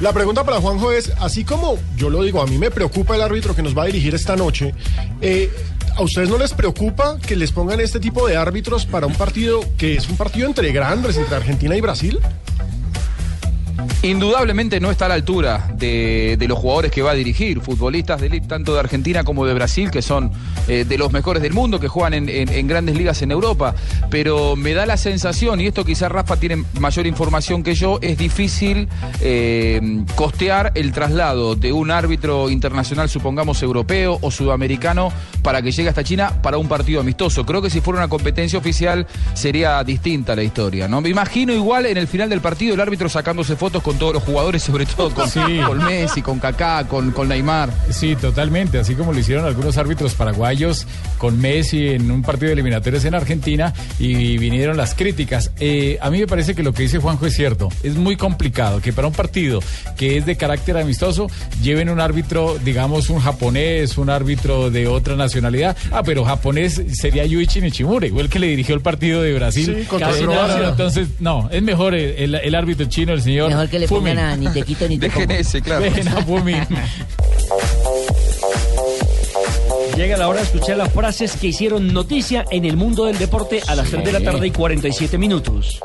[0.00, 3.22] La pregunta para Juanjo es, así como yo lo digo, a mí me preocupa el
[3.22, 4.74] árbitro que nos va a dirigir esta noche,
[5.20, 5.50] eh,
[5.96, 9.60] ¿a ustedes no les preocupa que les pongan este tipo de árbitros para un partido
[9.76, 12.18] que es un partido entre grandes, entre Argentina y Brasil?
[14.02, 18.28] Indudablemente no está a la altura de, los jugadores que va a dirigir, futbolistas de
[18.28, 20.32] elite, tanto de Argentina como de Brasil, que son
[20.68, 23.74] eh, de los mejores del mundo, que juegan en grandes ligas en Europa.
[24.10, 28.18] Pero me da la sensación, y esto quizás Rafa tiene mayor información que yo, es
[28.18, 28.88] difícil
[29.20, 29.80] eh,
[30.14, 35.12] costear el traslado de un árbitro internacional, supongamos europeo o sudamericano,
[35.42, 37.44] para que llegue hasta China para un partido amistoso.
[37.46, 40.88] Creo que si fuera una competencia oficial sería distinta la historia.
[40.88, 41.00] ¿no?
[41.00, 44.24] Me imagino igual en el final del partido el árbitro sacándose fotos con todos los
[44.24, 45.38] jugadores, sobre todo con, Sí.
[45.64, 47.70] con Messi, con Kaká, con, con Neymar.
[47.90, 52.54] Sí, totalmente, así como lo hicieron algunos árbitros paraguayos con Messi en un partido de
[52.54, 55.52] eliminatorios en Argentina y vinieron las críticas.
[55.60, 58.80] Eh, a mí me parece que lo que dice Juanjo es cierto, es muy complicado
[58.80, 59.60] que para un partido
[59.96, 61.28] que es de carácter amistoso
[61.62, 65.76] lleven un árbitro, digamos un japonés, un árbitro de otra nacionalidad.
[65.92, 69.76] Ah, pero japonés sería Yuichi Nishimura, igual que le dirigió el partido de Brasil.
[69.80, 70.10] Sí, contra.
[70.70, 74.18] Entonces, no, es mejor el, el- el árbitro chino, el señor Mejor que le pongan
[74.18, 75.38] a ni te quito ni te Dejen como.
[75.38, 75.82] ese, claro.
[75.82, 76.66] Dejen a Fumin.
[79.96, 83.60] Llega la hora de escuchar las frases que hicieron noticia en el mundo del deporte
[83.66, 85.78] a las 3 de la tarde y 47 minutos.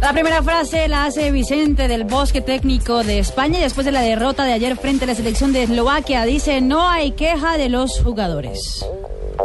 [0.00, 4.02] La primera frase la hace Vicente del Bosque Técnico de España y después de la
[4.02, 8.00] derrota de ayer frente a la selección de Eslovaquia dice no hay queja de los
[8.00, 8.84] jugadores.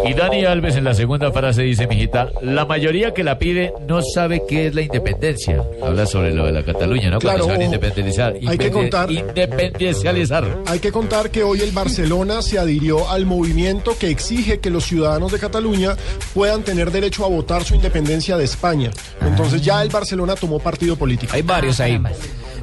[0.06, 4.02] Y Dani Alves en la segunda frase dice, mijita, la mayoría que la pide no
[4.02, 5.64] sabe qué es la independencia.
[5.84, 7.20] Habla sobre lo de la Cataluña, ¿no?
[7.20, 8.34] Claro, Cuando se van a independizar.
[8.48, 10.46] Hay que contar- Independencializar.
[10.68, 14.86] Hay que contar que hoy el Barcelona se adhirió al movimiento que exige que los
[14.86, 15.96] ciudadanos de Cataluña
[16.34, 18.92] puedan tener derecho a votar su independencia de España.
[19.22, 21.34] Entonces ya el Barcelona tomó partido político.
[21.34, 22.00] Hay varios ahí.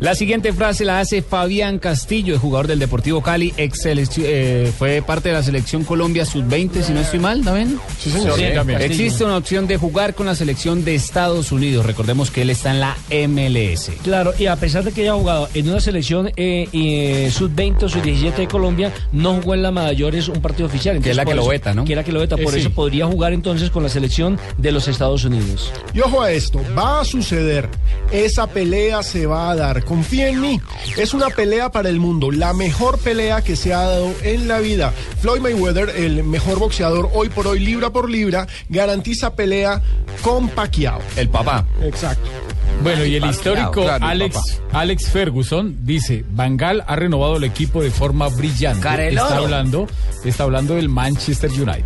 [0.00, 5.02] La siguiente frase la hace Fabián Castillo, el jugador del Deportivo Cali, ex eh, fue
[5.02, 7.78] parte de la selección Colombia sub-20, si no estoy mal, ¿también?
[7.98, 8.36] Sí, señor.
[8.36, 8.80] Sí, también.
[8.80, 11.86] Existe una opción de jugar con la selección de Estados Unidos.
[11.86, 12.96] Recordemos que él está en la
[13.28, 13.90] MLS.
[14.02, 17.88] Claro, y a pesar de que haya jugado en una selección eh, eh, sub-20 o
[17.88, 21.00] sub-17 de Colombia, no jugó en la mayores un partido oficial.
[21.00, 21.84] Que es la que lo veta, ¿no?
[21.84, 22.60] Que es la que lo veta, por Eh, sí.
[22.60, 25.72] eso podría jugar entonces con la selección de los Estados Unidos.
[25.92, 27.68] Y ojo a esto, va a suceder.
[28.10, 29.83] Esa pelea se va a dar.
[29.86, 30.60] Confía en mí.
[30.96, 32.30] Es una pelea para el mundo.
[32.30, 34.92] La mejor pelea que se ha dado en la vida.
[35.20, 39.82] Floyd Mayweather, el mejor boxeador hoy por hoy, libra por libra, garantiza pelea
[40.22, 41.00] con Pacquiao.
[41.16, 41.66] El papá.
[41.82, 42.28] Exacto.
[42.82, 47.90] Bueno, y el histórico claro, Alex, Alex Ferguson dice, Bangal ha renovado el equipo de
[47.90, 48.80] forma brillante.
[49.08, 49.86] Está hablando,
[50.24, 51.84] está hablando del Manchester United.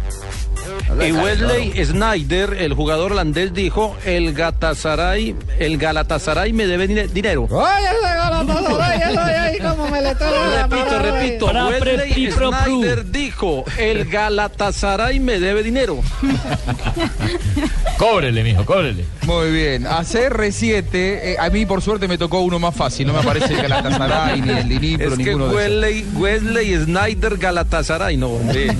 [1.06, 7.46] Y Wesley Snyder, el jugador holandés, dijo, el Galatasaray, el Galatasaray me debe dine- dinero.
[10.18, 16.00] Repito, repito, Para Wesley Snyder dijo, el Galatasaray me debe dinero.
[17.98, 19.04] Cóbrele, mijo, cóbrele.
[19.26, 19.86] Muy bien.
[19.86, 23.08] A CR7, eh, a mí por suerte me tocó uno más fácil.
[23.08, 25.82] No me aparece el Galatasaray ni el Dinipro, Es que ninguno de esos.
[25.82, 28.68] Wesley, Wesley Snyder Galatasaray, no, hombre.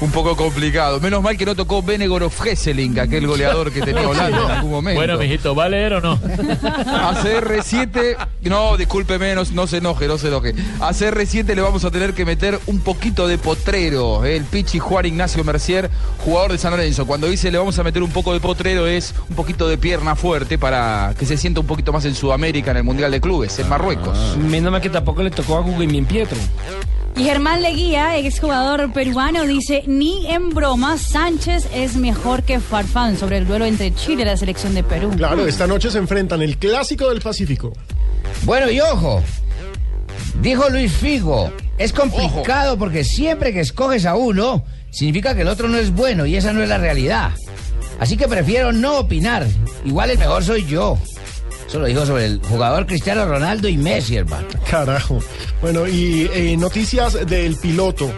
[0.00, 1.00] Un poco complicado.
[1.00, 5.00] Menos mal que no tocó Benegorov Hesseling, aquel goleador que tenía Holanda en algún momento.
[5.00, 6.12] Bueno, mijito, ¿va a leer o no?
[6.12, 10.54] A CR7, no, discúlpeme, no, no se enoje, no se enoje.
[10.80, 14.24] A CR7 le vamos a tener que meter un poquito de potrero.
[14.24, 15.90] eh, El Pichi Juan Ignacio Mercier,
[16.24, 17.04] jugador de San Lorenzo.
[17.04, 20.14] Cuando dice le vamos a meter un poco de potrero es un poquito de pierna
[20.14, 23.58] fuerte para que se sienta un poquito más en Sudamérica, en el Mundial de Clubes,
[23.58, 24.36] en Marruecos.
[24.36, 26.38] Menos mal que tampoco le tocó a Guillermo Pietro.
[27.18, 33.38] Y Germán Leguía, exjugador peruano, dice, ni en broma Sánchez es mejor que Farfán sobre
[33.38, 35.10] el duelo entre Chile y la selección de Perú.
[35.16, 37.72] Claro, esta noche se enfrentan el clásico del Pacífico.
[38.44, 39.20] Bueno, y ojo,
[40.40, 45.68] dijo Luis Figo, es complicado porque siempre que escoges a uno, significa que el otro
[45.68, 47.32] no es bueno y esa no es la realidad.
[47.98, 49.44] Así que prefiero no opinar.
[49.84, 50.96] Igual el mejor soy yo.
[51.68, 54.48] Eso lo dijo sobre el jugador Cristiano Ronaldo y Messi, hermano.
[54.70, 55.18] Carajo.
[55.60, 58.10] Bueno, y eh, noticias del piloto.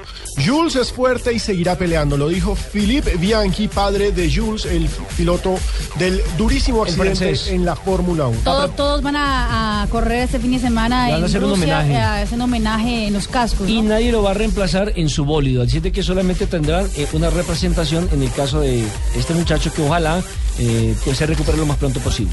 [0.46, 5.56] Jules es fuerte y seguirá peleando, lo dijo Philippe Bianchi, padre de Jules, el piloto
[5.98, 7.48] del durísimo accidente francés.
[7.48, 8.38] en la Fórmula 1.
[8.44, 11.52] Todos, todos van a, a correr este fin de semana van a en hacer un
[11.52, 11.92] homenaje.
[11.92, 13.68] eh, a hacer un homenaje en los cascos.
[13.68, 15.64] Y nadie lo va a reemplazar en su bólido.
[15.64, 18.84] Así de que solamente tendrán eh, una representación en el caso de
[19.16, 20.22] este muchacho que ojalá
[20.60, 22.32] eh, pues se recupere lo más pronto posible.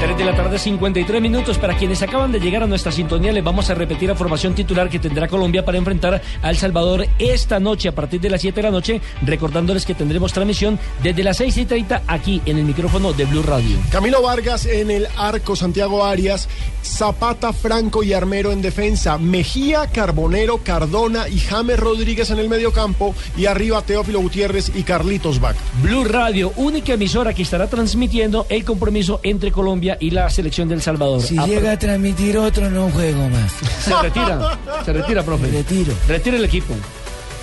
[0.00, 1.58] 3 de la tarde, 53 minutos.
[1.58, 4.88] Para quienes acaban de llegar a nuestra sintonía, les vamos a repetir la formación titular
[4.88, 8.54] que tendrá Colombia para enfrentar a El Salvador esta noche a partir de las 7
[8.54, 9.00] de la noche.
[9.22, 13.42] Recordándoles que tendremos transmisión desde las 6 y 30 aquí en el micrófono de Blue
[13.42, 13.76] Radio.
[13.90, 16.48] Camilo Vargas en el arco, Santiago Arias,
[16.82, 23.16] Zapata, Franco y Armero en defensa, Mejía, Carbonero, Cardona y James Rodríguez en el mediocampo
[23.36, 25.58] y arriba Teófilo Gutiérrez y Carlitos Vaca.
[25.82, 30.82] Blue Radio, única emisora que estará transmitiendo el compromiso entre Colombia y la selección del
[30.82, 31.22] Salvador.
[31.22, 33.52] Si A- llega a transmitir otro, no juego más.
[33.84, 35.46] Se retira, se retira, profe.
[35.46, 35.92] Retiro.
[36.06, 36.74] Retira el equipo.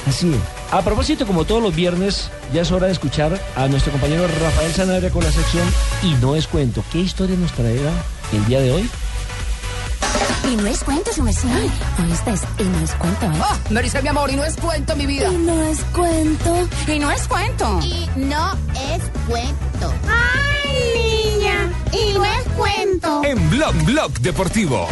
[0.07, 0.39] Así es.
[0.71, 4.71] A propósito, como todos los viernes, ya es hora de escuchar a nuestro compañero Rafael
[4.73, 5.67] Sanabria con la sección
[6.03, 6.83] Y no es cuento.
[6.91, 7.91] ¿Qué historia nos traerá
[8.33, 8.89] el día de hoy?
[10.51, 11.47] Y no es cuento, su merced.
[11.49, 12.33] ¿Oíste?
[12.59, 13.41] Y no es cuento, ¿eh?
[13.41, 15.27] Oh, Maricel, mi amor, y no es cuento, mi vida.
[15.31, 16.67] Y no es cuento.
[16.87, 17.79] Y no es cuento.
[17.81, 18.51] Y no
[18.93, 19.93] es cuento.
[20.07, 21.14] ¡Ay!
[21.95, 23.21] Y no es cuento.
[23.23, 24.87] En Blog Blog Deportivo.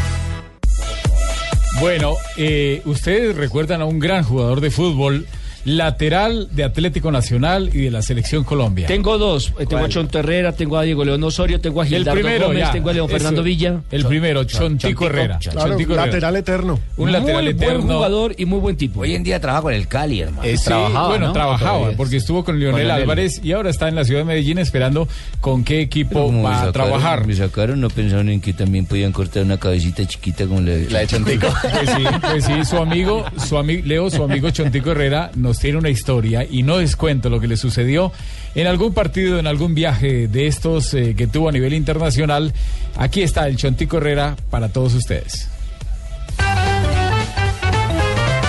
[1.82, 5.28] Bueno, eh, ustedes recuerdan a un gran jugador de fútbol,
[5.66, 8.88] lateral de Atlético Nacional y de la Selección Colombia.
[8.88, 9.54] Tengo dos.
[9.60, 12.48] Eh, Tengo a Chonto Herrera, tengo a Diego León Osorio, tengo a El Gildardo primero,
[12.48, 13.14] Gómez, ya, tengo a León eso.
[13.18, 13.82] Fernando Villa.
[13.92, 15.40] El primero, Chontico Herrera.
[15.40, 16.80] Claro, lateral eterno.
[16.98, 17.84] Un lateral muy eterno.
[17.86, 19.02] buen jugador y muy buen tipo.
[19.02, 20.44] Hoy en día trabaja con el Cali, hermano.
[20.44, 20.72] Eh, sí,
[21.08, 22.92] bueno, trabajaba, porque estuvo con Lionel.
[22.92, 25.08] Álvarez y ahora está en la ciudad de Medellín esperando
[25.42, 27.26] con qué equipo va a sacaron- trabajar.
[27.28, 30.90] Me sacaron, no pensaron en que también podían cortar una cabecita chiquita como la de,
[30.90, 31.48] La de Chontico.
[31.62, 35.78] Pues sí, pues sí, su amigo, su amigo, Leo, su amigo Chontico Herrera nos tiene
[35.78, 38.12] una historia y no descuento lo que le sucedió
[38.56, 42.54] en algún partido, en algún viaje de estos eh, que tuvo a nivel internacional.
[42.98, 45.50] Aquí está el Chontico Herrera para todos ustedes.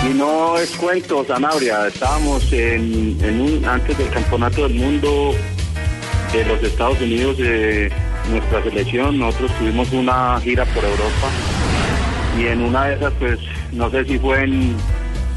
[0.08, 1.22] Y no es cuento.
[1.22, 5.34] Estábamos en, un, antes del campeonato del mundo
[6.32, 7.90] de los Estados Unidos, de
[8.30, 11.30] nuestra selección, nosotros tuvimos una gira por Europa
[12.38, 13.38] y en una de esas, pues,
[13.72, 14.76] no sé si fue en,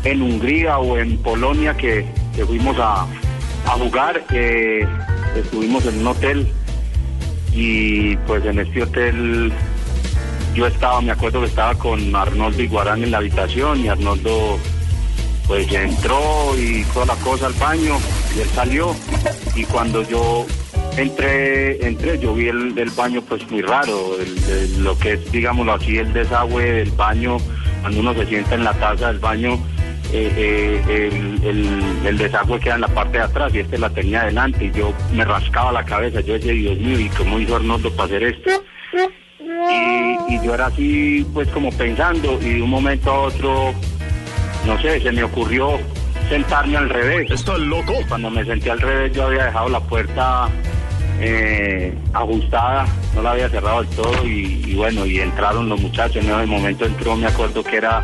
[0.03, 2.06] en Hungría o en Polonia que,
[2.45, 3.03] fuimos a,
[3.65, 4.24] a jugar,
[5.36, 6.48] estuvimos en un hotel
[7.53, 9.52] y pues en este hotel
[10.53, 14.57] yo estaba, me acuerdo que estaba con Arnoldo Iguarán en la habitación y Arnoldo
[15.48, 16.19] pues entró
[16.57, 17.98] y toda la cosa al baño
[18.36, 18.94] y él salió.
[19.56, 20.45] Y cuando yo
[20.98, 25.32] entré, entré yo vi el, el baño pues muy raro, el- el- lo que es
[25.32, 27.38] digámoslo así el desagüe del baño,
[27.82, 29.57] cuando uno se sienta en la taza del baño,
[30.13, 30.31] eh,
[30.88, 31.11] eh,
[31.43, 34.65] el, el- el desagüe queda en la parte de atrás y este la tenía adelante
[34.65, 38.05] y yo me rascaba la cabeza, yo decía Dios mío, ¿y cómo hizo Arnoldo para
[38.05, 38.49] hacer esto?
[39.39, 43.73] Y, y yo era así pues como pensando y de un momento a otro
[44.65, 45.77] no sé, se me ocurrió
[46.29, 47.31] sentarme al revés.
[47.31, 47.93] ¿Estás loco?
[48.09, 50.49] Cuando me senté al revés yo había dejado la puerta
[51.19, 52.85] eh, ajustada,
[53.15, 56.23] no la había cerrado del todo y, y bueno, y entraron los muchachos.
[56.23, 58.03] En ese momento entró, me acuerdo que era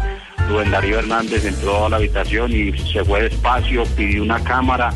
[0.50, 4.94] Rubén Darío Hernández, entró a la habitación y se fue despacio, pidió una cámara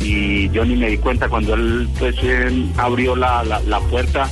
[0.00, 4.28] y yo ni me di cuenta cuando él pues eh, abrió la, la, puerta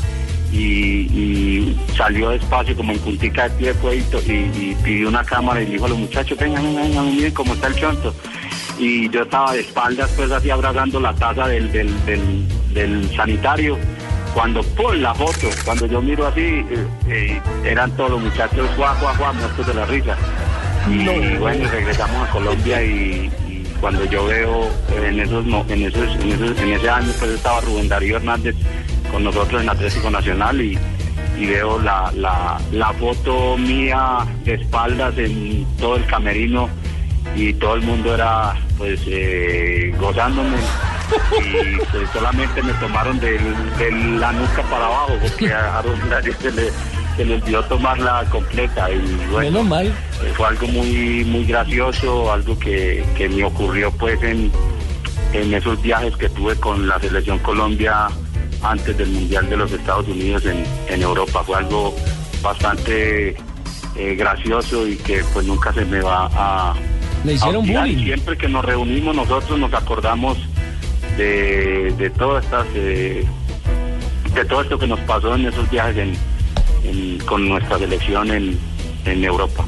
[0.52, 5.66] y, salió despacio como en puntica de pie fue y, y- pidió una cámara y
[5.66, 8.14] dijo a los muchachos, vengan, vengan, miren cómo está el chonto.
[8.78, 11.90] Y yo estaba de espaldas pues así abrazando la taza del, del,
[12.72, 13.78] del sanitario.
[14.34, 18.96] Cuando por la foto, cuando yo miro así, eh, eh, eran todos los muchachos guau,
[19.00, 20.16] guau, guau, muertos de la risa.
[20.88, 26.16] Y bueno, regresamos a Colombia y, y cuando yo veo eh, en esos, en esos,
[26.16, 28.54] en esos, en ese año pues estaba Rubén Darío Hernández
[29.10, 30.78] con nosotros en Atlético Nacional y,
[31.38, 36.68] y veo la, la, la foto mía de espaldas en todo el camerino
[37.34, 40.56] y todo el mundo era pues eh, gozándome
[41.40, 43.38] y pues solamente me tomaron de
[44.18, 46.70] la nuca para abajo porque a Darío se le,
[47.16, 48.98] se le olvidó tomarla completa y
[49.30, 49.86] bueno Menos mal.
[49.86, 54.50] eh, fue algo muy muy gracioso, algo que, que me ocurrió pues en,
[55.32, 58.08] en esos viajes que tuve con la selección Colombia
[58.62, 61.42] antes del Mundial de los Estados Unidos en, en Europa.
[61.44, 61.94] Fue algo
[62.42, 63.30] bastante
[63.96, 66.74] eh, gracioso y que pues nunca se me va a...
[67.24, 68.04] Le hicieron a bullying.
[68.04, 70.38] Siempre que nos reunimos nosotros nos acordamos
[71.16, 72.66] de, de todas estas...
[72.74, 73.24] eh,
[74.34, 76.16] de todo esto que nos pasó en esos viajes en-
[76.84, 78.58] en- con nuestra selección en,
[79.04, 79.64] en Europa.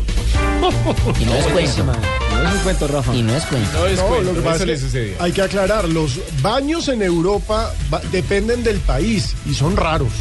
[1.20, 1.84] Y no es cuento.
[1.84, 3.14] No es un cuento, Rafa.
[3.14, 3.70] Y no es cuento.
[3.96, 7.72] No, lo que pasa es que hay que aclarar, los baños en Europa
[8.12, 10.12] dependen del país y son raros.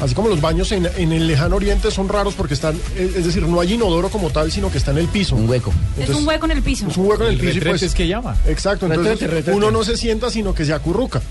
[0.00, 3.42] Así como los baños en, en el lejano oriente son raros porque están, es decir,
[3.44, 5.36] no hay inodoro como tal, sino que está en el piso.
[5.36, 5.72] Un hueco.
[5.98, 6.86] Es un hueco en el piso.
[6.88, 8.36] Es un hueco en el, El piso y pues, es que llama.
[8.46, 9.56] Exacto, entonces Retrete, retrete.
[9.56, 11.22] uno no se sienta, sino que se acurruca.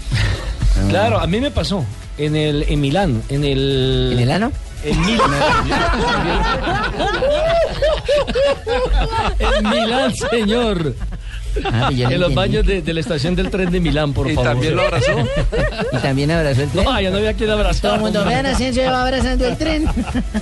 [0.89, 1.85] Claro, a mí me pasó
[2.17, 4.51] en el en Milán, en el ¿En el ano?
[4.83, 5.31] En Milán.
[9.39, 10.95] en Milán, señor.
[11.63, 12.35] Ah, en los entendí.
[12.35, 14.51] baños de, de la estación del tren de Milán, por ¿Y favor.
[14.51, 15.11] también lo abrazó?
[15.93, 16.83] Y también abrazó el tren.
[16.85, 17.81] No, ya no había quien abrazar.
[17.81, 19.85] Todo el mundo, vean, Asensio va abrazando el tren.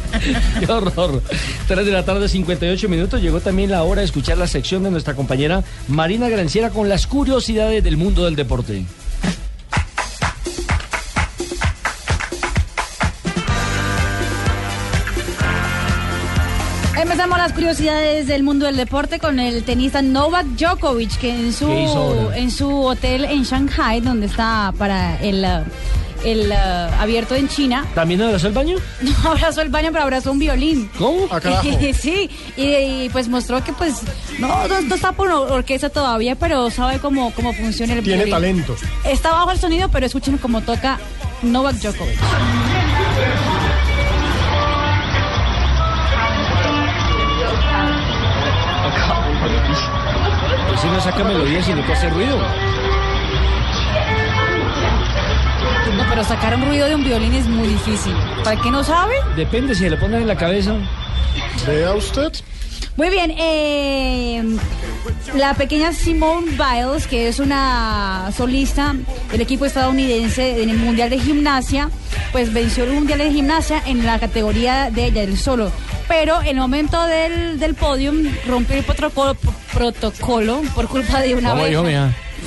[0.59, 1.21] Qué horror.
[1.67, 3.21] 3 de la tarde, 58 minutos.
[3.21, 7.07] Llegó también la hora de escuchar la sección de nuestra compañera Marina Granciera con las
[7.07, 8.83] curiosidades del mundo del deporte.
[17.43, 21.69] Las curiosidades del mundo del deporte con el tenista Novak Djokovic, que en su,
[22.33, 27.85] en su hotel en Shanghai, donde está para el, uh, el uh, abierto en China,
[27.95, 28.77] ¿También abrazó el baño?
[29.01, 30.89] no abrazó el baño, pero abrazó un violín.
[30.97, 31.27] ¿Cómo?
[31.41, 31.63] Carajo.
[31.99, 33.95] sí, y, y, pues mostró que pues
[34.39, 38.33] no, no, no está por orquesta todavía, pero sabe cómo, cómo funciona el Tiene violín.
[38.33, 38.75] talento.
[39.03, 40.97] Está bajo el sonido, pero escuchen cómo toca
[41.41, 42.19] Novak Djokovic.
[50.83, 52.37] Si no saca melodía, sino que hace ruido.
[55.95, 58.13] No, pero sacar un ruido de un violín es muy difícil.
[58.43, 59.13] ¿Para qué no sabe?
[59.37, 60.73] Depende, si le ponen en la cabeza.
[61.65, 62.33] Vea usted.
[62.95, 64.43] Muy bien, eh,
[65.35, 68.95] la pequeña Simone Biles, que es una solista
[69.31, 71.89] del equipo estadounidense en el Mundial de Gimnasia,
[72.31, 75.71] pues venció el Mundial de Gimnasia en la categoría de ella, del solo.
[76.07, 79.35] Pero en el momento del, del podium rompió el protocolo,
[79.73, 81.83] protocolo por culpa de una ¿Cómo dijo?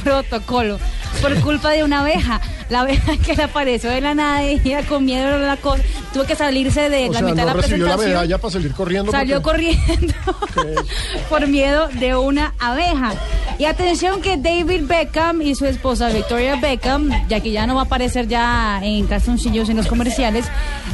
[0.07, 0.79] Protocolo,
[1.21, 2.41] por culpa de una abeja.
[2.69, 6.23] La abeja que le apareció de la nada y ella con miedo la cosa, tuvo
[6.25, 8.11] que salirse de O la sea, mitad no de la recibió la presentación.
[8.23, 9.11] medalla para salir corriendo.
[9.11, 10.15] Salió porque- corriendo
[11.29, 13.15] por miedo de una abeja.
[13.59, 17.81] Y atención que David Beckham y su esposa Victoria Beckham, ya que ya no va
[17.83, 20.47] a aparecer ya en calzoncillos en los comerciales,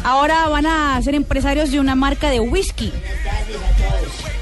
[0.05, 2.91] ahora van a ser empresarios de una marca de whisky.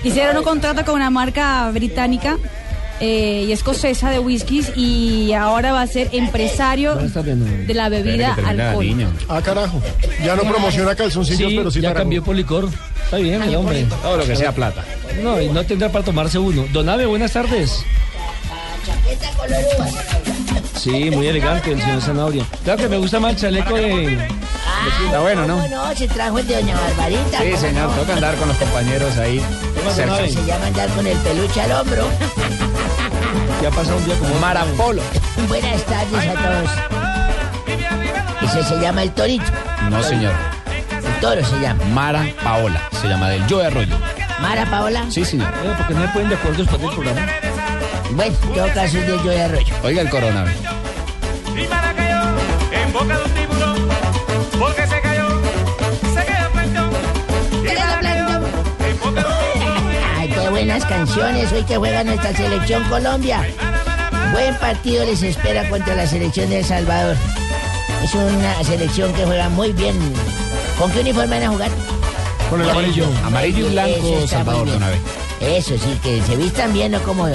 [0.05, 2.38] Hicieron un contrato con una marca británica
[3.01, 9.09] eh, y escocesa de whiskies y ahora va a ser empresario de la bebida alcohólica.
[9.28, 9.81] Ah, carajo.
[10.22, 12.68] Ya no promociona calzoncillos, Sí, pero sí ya cambió por licor.
[13.05, 13.86] Está bien, el hombre.
[14.02, 14.85] Todo lo que sea plata.
[15.22, 16.66] No, y no tendrá para tomarse uno.
[16.72, 17.85] Don Ave, buenas tardes.
[20.77, 22.44] Sí, muy elegante el señor Zanahoria.
[22.64, 24.14] Claro que me gusta más el chaleco de...
[25.05, 25.56] Está bueno, ¿no?
[25.56, 25.94] ¿Cómo no?
[25.94, 27.39] Se trajo el de Doña Barbarita.
[27.39, 27.97] Sí, ¿cómo señor, no?
[27.97, 29.39] toca andar con los compañeros ahí.
[29.39, 32.09] Eso se llama andar con el peluche al hombro.
[33.62, 34.35] Ya pasado un día como...
[34.39, 35.02] Marapolo.
[35.48, 36.70] Buenas tardes a todos.
[38.43, 39.44] Ese se llama el torito.
[39.90, 40.32] No, señor.
[40.93, 41.85] El toro se llama.
[41.93, 43.97] Mara Paola, se llama del Joe Arroyo.
[44.40, 45.05] Mara Paola.
[45.11, 45.52] Sí, señor.
[45.62, 47.20] Oiga, ¿por qué no me pueden de acuerdo después del programa?
[48.12, 49.74] Bueno, en todo caso es de Joy Arroyo.
[49.85, 50.44] Oiga el corona.
[52.73, 53.89] En boca de un tiburón,
[54.59, 54.99] porque se
[60.70, 63.44] buenas canciones hoy que juega nuestra selección Colombia.
[64.32, 67.16] Buen partido les espera contra la selección de El Salvador.
[68.05, 69.97] Es una selección que juega muy bien.
[70.78, 71.70] ¿Con qué uniforme van a jugar?
[72.48, 73.05] Con el amarillo.
[73.24, 74.82] Amarillo y blanco, Salvador, muy de bien.
[74.84, 75.01] una vez.
[75.40, 77.26] Eso sí, que se vistan bien, no como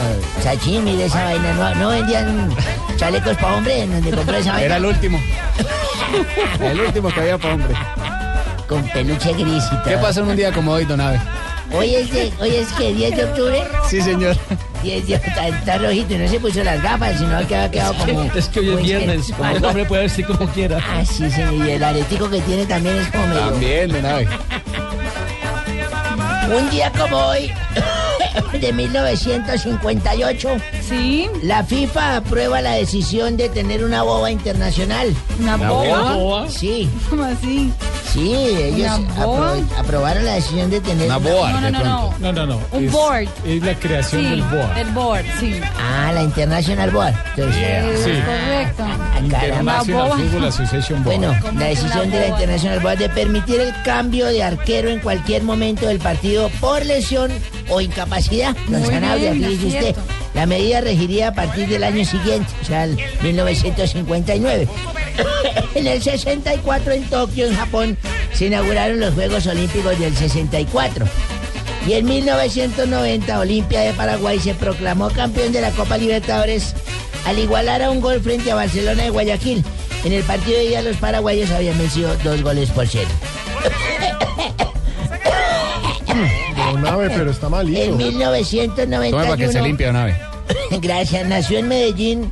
[0.41, 1.53] sashimi de esa vaina.
[1.55, 2.49] No, no vendían
[2.95, 4.65] chalecos para hombre en donde compró esa vaina.
[4.65, 5.19] Era el último.
[6.61, 7.75] el último que había para hombre.
[8.69, 9.83] Con peluche gris y todo.
[9.83, 11.19] ¿Qué pasó en un día como hoy, don Ave?
[11.77, 13.63] Hoy es, de, hoy es que 10 de octubre.
[13.89, 14.37] Sí, señor.
[14.83, 17.93] 10 de está, está rojito y no se puso las gafas, sino que había quedado
[17.95, 18.23] como.
[18.35, 20.79] Es que hoy es como viernes, como el hombre puede vestir como quiera.
[20.87, 21.67] Ah, sí, señor.
[21.67, 23.41] Y el aretico que tiene también es como medio.
[23.49, 24.27] También, don Ave.
[26.55, 27.51] Un día como hoy,
[28.61, 30.49] de 1958,
[30.87, 31.27] ¿Sí?
[31.41, 35.13] la FIFA aprueba la decisión de tener una boba internacional.
[35.39, 36.13] ¿Una ¿Una boba?
[36.15, 36.49] boba?
[36.49, 37.71] Sí, ¿Cómo así?
[38.15, 38.99] Sí, ellos
[39.77, 42.15] aprobaron la decisión de tener Una boa, No, no, de no, pronto.
[42.19, 42.31] no.
[42.31, 42.61] No, no, no.
[42.71, 43.27] Un Es- board.
[43.45, 44.73] Es la creación Sí, del BOA.
[44.73, 45.61] del board, sí.
[45.79, 47.13] Ah, la International Board.
[47.35, 48.11] Entonces, Sí.
[48.11, 48.83] correcto.
[48.83, 49.19] ah, caramba.
[49.19, 50.17] International boa.
[50.17, 51.17] Football Association Board.
[51.17, 52.27] Bueno, ¿Cómo la decisión de la?
[52.27, 57.31] International Board de permitir el cambio de arquero en cualquier momento del partido por lesión
[57.69, 58.55] o incapacidad.
[58.69, 59.79] Don Muy Sanabria, bien, aquí dice usted.
[59.79, 60.01] acierto.
[60.33, 64.67] La medida regiría a partir del año siguiente, o sea, el 1959.
[65.75, 67.97] en el 64 en Tokio, en Japón,
[68.33, 71.05] se inauguraron los Juegos Olímpicos del 64.
[71.87, 76.73] Y en 1990, Olimpia de Paraguay se proclamó campeón de la Copa Libertadores
[77.25, 79.63] al igualar a un gol frente a Barcelona de Guayaquil.
[80.03, 83.09] En el partido de ida los paraguayos habían vencido dos goles por cero.
[86.55, 87.85] Don Ave, pero está En malito.
[87.85, 87.97] Tome
[89.11, 90.15] para que se 1991, limpie, don Ave.
[90.81, 92.31] gracias, nació en Medellín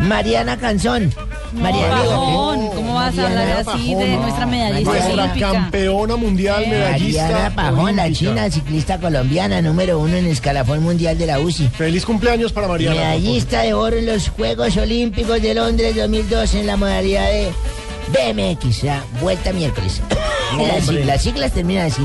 [0.00, 1.12] Mariana Canzón.
[1.52, 4.20] Mariana, Pajón, ¿cómo vas a hablar Mariana así de Pajón.
[4.22, 5.52] nuestra medallista Nuestra olímpica?
[5.52, 7.22] campeona mundial medallista.
[7.22, 8.30] Mariana Pajón, la olímpica.
[8.30, 11.68] china ciclista colombiana, número uno en el escalafón mundial de la UCI.
[11.68, 12.96] Feliz cumpleaños para Mariana.
[12.96, 17.52] Medallista de oro en los Juegos Olímpicos de Londres 2002 en la modalidad de
[18.12, 20.00] BMX, o sea, vuelta miércoles.
[20.58, 22.02] las, sig- las siglas terminan así.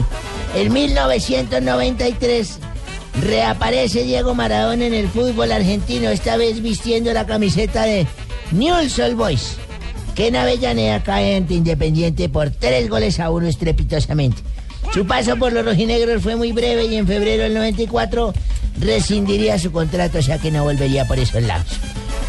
[0.55, 2.59] En 1993
[3.21, 8.05] reaparece Diego Maradona en el fútbol argentino, esta vez vistiendo la camiseta de
[8.51, 9.57] Newell's Old Boys,
[10.15, 14.41] que en Avellaneda cae ante Independiente por tres goles a uno estrepitosamente.
[14.93, 18.33] Su paso por los rojinegros fue muy breve y en febrero del 94
[18.79, 21.67] rescindiría su contrato, ya que no volvería por esos lados.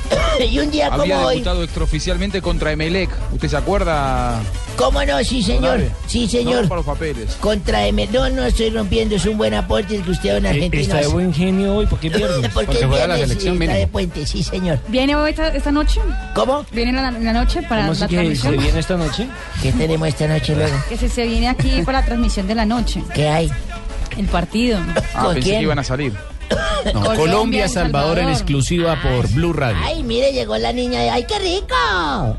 [0.51, 1.35] y un día Había como hoy...
[1.37, 3.11] debutado extraoficialmente contra Emelec.
[3.33, 4.41] ¿Usted se acuerda?
[4.77, 5.23] ¿Cómo no?
[5.25, 5.81] Sí, señor.
[6.07, 6.69] Sí, No señor.
[6.69, 7.37] los papeles.
[7.41, 8.07] Contra M.
[8.13, 9.17] No, no estoy rompiendo.
[9.17, 10.83] Es un buen aporte el que usted, don argentino.
[10.83, 12.51] Está de buen genio hoy, porque viernes.
[12.53, 14.79] Porque, es viernes y está de puente, sí, señor.
[14.89, 16.01] ¿Viene hoy esta, esta noche?
[16.35, 16.65] ¿Cómo?
[16.73, 19.27] ¿Viene en la, en la noche para ¿Cómo la se viene esta noche?
[19.63, 20.77] ¿Qué tenemos esta noche luego?
[20.89, 23.03] Que se, se viene aquí para la transmisión de la noche.
[23.15, 23.51] ¿Qué hay?
[24.17, 24.79] El partido.
[25.15, 25.59] Ah, ¿Con pensé quién?
[25.61, 26.13] que iban a salir.
[26.95, 29.77] No, Colombia, Salvador en exclusiva por Blue Radio.
[29.83, 31.11] Ay, mire, llegó la niña de...
[31.11, 32.37] ¡Ay, qué rico!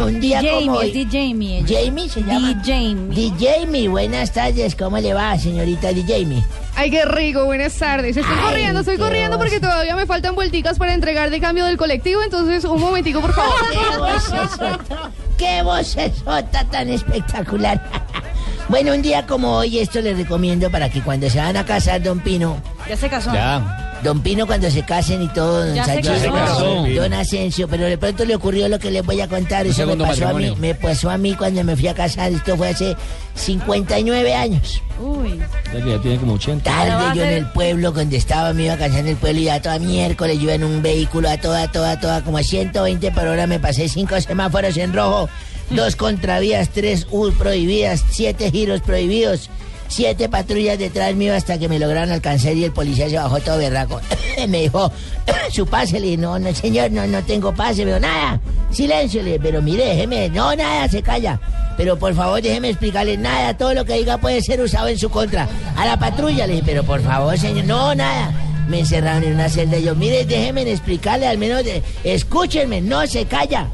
[0.00, 0.88] Un día como Jamie, hoy...
[0.88, 1.58] es de Jamie.
[1.58, 1.80] ella.
[1.84, 2.54] Jamie se llama.
[2.54, 3.14] Di Jamie.
[3.14, 4.74] Di Jamie, buenas tardes.
[4.74, 6.44] ¿Cómo le va, señorita Di Jamie?
[6.76, 8.16] Ay, qué rico, buenas tardes.
[8.16, 11.76] Estoy Ay, corriendo, estoy corriendo porque todavía me faltan vuelticas para entregar de cambio del
[11.76, 13.54] colectivo, entonces un momentico, por favor.
[13.70, 15.10] ¡Qué vocesota!
[15.38, 17.80] ¡Qué vocesota tan espectacular!
[18.68, 22.02] bueno, un día como hoy, esto les recomiendo para que cuando se van a casar,
[22.02, 22.56] don Pino,
[22.88, 23.32] Ya se casó.
[23.32, 23.83] Ya.
[24.04, 26.84] Don Pino cuando se casen y todo, don Ya se Sayas, casó.
[26.94, 29.64] don Asensio, pero de pronto le ocurrió lo que les voy a contar.
[29.66, 30.56] Un Eso me segundo pasó, a mí, matrimonio.
[30.60, 32.30] me pasó a mí cuando me fui a casar.
[32.30, 32.94] Esto fue hace
[33.34, 34.82] 59 años.
[35.00, 35.40] Uy.
[35.72, 36.64] Ya que ya tiene como 80.
[36.70, 39.48] Tarde yo en el pueblo donde estaba, me iba a casar en el pueblo y
[39.48, 43.10] a toda miércoles yo iba en un vehículo a toda, toda, toda, como a 120
[43.12, 45.28] por hora me pasé cinco semáforos en rojo,
[45.70, 49.50] dos contravías, tres U prohibidas, siete giros prohibidos,
[49.94, 53.58] siete patrullas detrás mío hasta que me lograron alcanzar y el policía se bajó todo
[53.58, 54.00] berraco.
[54.48, 54.90] me dijo,
[55.52, 58.40] su pase, le dije, no, no, señor, no, no tengo pase, dijo, nada,
[58.72, 61.40] silencio, le dije, pero mire, déjeme, no, nada, se calla.
[61.76, 65.08] Pero por favor, déjeme explicarle nada, todo lo que diga puede ser usado en su
[65.10, 65.48] contra.
[65.76, 68.32] A la patrulla, le dije, pero por favor, señor, no, nada.
[68.68, 73.06] Me encerraron en una celda y yo, mire, déjeme explicarle, al menos, de- escúchenme, no
[73.06, 73.68] se calla.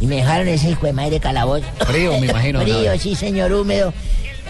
[0.00, 1.64] Y me dejaron ese hijo de madre calabozo.
[1.86, 3.92] Frío, me imagino, Frío, sí, señor, húmedo.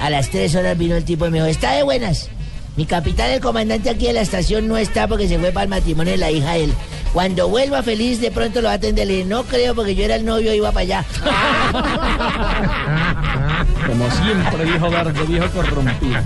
[0.02, 2.28] A las tres horas vino el tipo y me dijo, está de buenas.
[2.76, 5.70] Mi capitán, el comandante aquí de la estación, no está porque se fue para el
[5.70, 6.72] matrimonio de la hija de él.
[7.12, 9.06] Cuando vuelva feliz, de pronto lo va a atender.
[9.06, 11.04] Le dije, no creo porque yo era el novio y iba para allá.
[13.86, 16.20] Como siempre, viejo verde, viejo corrompido.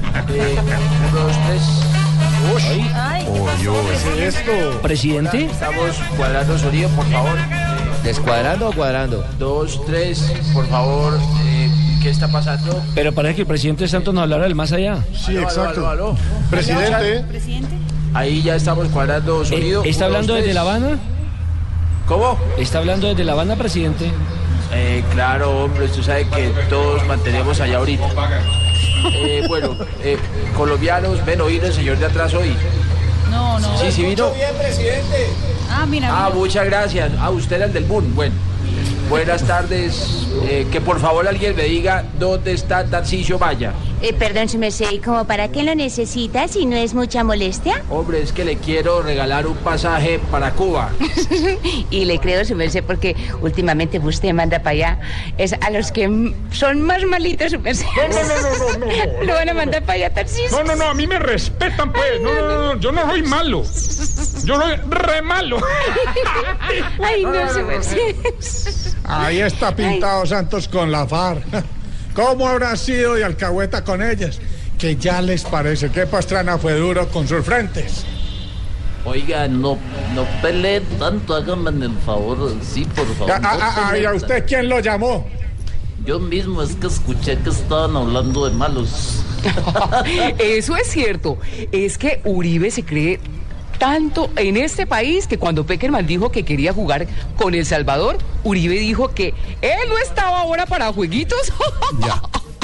[1.13, 1.63] dos, tres.
[4.17, 4.81] ¿Qué es esto?
[4.83, 5.47] ¿Presidente?
[5.47, 7.37] Estamos cuadrando sonido, por favor.
[8.05, 9.25] ¿Descuadrando o cuadrando?
[9.39, 11.19] Dos, tres, por favor.
[11.45, 11.56] eh,
[12.07, 12.85] ¿Qué está pasando?
[12.95, 14.99] Pero parece que el presidente Santos nos hablará del más allá.
[15.13, 15.89] Sí, Aló, exacto.
[15.89, 16.17] aló, aló.
[16.49, 17.67] Presidente.
[18.15, 19.83] Ahí ya estamos cuadrando sonido.
[19.83, 20.55] Eh, ¿Está Uno, hablando desde.
[20.55, 21.01] La Habana?
[22.07, 22.39] ¿Cómo?
[22.59, 24.13] ¿Está hablando desde La Habana, presidente?
[24.73, 28.07] Eh, claro, hombre, tú sabes que todos mantenemos allá ahorita.
[29.13, 30.17] Eh, bueno, eh,
[30.57, 32.55] colombianos, ven oír el señor de atrás hoy.
[33.33, 33.79] No, no.
[33.79, 34.31] Sí, sí vino.
[34.61, 35.27] presidente.
[35.69, 36.09] Ah, mira.
[36.09, 36.39] Ah, mira.
[36.39, 37.11] muchas gracias.
[37.19, 38.15] Ah, usted era el del Moon.
[38.15, 38.33] Bueno,
[39.09, 40.27] buenas tardes.
[40.49, 43.73] Eh, que por favor alguien me diga dónde está Tarcisio Maya.
[44.03, 47.83] Eh, perdón, su merced, ¿y como para qué lo necesita si no es mucha molestia?
[47.89, 50.91] Hombre, es que le quiero regalar un pasaje para Cuba.
[51.91, 55.01] y le creo, su merced, porque últimamente usted manda para allá
[55.39, 57.87] es a los que son más malitos, su merced.
[57.97, 59.25] No, no, no, no, no, no.
[59.25, 60.51] Lo van a mandar para allá, Tarcisio.
[60.51, 62.21] No, no, no, a mí me respetan, pues.
[62.21, 63.63] No, no, no, no, yo no soy malo.
[64.45, 65.59] Yo soy re malo.
[67.03, 68.15] Ay, no, su merced.
[69.05, 71.45] Ahí está pintado Santos con la FARC.
[72.17, 74.41] ¿Cómo habrá sido de alcahueta con ellas?
[74.79, 78.07] Que ya les parece que Pastrana fue duro con sus frentes.
[79.05, 79.79] Oiga, no,
[80.15, 83.33] no peleen tanto, háganme el favor, sí, por favor.
[83.35, 85.29] Ah, ah, ah, no ¿Y a usted quién lo llamó?
[86.07, 89.23] Yo mismo es que escuché que estaban hablando de malos.
[90.39, 91.39] Eso es cierto.
[91.71, 93.21] Es que Uribe se cree
[93.79, 98.79] tanto en este país que cuando Peckerman dijo que quería jugar con El Salvador, Uribe
[98.79, 101.53] dijo que él no estaba ahora para jueguitos.
[102.01, 102.23] Ya,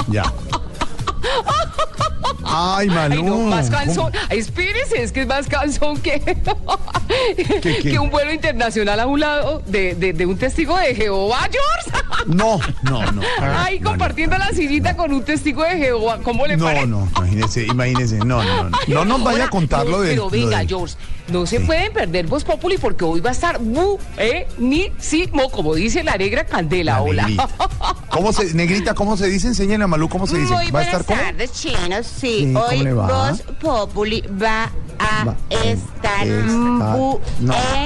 [0.08, 0.32] ya.
[2.44, 3.14] Ay, Malú.
[3.16, 4.12] Ay, no, más cansón.
[4.30, 6.20] Ay, espérese, es que es más cansón que,
[7.62, 7.78] qué?
[7.82, 12.04] que un vuelo internacional a un lado de, de- de un testigo de Jehová, George.
[12.26, 13.22] No, no, no.
[13.40, 16.20] Ay, compartiendo la sillita con un testigo de Jehová.
[16.22, 16.86] ¿Cómo le No, parece?
[16.86, 18.18] no, imagínese, imagínese.
[18.18, 18.78] No, no, no.
[18.88, 20.10] No nos vaya a contar lo de.
[20.10, 20.94] Pero venga, de- George,
[21.28, 26.16] no se pueden perder Voz Populi porque hoy va a estar buenísimo, como dice la
[26.16, 27.00] negra Candela.
[27.02, 27.22] Hola.
[27.22, 27.48] negrita.
[28.10, 29.48] ¿Cómo se, negrita, cómo se dice?
[29.48, 30.52] Enséñale a Malú cómo se dice.
[30.52, 31.20] Muy ¿Va a estar buenas cómo?
[31.20, 32.06] tardes, chinos.
[32.06, 32.84] Sí, Sí, ¿cómo hoy?
[32.92, 37.18] Voz Populi va a Va estar no.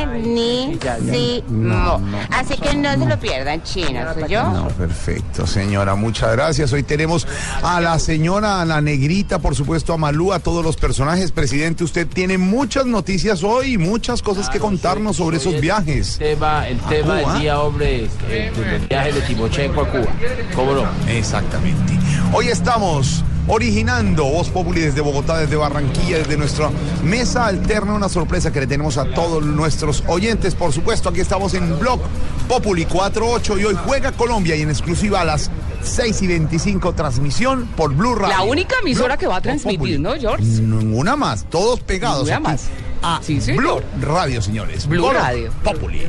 [0.07, 1.45] buenísimo.
[1.49, 2.19] No, no.
[2.31, 4.17] Así que no se lo pierdan, chinos.
[4.29, 4.43] ¿yo?
[4.51, 5.95] No, perfecto, señora.
[5.95, 6.73] Muchas gracias.
[6.73, 7.27] Hoy tenemos
[7.63, 11.33] a la señora, a la negrita, por supuesto, a Malú, a todos los personajes.
[11.33, 16.13] Presidente, usted tiene muchas noticias hoy muchas cosas que contarnos sobre esos viajes.
[16.21, 17.33] El tema, el ¿A tema Cuba?
[17.33, 20.07] del día, hombre, eh, del viaje de Timochenko a Cuba.
[20.55, 20.85] ¿Cómo no?
[21.09, 21.99] Exactamente.
[22.33, 26.71] Hoy estamos originando Voz Populi desde Bogotá, desde Barranquilla, desde nuestra
[27.05, 30.55] mesa alterna, una sorpresa que le tenemos a todos nuestros oyentes.
[30.55, 32.01] Por supuesto, aquí estamos en Blog
[32.49, 35.51] Populi 48 y hoy juega Colombia y en exclusiva a las
[35.83, 38.37] 6 y 25 transmisión por Blue Radio.
[38.37, 39.99] La única emisora Blog que va a transmitir, Populi.
[39.99, 40.45] ¿no, George?
[40.45, 42.25] Ninguna más, todos pegados.
[42.25, 42.65] Ninguna aquí más.
[43.03, 43.85] A Sí, señor.
[43.95, 44.87] Blue Radio, señores.
[44.87, 45.51] Blue Blog Radio.
[45.63, 46.09] Populi.